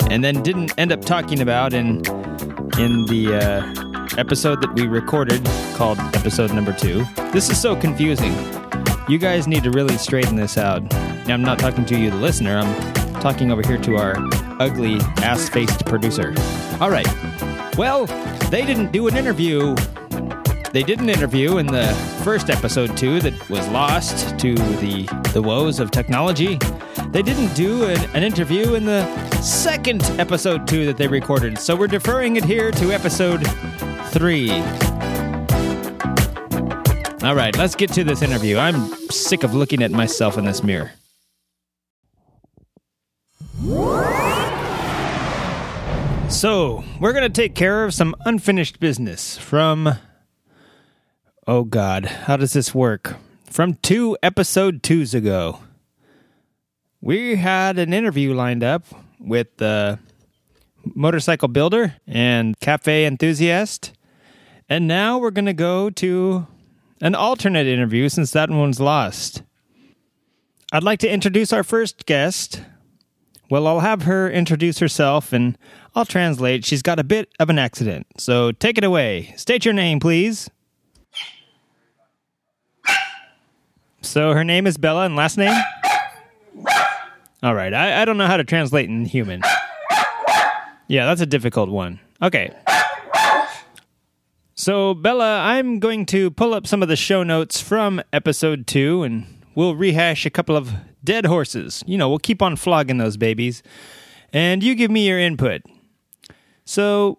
and 0.09 0.23
then 0.23 0.41
didn't 0.43 0.77
end 0.77 0.91
up 0.91 1.01
talking 1.01 1.41
about 1.41 1.73
in 1.73 1.97
in 2.79 3.05
the 3.05 3.39
uh, 3.41 4.19
episode 4.19 4.61
that 4.61 4.73
we 4.73 4.87
recorded 4.87 5.45
called 5.75 5.99
episode 6.15 6.53
number 6.53 6.73
2. 6.73 7.05
This 7.31 7.49
is 7.49 7.61
so 7.61 7.75
confusing. 7.75 8.33
You 9.07 9.17
guys 9.17 9.47
need 9.47 9.63
to 9.63 9.71
really 9.71 9.97
straighten 9.97 10.35
this 10.35 10.57
out. 10.57 10.83
Now, 11.27 11.33
I'm 11.33 11.41
not 11.41 11.59
talking 11.59 11.85
to 11.85 11.97
you, 11.97 12.09
the 12.09 12.17
listener. 12.17 12.57
I'm 12.57 13.21
talking 13.21 13.51
over 13.51 13.61
here 13.65 13.77
to 13.77 13.97
our 13.97 14.15
ugly, 14.59 14.95
ass 15.17 15.49
faced 15.49 15.85
producer. 15.85 16.33
All 16.79 16.89
right. 16.89 17.07
Well, 17.77 18.05
they 18.49 18.65
didn't 18.65 18.91
do 18.91 19.07
an 19.07 19.15
interview. 19.15 19.75
They 20.73 20.83
did 20.83 21.01
an 21.01 21.09
interview 21.09 21.57
in 21.57 21.65
the 21.65 21.87
first 22.23 22.49
episode, 22.49 22.95
too, 22.95 23.19
that 23.19 23.49
was 23.49 23.67
lost 23.69 24.39
to 24.39 24.55
the, 24.55 25.05
the 25.33 25.41
woes 25.41 25.81
of 25.81 25.91
technology. 25.91 26.57
They 27.09 27.21
didn't 27.21 27.53
do 27.55 27.83
an, 27.83 27.99
an 28.15 28.23
interview 28.23 28.75
in 28.75 28.85
the 28.85 29.05
second 29.41 30.01
episode, 30.17 30.65
too, 30.67 30.85
that 30.85 30.95
they 30.95 31.09
recorded. 31.09 31.57
So 31.57 31.75
we're 31.75 31.87
deferring 31.87 32.37
it 32.37 32.45
here 32.45 32.71
to 32.71 32.93
episode 32.93 33.45
three. 34.11 34.49
All 37.21 37.35
right, 37.35 37.53
let's 37.57 37.75
get 37.75 37.91
to 37.93 38.05
this 38.05 38.21
interview. 38.21 38.57
I'm 38.57 38.87
sick 39.09 39.43
of 39.43 39.53
looking 39.53 39.83
at 39.83 39.91
myself 39.91 40.37
in 40.37 40.45
this 40.45 40.63
mirror. 40.63 40.91
So, 46.29 46.85
we're 47.01 47.11
going 47.11 47.23
to 47.23 47.29
take 47.29 47.55
care 47.55 47.83
of 47.83 47.93
some 47.93 48.15
unfinished 48.23 48.79
business 48.79 49.37
from. 49.37 49.97
Oh, 51.47 51.63
God. 51.63 52.05
How 52.05 52.37
does 52.37 52.53
this 52.53 52.75
work? 52.75 53.15
From 53.49 53.73
two 53.75 54.15
episode 54.21 54.83
twos 54.83 55.15
ago. 55.15 55.59
We 57.01 57.35
had 57.37 57.79
an 57.79 57.93
interview 57.93 58.33
lined 58.35 58.63
up 58.63 58.85
with 59.19 59.57
the 59.57 59.97
motorcycle 60.83 61.47
builder 61.47 61.95
and 62.05 62.59
cafe 62.59 63.07
enthusiast. 63.07 63.91
And 64.69 64.87
now 64.87 65.17
we're 65.17 65.31
going 65.31 65.45
to 65.45 65.53
go 65.53 65.89
to 65.89 66.45
an 67.01 67.15
alternate 67.15 67.65
interview 67.65 68.07
since 68.07 68.29
that 68.31 68.51
one's 68.51 68.79
lost. 68.79 69.41
I'd 70.71 70.83
like 70.83 70.99
to 70.99 71.11
introduce 71.11 71.51
our 71.51 71.63
first 71.63 72.05
guest. 72.05 72.61
Well, 73.49 73.65
I'll 73.65 73.79
have 73.79 74.03
her 74.03 74.29
introduce 74.29 74.77
herself 74.77 75.33
and 75.33 75.57
I'll 75.95 76.05
translate. 76.05 76.65
She's 76.65 76.83
got 76.83 76.99
a 76.99 77.03
bit 77.03 77.29
of 77.39 77.49
an 77.49 77.57
accident. 77.57 78.05
So 78.17 78.51
take 78.51 78.77
it 78.77 78.83
away. 78.83 79.33
State 79.37 79.65
your 79.65 79.73
name, 79.73 79.99
please. 79.99 80.47
So 84.01 84.33
her 84.33 84.43
name 84.43 84.67
is 84.67 84.77
Bella 84.77 85.05
and 85.05 85.15
last 85.15 85.37
name? 85.37 85.55
All 87.43 87.55
right. 87.55 87.73
I, 87.73 88.01
I 88.01 88.05
don't 88.05 88.17
know 88.17 88.27
how 88.27 88.37
to 88.37 88.43
translate 88.43 88.89
in 88.89 89.05
human. 89.05 89.41
Yeah, 90.87 91.05
that's 91.05 91.21
a 91.21 91.25
difficult 91.25 91.69
one. 91.69 91.99
Okay. 92.21 92.51
So, 94.53 94.93
Bella, 94.93 95.39
I'm 95.39 95.79
going 95.79 96.05
to 96.07 96.29
pull 96.29 96.53
up 96.53 96.67
some 96.67 96.83
of 96.83 96.89
the 96.89 96.95
show 96.95 97.23
notes 97.23 97.59
from 97.61 98.01
episode 98.13 98.67
two 98.67 99.01
and 99.01 99.25
we'll 99.55 99.75
rehash 99.75 100.25
a 100.25 100.29
couple 100.29 100.55
of 100.55 100.71
dead 101.03 101.25
horses. 101.25 101.83
You 101.87 101.97
know, 101.97 102.09
we'll 102.09 102.19
keep 102.19 102.41
on 102.41 102.55
flogging 102.55 102.97
those 102.97 103.17
babies. 103.17 103.63
And 104.33 104.61
you 104.61 104.75
give 104.75 104.91
me 104.91 105.07
your 105.07 105.17
input. 105.17 105.61
So, 106.65 107.17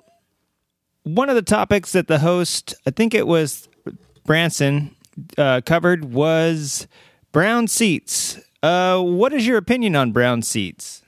one 1.02 1.28
of 1.28 1.34
the 1.34 1.42
topics 1.42 1.92
that 1.92 2.06
the 2.06 2.20
host, 2.20 2.74
I 2.86 2.90
think 2.90 3.12
it 3.12 3.26
was 3.26 3.68
Branson, 4.24 4.94
uh, 5.36 5.60
covered 5.64 6.12
was 6.12 6.86
brown 7.32 7.68
seats. 7.68 8.40
Uh, 8.62 9.00
what 9.00 9.32
is 9.32 9.46
your 9.46 9.58
opinion 9.58 9.96
on 9.96 10.12
brown 10.12 10.42
seats? 10.42 11.02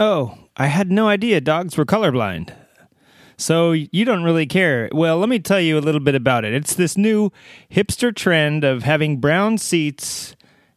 Oh, 0.00 0.36
I 0.56 0.66
had 0.66 0.90
no 0.90 1.06
idea 1.06 1.40
dogs 1.40 1.76
were 1.76 1.84
colorblind. 1.84 2.52
So 3.36 3.70
you 3.70 4.04
don't 4.04 4.24
really 4.24 4.46
care. 4.46 4.88
Well, 4.92 5.18
let 5.18 5.28
me 5.28 5.38
tell 5.38 5.60
you 5.60 5.78
a 5.78 5.80
little 5.80 6.00
bit 6.00 6.14
about 6.16 6.44
it. 6.44 6.52
It's 6.52 6.74
this 6.74 6.96
new 6.96 7.30
hipster 7.70 8.14
trend 8.14 8.64
of 8.64 8.82
having 8.82 9.18
brown 9.18 9.58
seats, 9.58 10.34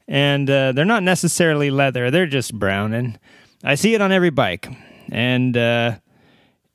and 0.08 0.49
uh, 0.49 0.74
they're 0.74 0.86
not 0.86 1.01
necessarily 1.03 1.72
leather, 1.72 2.12
they're 2.12 2.28
just 2.28 2.53
brown. 2.58 2.93
And 2.93 3.20
I 3.64 3.76
see 3.76 3.95
it 3.95 4.01
on 4.01 4.12
every 4.12 4.30
bike. 4.30 4.68
And 5.12 5.58
uh, 5.58 5.97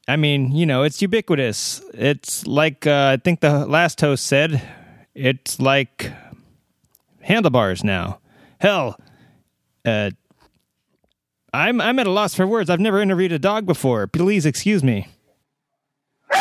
I 0.09 0.17
mean, 0.17 0.53
you 0.53 0.67
know, 0.67 0.83
it's 0.83 1.01
ubiquitous. 1.01 1.81
It's 1.95 2.47
like, 2.47 2.87
uh, 2.87 3.15
I 3.15 3.23
think 3.23 3.41
the 3.41 3.67
last 3.67 4.01
host 4.01 4.27
said, 4.27 4.61
it's 5.15 5.61
like 5.61 6.11
handlebars 7.21 7.85
now. 7.85 8.19
Hell, 8.59 8.99
uh, 9.85 10.11
I'm 11.53 11.81
I'm 11.81 11.99
at 11.99 12.07
a 12.07 12.11
loss 12.11 12.35
for 12.35 12.47
words. 12.47 12.71
I've 12.71 12.81
never 12.81 13.01
interviewed 13.01 13.33
a 13.33 13.39
dog 13.39 13.67
before. 13.67 14.07
Please 14.07 14.47
excuse 14.47 14.85
me. 14.85 15.09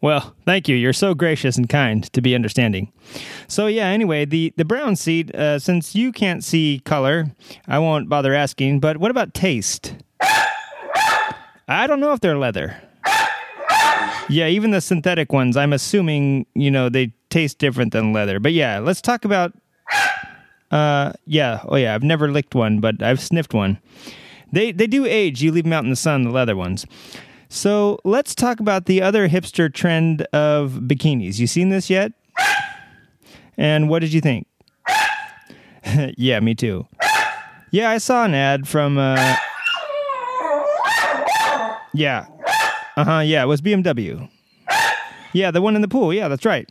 well, 0.00 0.34
thank 0.44 0.68
you. 0.68 0.76
You're 0.76 0.92
so 0.92 1.14
gracious 1.14 1.56
and 1.56 1.68
kind 1.68 2.04
to 2.12 2.20
be 2.20 2.34
understanding. 2.34 2.92
So 3.48 3.66
yeah. 3.66 3.86
Anyway, 3.86 4.24
the 4.24 4.52
the 4.56 4.64
brown 4.64 4.96
seat. 4.96 5.34
Uh, 5.34 5.58
since 5.58 5.94
you 5.94 6.12
can't 6.12 6.44
see 6.44 6.80
color, 6.84 7.26
I 7.66 7.78
won't 7.78 8.08
bother 8.08 8.34
asking. 8.34 8.80
But 8.80 8.98
what 8.98 9.10
about 9.10 9.34
taste? 9.34 9.94
I 11.70 11.86
don't 11.86 12.00
know 12.00 12.12
if 12.12 12.20
they're 12.20 12.36
leather. 12.36 12.76
Yeah, 14.28 14.48
even 14.48 14.72
the 14.72 14.80
synthetic 14.80 15.32
ones. 15.32 15.56
I'm 15.56 15.72
assuming 15.72 16.46
you 16.54 16.70
know 16.70 16.88
they 16.88 17.12
taste 17.30 17.58
different 17.58 17.92
than 17.92 18.12
leather. 18.12 18.40
But 18.40 18.52
yeah, 18.52 18.78
let's 18.78 19.00
talk 19.00 19.24
about. 19.24 19.52
Uh, 20.70 21.12
yeah. 21.26 21.60
Oh 21.66 21.76
yeah. 21.76 21.94
I've 21.94 22.02
never 22.02 22.30
licked 22.30 22.54
one, 22.54 22.80
but 22.80 23.02
I've 23.02 23.20
sniffed 23.20 23.54
one. 23.54 23.78
They 24.52 24.72
they 24.72 24.86
do 24.86 25.04
age. 25.04 25.42
You 25.42 25.52
leave 25.52 25.64
them 25.64 25.72
out 25.72 25.84
in 25.84 25.90
the 25.90 25.96
sun, 25.96 26.22
the 26.24 26.30
leather 26.30 26.56
ones. 26.56 26.86
So 27.48 27.98
let's 28.04 28.34
talk 28.34 28.60
about 28.60 28.86
the 28.86 29.02
other 29.02 29.28
hipster 29.28 29.72
trend 29.72 30.22
of 30.32 30.74
bikinis. 30.82 31.40
You 31.40 31.48
seen 31.48 31.70
this 31.70 31.90
yet? 31.90 32.12
And 33.56 33.88
what 33.88 33.98
did 33.98 34.12
you 34.12 34.20
think? 34.20 34.46
yeah, 36.16 36.38
me 36.40 36.54
too. 36.54 36.86
Yeah, 37.72 37.90
I 37.90 37.98
saw 37.98 38.24
an 38.24 38.34
ad 38.34 38.68
from. 38.68 38.98
Uh, 38.98 39.36
yeah. 41.94 42.26
Uh 42.96 43.04
huh. 43.04 43.18
Yeah, 43.20 43.42
it 43.42 43.46
was 43.46 43.60
BMW. 43.60 44.28
Yeah, 45.32 45.50
the 45.50 45.62
one 45.62 45.76
in 45.76 45.82
the 45.82 45.88
pool. 45.88 46.12
Yeah, 46.12 46.28
that's 46.28 46.44
right. 46.44 46.68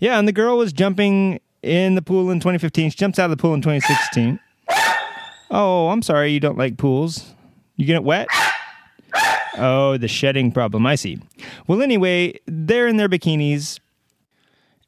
Yeah, 0.00 0.18
and 0.18 0.26
the 0.26 0.32
girl 0.32 0.58
was 0.58 0.72
jumping 0.72 1.40
in 1.62 1.94
the 1.94 2.02
pool 2.02 2.30
in 2.30 2.40
2015. 2.40 2.90
She 2.90 2.96
jumps 2.96 3.18
out 3.18 3.30
of 3.30 3.36
the 3.36 3.40
pool 3.40 3.54
in 3.54 3.62
2016. 3.62 4.40
Oh, 5.50 5.88
I'm 5.88 6.02
sorry 6.02 6.32
you 6.32 6.40
don't 6.40 6.58
like 6.58 6.76
pools. 6.76 7.34
You 7.76 7.86
get 7.86 7.96
it 7.96 8.04
wet? 8.04 8.28
Oh, 9.58 9.96
the 9.96 10.08
shedding 10.08 10.52
problem. 10.52 10.86
I 10.86 10.94
see. 10.94 11.18
Well, 11.66 11.82
anyway, 11.82 12.38
they're 12.46 12.88
in 12.88 12.96
their 12.96 13.08
bikinis 13.08 13.80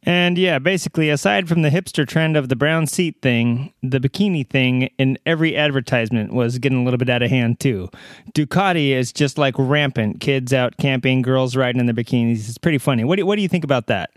And 0.04 0.36
yeah, 0.36 0.58
basically, 0.58 1.10
aside 1.10 1.48
from 1.48 1.62
the 1.62 1.68
hipster 1.70 2.06
trend 2.06 2.36
of 2.36 2.48
the 2.48 2.56
brown 2.56 2.88
seat 2.88 3.22
thing, 3.22 3.72
the 3.82 4.00
bikini 4.00 4.48
thing 4.48 4.90
in 4.98 5.16
every 5.26 5.56
advertisement 5.56 6.32
was 6.32 6.58
getting 6.58 6.80
a 6.80 6.84
little 6.84 6.98
bit 6.98 7.08
out 7.08 7.22
of 7.22 7.30
hand 7.30 7.60
too. 7.60 7.88
Ducati 8.34 8.90
is 8.90 9.12
just 9.12 9.38
like 9.38 9.54
rampant. 9.58 10.20
Kids 10.20 10.52
out 10.52 10.76
camping, 10.76 11.22
girls 11.22 11.54
riding 11.54 11.78
in 11.78 11.86
their 11.86 11.94
bikinis. 11.94 12.48
It's 12.48 12.58
pretty 12.58 12.78
funny. 12.78 13.04
What 13.04 13.16
do, 13.16 13.26
what 13.26 13.36
do 13.36 13.42
you 13.42 13.48
think 13.48 13.62
about 13.62 13.86
that? 13.86 14.10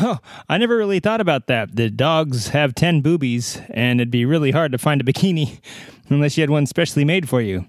Oh, 0.00 0.18
I 0.48 0.58
never 0.58 0.76
really 0.76 1.00
thought 1.00 1.20
about 1.20 1.46
that. 1.48 1.74
The 1.74 1.90
dogs 1.90 2.48
have 2.48 2.74
10 2.74 3.00
boobies, 3.00 3.60
and 3.70 4.00
it'd 4.00 4.12
be 4.12 4.24
really 4.24 4.52
hard 4.52 4.70
to 4.72 4.78
find 4.78 5.00
a 5.00 5.04
bikini 5.04 5.60
unless 6.08 6.36
you 6.36 6.42
had 6.42 6.50
one 6.50 6.66
specially 6.66 7.04
made 7.04 7.28
for 7.28 7.40
you. 7.40 7.66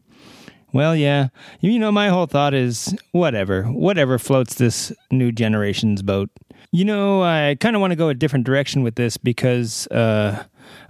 Well, 0.71 0.95
yeah. 0.95 1.29
You 1.61 1.79
know, 1.79 1.91
my 1.91 2.09
whole 2.09 2.27
thought 2.27 2.53
is 2.53 2.95
whatever. 3.11 3.63
Whatever 3.63 4.19
floats 4.19 4.55
this 4.55 4.91
new 5.11 5.31
generation's 5.31 6.01
boat. 6.01 6.29
You 6.71 6.85
know, 6.85 7.23
I 7.23 7.57
kind 7.59 7.75
of 7.75 7.79
want 7.79 7.91
to 7.91 7.95
go 7.95 8.09
a 8.09 8.13
different 8.13 8.45
direction 8.45 8.83
with 8.83 8.95
this 8.95 9.17
because 9.17 9.87
uh, 9.87 10.43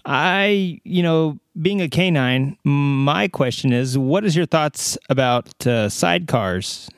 I, 0.05 0.79
you 0.83 1.01
know, 1.01 1.39
being 1.61 1.81
a 1.81 1.87
canine, 1.87 2.57
my 2.65 3.29
question 3.29 3.71
is 3.71 3.97
what 3.97 4.25
is 4.25 4.35
your 4.35 4.45
thoughts 4.45 4.97
about 5.09 5.47
uh, 5.61 5.87
sidecars? 5.87 6.89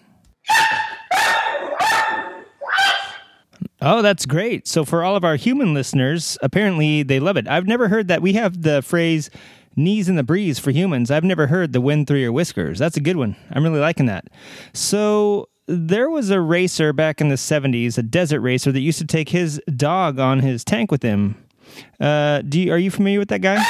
Oh, 3.83 4.03
that's 4.03 4.27
great. 4.27 4.67
So, 4.67 4.85
for 4.85 5.03
all 5.03 5.15
of 5.15 5.23
our 5.23 5.35
human 5.35 5.73
listeners, 5.73 6.37
apparently 6.43 7.01
they 7.01 7.19
love 7.19 7.35
it. 7.35 7.47
I've 7.47 7.65
never 7.65 7.87
heard 7.87 8.09
that. 8.09 8.21
We 8.21 8.33
have 8.33 8.61
the 8.61 8.83
phrase 8.83 9.31
knees 9.75 10.09
in 10.09 10.15
the 10.15 10.23
breeze 10.23 10.59
for 10.59 10.71
humans. 10.71 11.09
I've 11.11 11.23
never 11.23 11.47
heard 11.47 11.73
the 11.73 11.81
wind 11.81 12.07
through 12.07 12.19
your 12.19 12.31
whiskers. 12.31 12.79
That's 12.79 12.97
a 12.97 13.01
good 13.01 13.17
one. 13.17 13.35
I'm 13.51 13.63
really 13.63 13.79
liking 13.79 14.05
that. 14.07 14.25
So, 14.73 15.47
there 15.67 16.09
was 16.09 16.29
a 16.31 16.41
racer 16.41 16.91
back 16.91 17.21
in 17.21 17.29
the 17.29 17.35
70s, 17.35 17.97
a 17.97 18.03
desert 18.03 18.41
racer 18.41 18.71
that 18.71 18.79
used 18.81 18.99
to 18.99 19.05
take 19.05 19.29
his 19.29 19.61
dog 19.75 20.19
on 20.19 20.39
his 20.39 20.65
tank 20.65 20.91
with 20.91 21.01
him. 21.03 21.35
Uh, 21.99 22.41
do 22.41 22.59
you, 22.59 22.73
are 22.73 22.77
you 22.77 22.91
familiar 22.91 23.19
with 23.19 23.29
that 23.29 23.41
guy? 23.41 23.63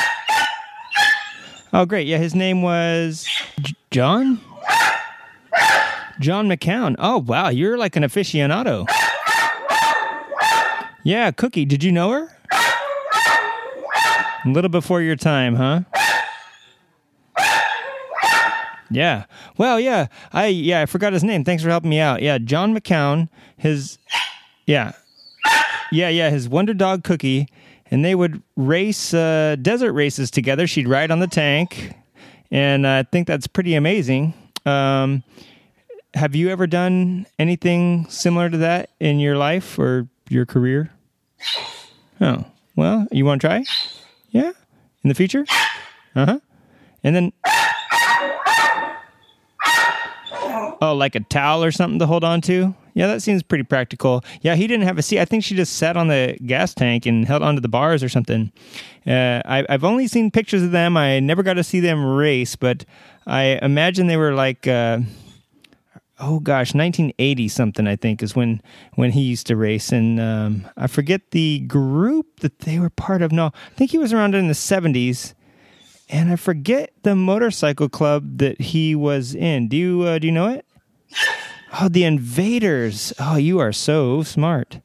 Oh, 1.73 1.85
great. 1.85 2.07
Yeah, 2.07 2.17
his 2.17 2.33
name 2.35 2.61
was 2.61 3.27
J- 3.61 3.73
John? 3.91 4.41
John 6.19 6.47
McCown. 6.49 6.95
Oh, 6.99 7.19
wow. 7.19 7.49
You're 7.49 7.77
like 7.77 7.95
an 7.95 8.03
aficionado. 8.03 8.87
Yeah, 11.03 11.31
Cookie, 11.31 11.65
did 11.65 11.83
you 11.83 11.91
know 11.91 12.11
her? 12.11 12.37
A 14.45 14.49
little 14.49 14.69
before 14.69 15.01
your 15.01 15.15
time, 15.15 15.55
huh? 15.55 15.81
Yeah. 18.89 19.23
Well, 19.57 19.79
yeah. 19.79 20.07
I 20.33 20.47
yeah, 20.47 20.81
I 20.81 20.85
forgot 20.85 21.13
his 21.13 21.23
name. 21.23 21.43
Thanks 21.43 21.63
for 21.63 21.69
helping 21.69 21.89
me 21.89 21.99
out. 21.99 22.21
Yeah, 22.21 22.37
John 22.37 22.77
McCown, 22.77 23.29
his 23.57 23.97
yeah. 24.65 24.91
Yeah, 25.93 26.09
yeah, 26.09 26.29
his 26.29 26.47
Wonder 26.47 26.73
Dog 26.73 27.03
Cookie, 27.03 27.47
and 27.89 28.03
they 28.03 28.15
would 28.15 28.41
race 28.55 29.13
uh, 29.13 29.57
desert 29.61 29.93
races 29.93 30.31
together. 30.31 30.67
She'd 30.67 30.87
ride 30.87 31.11
on 31.11 31.19
the 31.19 31.27
tank, 31.27 31.93
and 32.49 32.87
I 32.87 33.03
think 33.03 33.27
that's 33.27 33.47
pretty 33.47 33.75
amazing. 33.75 34.33
Um, 34.65 35.23
have 36.13 36.35
you 36.35 36.49
ever 36.49 36.67
done 36.67 37.25
anything 37.39 38.07
similar 38.09 38.49
to 38.49 38.57
that 38.57 38.89
in 38.99 39.19
your 39.19 39.35
life 39.35 39.77
or 39.79 40.07
your 40.29 40.45
career? 40.45 40.91
Oh, 42.19 42.45
well, 42.75 43.07
you 43.11 43.25
want 43.25 43.41
to 43.41 43.47
try? 43.47 43.63
Yeah, 44.32 44.51
in 45.03 45.09
the 45.09 45.15
future. 45.15 45.45
Uh 46.15 46.25
huh. 46.25 46.39
And 47.03 47.15
then, 47.15 47.34
oh, 50.82 50.93
like 50.95 51.15
a 51.15 51.21
towel 51.21 51.63
or 51.63 51.71
something 51.71 51.99
to 51.99 52.05
hold 52.05 52.23
on 52.23 52.41
to. 52.41 52.75
Yeah, 52.93 53.07
that 53.07 53.21
seems 53.21 53.41
pretty 53.41 53.63
practical. 53.63 54.23
Yeah, 54.41 54.55
he 54.55 54.67
didn't 54.67 54.86
have 54.86 54.97
a 54.97 55.01
seat. 55.01 55.19
I 55.19 55.25
think 55.25 55.43
she 55.43 55.55
just 55.55 55.77
sat 55.77 55.95
on 55.95 56.07
the 56.09 56.38
gas 56.45 56.73
tank 56.73 57.05
and 57.05 57.25
held 57.25 57.41
onto 57.41 57.61
the 57.61 57.69
bars 57.69 58.03
or 58.03 58.09
something. 58.09 58.51
Uh, 59.07 59.41
I, 59.45 59.65
I've 59.69 59.84
only 59.84 60.07
seen 60.07 60.29
pictures 60.29 60.61
of 60.61 60.71
them. 60.71 60.97
I 60.97 61.19
never 61.19 61.41
got 61.43 61.53
to 61.53 61.63
see 61.63 61.79
them 61.79 62.05
race, 62.05 62.55
but 62.55 62.86
I 63.25 63.59
imagine 63.61 64.07
they 64.07 64.17
were 64.17 64.34
like. 64.34 64.67
Uh, 64.67 64.99
oh 66.22 66.39
gosh, 66.39 66.74
1980 66.74 67.47
something 67.47 67.88
I 67.88 67.95
think 67.95 68.24
is 68.24 68.36
when 68.36 68.61
when 68.95 69.11
he 69.11 69.22
used 69.22 69.47
to 69.47 69.55
race, 69.55 69.91
and 69.91 70.19
um, 70.19 70.67
I 70.78 70.88
forget 70.88 71.32
the 71.32 71.59
group 71.61 72.39
that 72.39 72.59
they 72.59 72.80
were 72.80 72.89
part 72.89 73.22
of. 73.22 73.32
No, 73.32 73.47
I 73.47 73.76
think 73.76 73.91
he 73.91 73.97
was 73.97 74.13
around 74.13 74.36
in 74.36 74.47
the 74.47 74.53
70s, 74.53 75.34
and 76.09 76.32
I 76.32 76.36
forget 76.36 76.93
the 77.03 77.15
motorcycle 77.15 77.89
club 77.89 78.38
that 78.38 78.61
he 78.61 78.95
was 78.95 79.36
in. 79.36 79.67
Do 79.67 79.76
you 79.76 80.01
uh, 80.03 80.19
do 80.19 80.28
you 80.28 80.34
know 80.34 80.47
it? 80.47 80.65
Oh, 81.80 81.88
the 81.88 82.03
Invaders. 82.03 83.13
Oh, 83.17 83.38
you 83.38 83.59
are 83.59 83.72
so 83.72 84.24
smart. 84.24 84.82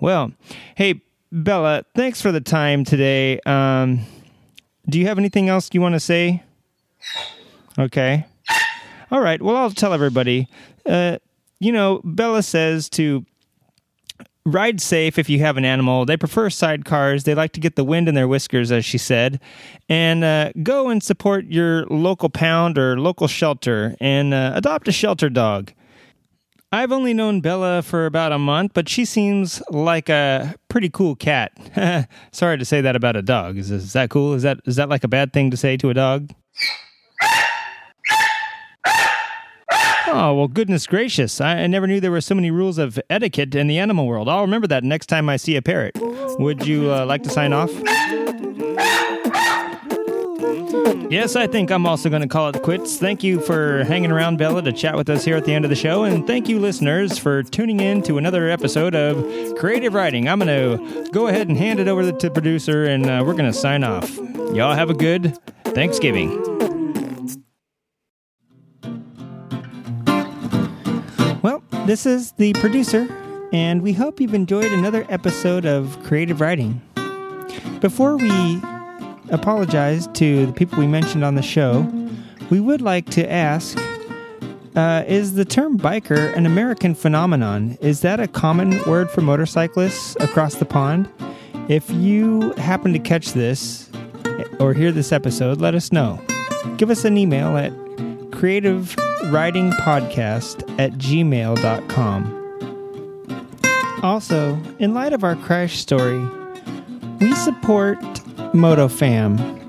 Well, 0.00 0.32
hey 0.74 1.02
Bella, 1.30 1.84
thanks 1.94 2.20
for 2.20 2.32
the 2.32 2.40
time 2.40 2.84
today. 2.84 3.38
Um, 3.46 4.00
do 4.88 4.98
you 4.98 5.06
have 5.06 5.18
anything 5.18 5.48
else 5.48 5.70
you 5.72 5.80
want 5.80 5.94
to 5.94 6.00
say? 6.00 6.42
Okay. 7.78 8.26
All 9.10 9.20
right. 9.20 9.40
Well, 9.42 9.56
I'll 9.56 9.70
tell 9.70 9.92
everybody. 9.92 10.48
Uh, 10.86 11.18
you 11.60 11.72
know, 11.72 12.00
Bella 12.04 12.42
says 12.42 12.88
to 12.90 13.24
ride 14.44 14.80
safe 14.80 15.18
if 15.18 15.28
you 15.28 15.38
have 15.38 15.56
an 15.56 15.64
animal. 15.64 16.04
They 16.04 16.16
prefer 16.16 16.48
sidecars. 16.48 17.24
They 17.24 17.34
like 17.34 17.52
to 17.52 17.60
get 17.60 17.76
the 17.76 17.84
wind 17.84 18.08
in 18.08 18.14
their 18.14 18.28
whiskers, 18.28 18.72
as 18.72 18.84
she 18.84 18.98
said. 18.98 19.40
And 19.88 20.24
uh, 20.24 20.52
go 20.62 20.88
and 20.88 21.02
support 21.02 21.46
your 21.46 21.86
local 21.86 22.28
pound 22.28 22.78
or 22.78 22.98
local 22.98 23.28
shelter 23.28 23.96
and 24.00 24.34
uh, 24.34 24.52
adopt 24.54 24.88
a 24.88 24.92
shelter 24.92 25.28
dog. 25.28 25.72
I've 26.74 26.90
only 26.90 27.12
known 27.12 27.42
Bella 27.42 27.82
for 27.82 28.06
about 28.06 28.32
a 28.32 28.38
month, 28.38 28.72
but 28.72 28.88
she 28.88 29.04
seems 29.04 29.62
like 29.68 30.08
a 30.08 30.54
pretty 30.68 30.88
cool 30.88 31.14
cat. 31.14 31.52
Sorry 32.32 32.56
to 32.56 32.64
say 32.64 32.80
that 32.80 32.96
about 32.96 33.14
a 33.14 33.20
dog. 33.20 33.58
Is, 33.58 33.70
is 33.70 33.92
that 33.92 34.08
cool? 34.08 34.32
Is 34.32 34.42
that 34.42 34.58
is 34.64 34.76
that 34.76 34.88
like 34.88 35.04
a 35.04 35.08
bad 35.08 35.34
thing 35.34 35.50
to 35.50 35.56
say 35.58 35.76
to 35.76 35.90
a 35.90 35.94
dog? 35.94 36.30
Oh, 40.14 40.34
well, 40.34 40.46
goodness 40.46 40.86
gracious. 40.86 41.40
I, 41.40 41.60
I, 41.60 41.66
never 41.66 41.86
knew 41.86 41.98
there 41.98 42.10
were 42.10 42.20
so 42.20 42.34
many 42.34 42.50
rules 42.50 42.76
of 42.76 43.00
etiquette 43.08 43.54
in 43.54 43.66
the 43.66 43.78
animal 43.78 44.06
world. 44.06 44.28
I'll 44.28 44.42
remember 44.42 44.66
that 44.66 44.84
next 44.84 45.06
time 45.06 45.30
I 45.30 45.38
see 45.38 45.56
a 45.56 45.62
parrot. 45.62 45.96
Would 46.38 46.66
you 46.66 46.92
uh, 46.92 47.06
like 47.06 47.22
to 47.22 47.30
sign 47.30 47.54
off? 47.54 47.70
Yes, 51.10 51.34
I 51.34 51.46
think 51.46 51.70
I'm 51.70 51.86
also 51.86 52.10
going 52.10 52.20
to 52.20 52.28
call 52.28 52.50
it 52.50 52.62
quits. 52.62 52.98
Thank 52.98 53.22
you 53.22 53.40
for 53.40 53.84
hanging 53.84 54.12
around, 54.12 54.36
Bella, 54.36 54.60
to 54.62 54.72
chat 54.72 54.96
with 54.96 55.08
us 55.08 55.24
here 55.24 55.36
at 55.36 55.46
the 55.46 55.54
end 55.54 55.64
of 55.64 55.70
the 55.70 55.76
show. 55.76 56.04
And 56.04 56.26
thank 56.26 56.46
you, 56.46 56.58
listeners, 56.58 57.16
for 57.16 57.42
tuning 57.42 57.80
in 57.80 58.02
to 58.02 58.18
another 58.18 58.50
episode 58.50 58.94
of 58.94 59.54
Creative 59.56 59.94
Riding. 59.94 60.28
I'm 60.28 60.38
going 60.38 60.48
to 60.78 61.10
go 61.10 61.28
ahead 61.28 61.48
and 61.48 61.56
hand 61.56 61.80
it 61.80 61.88
over 61.88 62.02
to 62.02 62.12
the 62.12 62.30
producer, 62.30 62.84
and 62.84 63.06
uh, 63.06 63.22
we're 63.26 63.32
going 63.32 63.50
to 63.50 63.52
sign 63.52 63.82
off. 63.82 64.14
Y'all 64.54 64.74
have 64.74 64.90
a 64.90 64.94
good 64.94 65.38
Thanksgiving. 65.64 66.71
This 71.84 72.06
is 72.06 72.30
the 72.32 72.52
producer, 72.54 73.08
and 73.52 73.82
we 73.82 73.92
hope 73.92 74.20
you've 74.20 74.34
enjoyed 74.34 74.70
another 74.70 75.04
episode 75.08 75.66
of 75.66 76.00
Creative 76.04 76.40
Riding. 76.40 76.80
Before 77.80 78.16
we 78.16 78.62
apologize 79.30 80.06
to 80.14 80.46
the 80.46 80.52
people 80.52 80.78
we 80.78 80.86
mentioned 80.86 81.24
on 81.24 81.34
the 81.34 81.42
show, 81.42 81.80
we 82.50 82.60
would 82.60 82.82
like 82.82 83.10
to 83.10 83.28
ask 83.28 83.76
uh, 84.76 85.02
Is 85.08 85.34
the 85.34 85.44
term 85.44 85.76
biker 85.76 86.32
an 86.36 86.46
American 86.46 86.94
phenomenon? 86.94 87.76
Is 87.80 88.02
that 88.02 88.20
a 88.20 88.28
common 88.28 88.80
word 88.84 89.10
for 89.10 89.20
motorcyclists 89.20 90.16
across 90.20 90.54
the 90.54 90.64
pond? 90.64 91.08
If 91.68 91.90
you 91.90 92.52
happen 92.58 92.92
to 92.92 93.00
catch 93.00 93.32
this 93.32 93.90
or 94.60 94.72
hear 94.72 94.92
this 94.92 95.10
episode, 95.10 95.60
let 95.60 95.74
us 95.74 95.90
know. 95.90 96.20
Give 96.76 96.90
us 96.90 97.04
an 97.04 97.18
email 97.18 97.56
at 97.56 97.72
creativeridingpodcast 99.22 100.78
at 100.78 100.92
gmail.com. 100.92 102.38
Also, 104.02 104.60
in 104.78 104.94
light 104.94 105.12
of 105.12 105.22
our 105.22 105.36
crash 105.36 105.78
story, 105.78 106.18
we 107.20 107.32
support 107.34 107.98
MotoFam. 108.52 109.60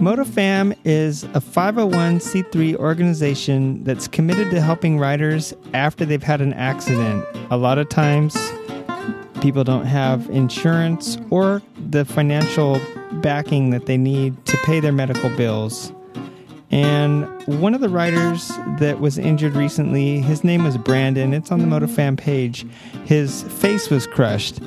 MotoFam 0.00 0.76
is 0.84 1.24
a 1.24 1.40
501c3 1.40 2.76
organization 2.76 3.82
that's 3.84 4.06
committed 4.06 4.50
to 4.50 4.60
helping 4.60 4.98
riders 4.98 5.54
after 5.72 6.04
they've 6.04 6.22
had 6.22 6.42
an 6.42 6.52
accident. 6.52 7.24
A 7.50 7.56
lot 7.56 7.78
of 7.78 7.88
times, 7.88 8.36
people 9.40 9.64
don't 9.64 9.86
have 9.86 10.28
insurance 10.28 11.16
or 11.30 11.62
the 11.88 12.04
financial 12.04 12.78
backing 13.22 13.70
that 13.70 13.86
they 13.86 13.96
need 13.96 14.44
to 14.44 14.58
pay 14.66 14.80
their 14.80 14.92
medical 14.92 15.30
bills. 15.36 15.90
And 16.70 17.24
one 17.46 17.74
of 17.74 17.80
the 17.80 17.88
riders 17.88 18.48
that 18.80 19.00
was 19.00 19.18
injured 19.18 19.54
recently, 19.54 20.20
his 20.20 20.42
name 20.42 20.64
was 20.64 20.76
Brandon. 20.76 21.32
It's 21.32 21.52
on 21.52 21.60
the 21.60 21.66
MotoFam 21.66 22.18
page. 22.18 22.66
His 23.04 23.42
face 23.44 23.88
was 23.88 24.06
crushed. 24.06 24.60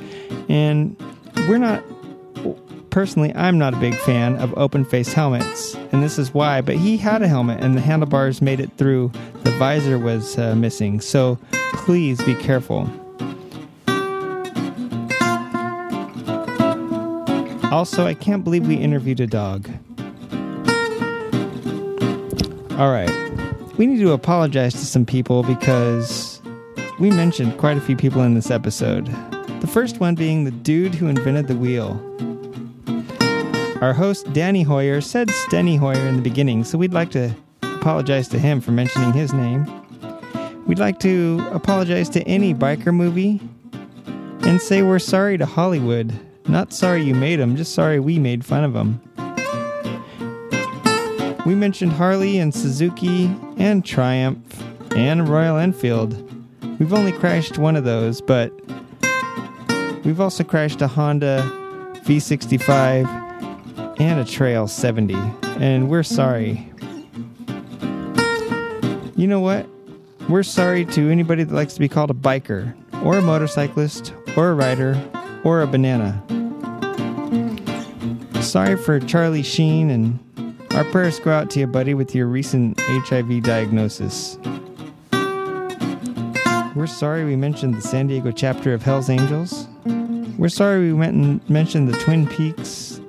And 0.48 0.96
we're 1.48 1.58
not 1.58 1.82
personally, 2.90 3.34
I'm 3.34 3.58
not 3.58 3.74
a 3.74 3.76
big 3.78 3.94
fan 3.94 4.36
of 4.36 4.56
open 4.58 4.84
face 4.84 5.12
helmets, 5.12 5.74
and 5.92 6.02
this 6.02 6.18
is 6.18 6.34
why. 6.34 6.60
But 6.60 6.76
he 6.76 6.96
had 6.96 7.22
a 7.22 7.28
helmet, 7.28 7.62
and 7.62 7.76
the 7.76 7.80
handlebars 7.80 8.42
made 8.42 8.60
it 8.60 8.70
through. 8.76 9.12
The 9.42 9.52
visor 9.52 9.98
was 9.98 10.38
uh, 10.38 10.54
missing, 10.54 11.00
so 11.00 11.38
please 11.72 12.22
be 12.22 12.34
careful. 12.34 12.90
Also, 17.70 18.04
I 18.04 18.14
can't 18.14 18.42
believe 18.42 18.66
we 18.66 18.74
interviewed 18.74 19.20
a 19.20 19.26
dog. 19.26 19.70
All 22.80 22.90
right. 22.90 23.10
We 23.76 23.86
need 23.86 23.98
to 23.98 24.12
apologize 24.12 24.72
to 24.72 24.86
some 24.86 25.04
people 25.04 25.42
because 25.42 26.40
we 26.98 27.10
mentioned 27.10 27.58
quite 27.58 27.76
a 27.76 27.80
few 27.80 27.94
people 27.94 28.22
in 28.22 28.32
this 28.32 28.50
episode. 28.50 29.04
The 29.60 29.66
first 29.66 30.00
one 30.00 30.14
being 30.14 30.44
the 30.44 30.50
dude 30.50 30.94
who 30.94 31.06
invented 31.06 31.46
the 31.46 31.56
wheel. 31.56 32.00
Our 33.82 33.92
host, 33.92 34.32
Danny 34.32 34.62
Hoyer, 34.62 35.02
said 35.02 35.28
Steny 35.28 35.78
Hoyer 35.78 36.08
in 36.08 36.16
the 36.16 36.22
beginning, 36.22 36.64
so 36.64 36.78
we'd 36.78 36.94
like 36.94 37.10
to 37.10 37.36
apologize 37.62 38.28
to 38.28 38.38
him 38.38 38.62
for 38.62 38.70
mentioning 38.70 39.12
his 39.12 39.34
name. 39.34 39.66
We'd 40.66 40.78
like 40.78 41.00
to 41.00 41.46
apologize 41.52 42.08
to 42.08 42.22
any 42.22 42.54
biker 42.54 42.94
movie 42.94 43.42
and 44.40 44.58
say 44.58 44.80
we're 44.80 45.00
sorry 45.00 45.36
to 45.36 45.44
Hollywood. 45.44 46.18
Not 46.48 46.72
sorry 46.72 47.02
you 47.02 47.14
made 47.14 47.40
them, 47.40 47.56
just 47.56 47.74
sorry 47.74 48.00
we 48.00 48.18
made 48.18 48.42
fun 48.42 48.64
of 48.64 48.72
them. 48.72 49.02
We 51.50 51.56
mentioned 51.56 51.90
Harley 51.90 52.38
and 52.38 52.54
Suzuki 52.54 53.24
and 53.56 53.84
Triumph 53.84 54.62
and 54.94 55.28
Royal 55.28 55.56
Enfield. 55.56 56.14
We've 56.78 56.92
only 56.92 57.10
crashed 57.10 57.58
one 57.58 57.74
of 57.74 57.82
those, 57.82 58.20
but 58.20 58.52
we've 60.04 60.20
also 60.20 60.44
crashed 60.44 60.80
a 60.80 60.86
Honda 60.86 61.42
V65 62.04 63.98
and 63.98 64.20
a 64.20 64.24
Trail 64.24 64.68
70, 64.68 65.16
and 65.58 65.90
we're 65.90 66.04
sorry. 66.04 66.70
You 69.16 69.26
know 69.26 69.40
what? 69.40 69.66
We're 70.28 70.44
sorry 70.44 70.84
to 70.84 71.10
anybody 71.10 71.42
that 71.42 71.52
likes 71.52 71.74
to 71.74 71.80
be 71.80 71.88
called 71.88 72.12
a 72.12 72.14
biker, 72.14 72.76
or 73.02 73.18
a 73.18 73.22
motorcyclist, 73.22 74.14
or 74.36 74.50
a 74.50 74.54
rider, 74.54 75.02
or 75.42 75.62
a 75.62 75.66
banana. 75.66 76.22
Sorry 78.40 78.76
for 78.76 79.00
Charlie 79.00 79.42
Sheen, 79.42 79.90
and 79.90 80.20
our 80.74 80.84
prayers 80.84 81.18
go 81.18 81.30
out 81.32 81.50
to 81.50 81.60
you, 81.60 81.66
buddy, 81.66 81.94
with 81.94 82.14
your 82.14 82.26
recent 82.26 82.80
HIV 82.80 83.42
diagnosis. 83.42 84.38
We're 86.74 86.86
sorry 86.86 87.24
we 87.24 87.36
mentioned 87.36 87.74
the 87.74 87.82
San 87.82 88.06
Diego 88.06 88.30
chapter 88.30 88.72
of 88.72 88.82
Hell's 88.82 89.10
Angels. 89.10 89.66
We're 90.38 90.48
sorry 90.48 90.80
we 90.80 90.92
went 90.92 91.14
and 91.14 91.50
mentioned 91.50 91.88
the 91.88 91.98
Twin 91.98 92.26
Peaks 92.26 93.00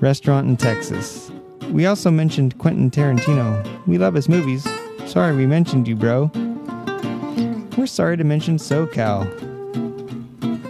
restaurant 0.00 0.48
in 0.48 0.56
Texas. 0.56 1.30
We 1.70 1.86
also 1.86 2.10
mentioned 2.10 2.58
Quentin 2.58 2.90
Tarantino. 2.90 3.66
We 3.86 3.98
love 3.98 4.14
his 4.14 4.28
movies. 4.28 4.66
Sorry 5.06 5.34
we 5.34 5.46
mentioned 5.46 5.88
you, 5.88 5.96
bro. 5.96 6.30
We're 7.76 7.86
sorry 7.86 8.16
to 8.16 8.24
mention 8.24 8.56
SoCal. 8.56 9.26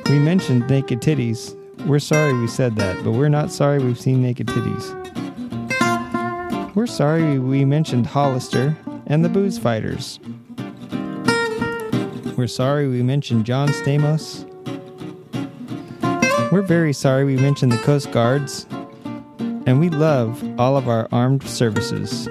We 0.08 0.18
mentioned 0.18 0.68
naked 0.68 1.00
titties. 1.00 1.56
We're 1.86 1.98
sorry 1.98 2.32
we 2.38 2.46
said 2.46 2.76
that, 2.76 3.02
but 3.02 3.12
we're 3.12 3.28
not 3.28 3.50
sorry 3.50 3.78
we've 3.78 3.98
seen 3.98 4.22
naked 4.22 4.46
titties. 4.46 4.99
We're 6.74 6.86
sorry 6.86 7.40
we 7.40 7.64
mentioned 7.64 8.06
Hollister 8.06 8.76
and 9.06 9.24
the 9.24 9.28
Booze 9.28 9.58
Fighters. 9.58 10.20
We're 12.36 12.46
sorry 12.46 12.88
we 12.88 13.02
mentioned 13.02 13.44
John 13.44 13.70
Stamos. 13.70 14.46
We're 16.52 16.62
very 16.62 16.92
sorry 16.92 17.24
we 17.24 17.36
mentioned 17.36 17.72
the 17.72 17.78
Coast 17.78 18.12
Guards. 18.12 18.66
And 19.66 19.80
we 19.80 19.90
love 19.90 20.42
all 20.60 20.76
of 20.76 20.88
our 20.88 21.08
armed 21.10 21.42
services. 21.42 22.28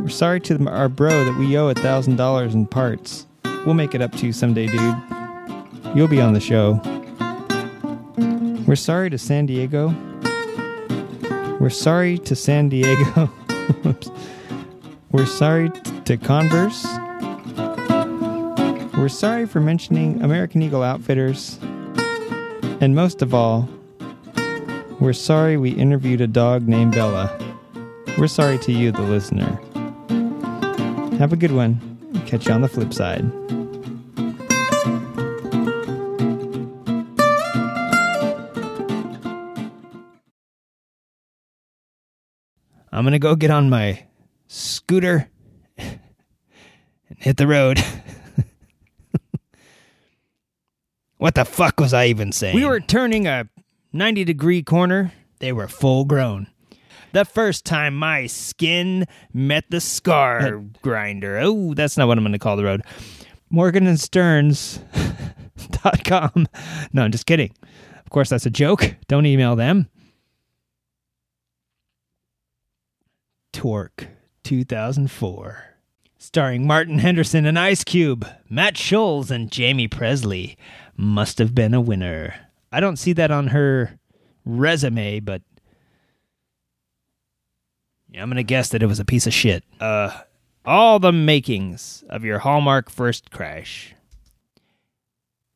We're 0.00 0.08
sorry 0.08 0.40
to 0.40 0.66
our 0.68 0.88
bro 0.88 1.24
that 1.26 1.36
we 1.38 1.58
owe 1.58 1.68
a 1.68 1.74
thousand 1.74 2.16
dollars 2.16 2.54
in 2.54 2.66
parts. 2.66 3.26
We'll 3.66 3.74
make 3.74 3.94
it 3.94 4.00
up 4.00 4.12
to 4.12 4.26
you 4.26 4.32
someday, 4.32 4.66
dude. 4.66 4.96
You'll 5.94 6.08
be 6.08 6.22
on 6.22 6.32
the 6.32 6.40
show. 6.40 6.80
We're 8.66 8.76
sorry 8.76 9.10
to 9.10 9.18
San 9.18 9.44
Diego. 9.44 9.94
We're 11.62 11.70
sorry 11.70 12.18
to 12.18 12.34
San 12.34 12.70
Diego. 12.70 13.30
We're 15.12 15.26
sorry 15.26 15.70
t- 15.70 16.00
to 16.06 16.16
Converse. 16.16 16.84
We're 18.98 19.08
sorry 19.08 19.46
for 19.46 19.60
mentioning 19.60 20.20
American 20.22 20.60
Eagle 20.62 20.82
Outfitters. 20.82 21.60
And 22.80 22.96
most 22.96 23.22
of 23.22 23.32
all, 23.32 23.68
we're 24.98 25.12
sorry 25.12 25.56
we 25.56 25.70
interviewed 25.70 26.20
a 26.20 26.26
dog 26.26 26.66
named 26.66 26.94
Bella. 26.94 27.30
We're 28.18 28.26
sorry 28.26 28.58
to 28.58 28.72
you, 28.72 28.90
the 28.90 29.02
listener. 29.02 29.60
Have 31.18 31.32
a 31.32 31.36
good 31.36 31.52
one. 31.52 31.78
Catch 32.26 32.48
you 32.48 32.54
on 32.54 32.62
the 32.62 32.68
flip 32.68 32.92
side. 32.92 33.41
I'm 43.02 43.06
gonna 43.06 43.18
go 43.18 43.34
get 43.34 43.50
on 43.50 43.68
my 43.68 44.04
scooter 44.46 45.28
and 45.76 45.98
hit 47.16 47.36
the 47.36 47.48
road. 47.48 47.82
what 51.16 51.34
the 51.34 51.44
fuck 51.44 51.80
was 51.80 51.92
I 51.92 52.06
even 52.06 52.30
saying? 52.30 52.54
We 52.54 52.64
were 52.64 52.78
turning 52.78 53.26
a 53.26 53.48
90 53.92 54.22
degree 54.22 54.62
corner. 54.62 55.10
They 55.40 55.52
were 55.52 55.66
full 55.66 56.04
grown. 56.04 56.46
The 57.10 57.24
first 57.24 57.64
time 57.64 57.96
my 57.96 58.28
skin 58.28 59.08
met 59.32 59.64
the 59.68 59.80
scar 59.80 60.62
grinder. 60.80 61.40
Oh, 61.42 61.74
that's 61.74 61.96
not 61.96 62.06
what 62.06 62.18
I'm 62.18 62.22
going 62.22 62.34
to 62.34 62.38
call 62.38 62.56
the 62.56 62.62
road. 62.62 62.84
Morgan 63.50 63.88
and 63.88 63.98
Stearns.com. 63.98 66.46
No, 66.92 67.02
I'm 67.02 67.10
just 67.10 67.26
kidding. 67.26 67.52
Of 68.04 68.10
course, 68.10 68.28
that's 68.28 68.46
a 68.46 68.50
joke. 68.50 68.94
Don't 69.08 69.26
email 69.26 69.56
them. 69.56 69.88
Torque 73.52 74.08
2004. 74.44 75.64
Starring 76.18 76.66
Martin 76.66 77.00
Henderson 77.00 77.46
and 77.46 77.58
Ice 77.58 77.84
Cube, 77.84 78.26
Matt 78.48 78.76
Schulze 78.76 79.30
and 79.30 79.54
Jaime 79.54 79.88
Pressly. 79.88 80.56
Must 80.96 81.38
have 81.38 81.54
been 81.54 81.74
a 81.74 81.80
winner. 81.80 82.34
I 82.70 82.80
don't 82.80 82.96
see 82.96 83.12
that 83.14 83.30
on 83.30 83.48
her 83.48 83.98
resume, 84.44 85.20
but 85.20 85.42
I'm 88.16 88.28
gonna 88.28 88.42
guess 88.42 88.68
that 88.70 88.82
it 88.82 88.86
was 88.86 89.00
a 89.00 89.04
piece 89.04 89.26
of 89.26 89.34
shit. 89.34 89.64
Uh, 89.80 90.20
all 90.64 90.98
the 90.98 91.12
makings 91.12 92.04
of 92.08 92.24
your 92.24 92.40
Hallmark 92.40 92.90
first 92.90 93.30
crash. 93.30 93.94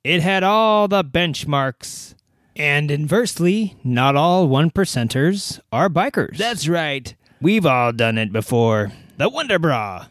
It 0.03 0.23
had 0.23 0.43
all 0.43 0.89
the 0.89 1.05
benchmarks. 1.05 2.15
And 2.55 2.91
inversely, 2.91 3.77
not 3.85 4.17
all 4.17 4.49
one 4.49 4.71
percenters 4.71 5.61
are 5.71 5.91
bikers. 5.91 6.39
That's 6.39 6.67
right. 6.67 7.15
We've 7.41 7.67
all 7.67 7.93
done 7.93 8.17
it 8.19 8.33
before. 8.33 8.93
The 9.19 9.29
Wonder 9.29 9.59
Bra. 9.59 10.07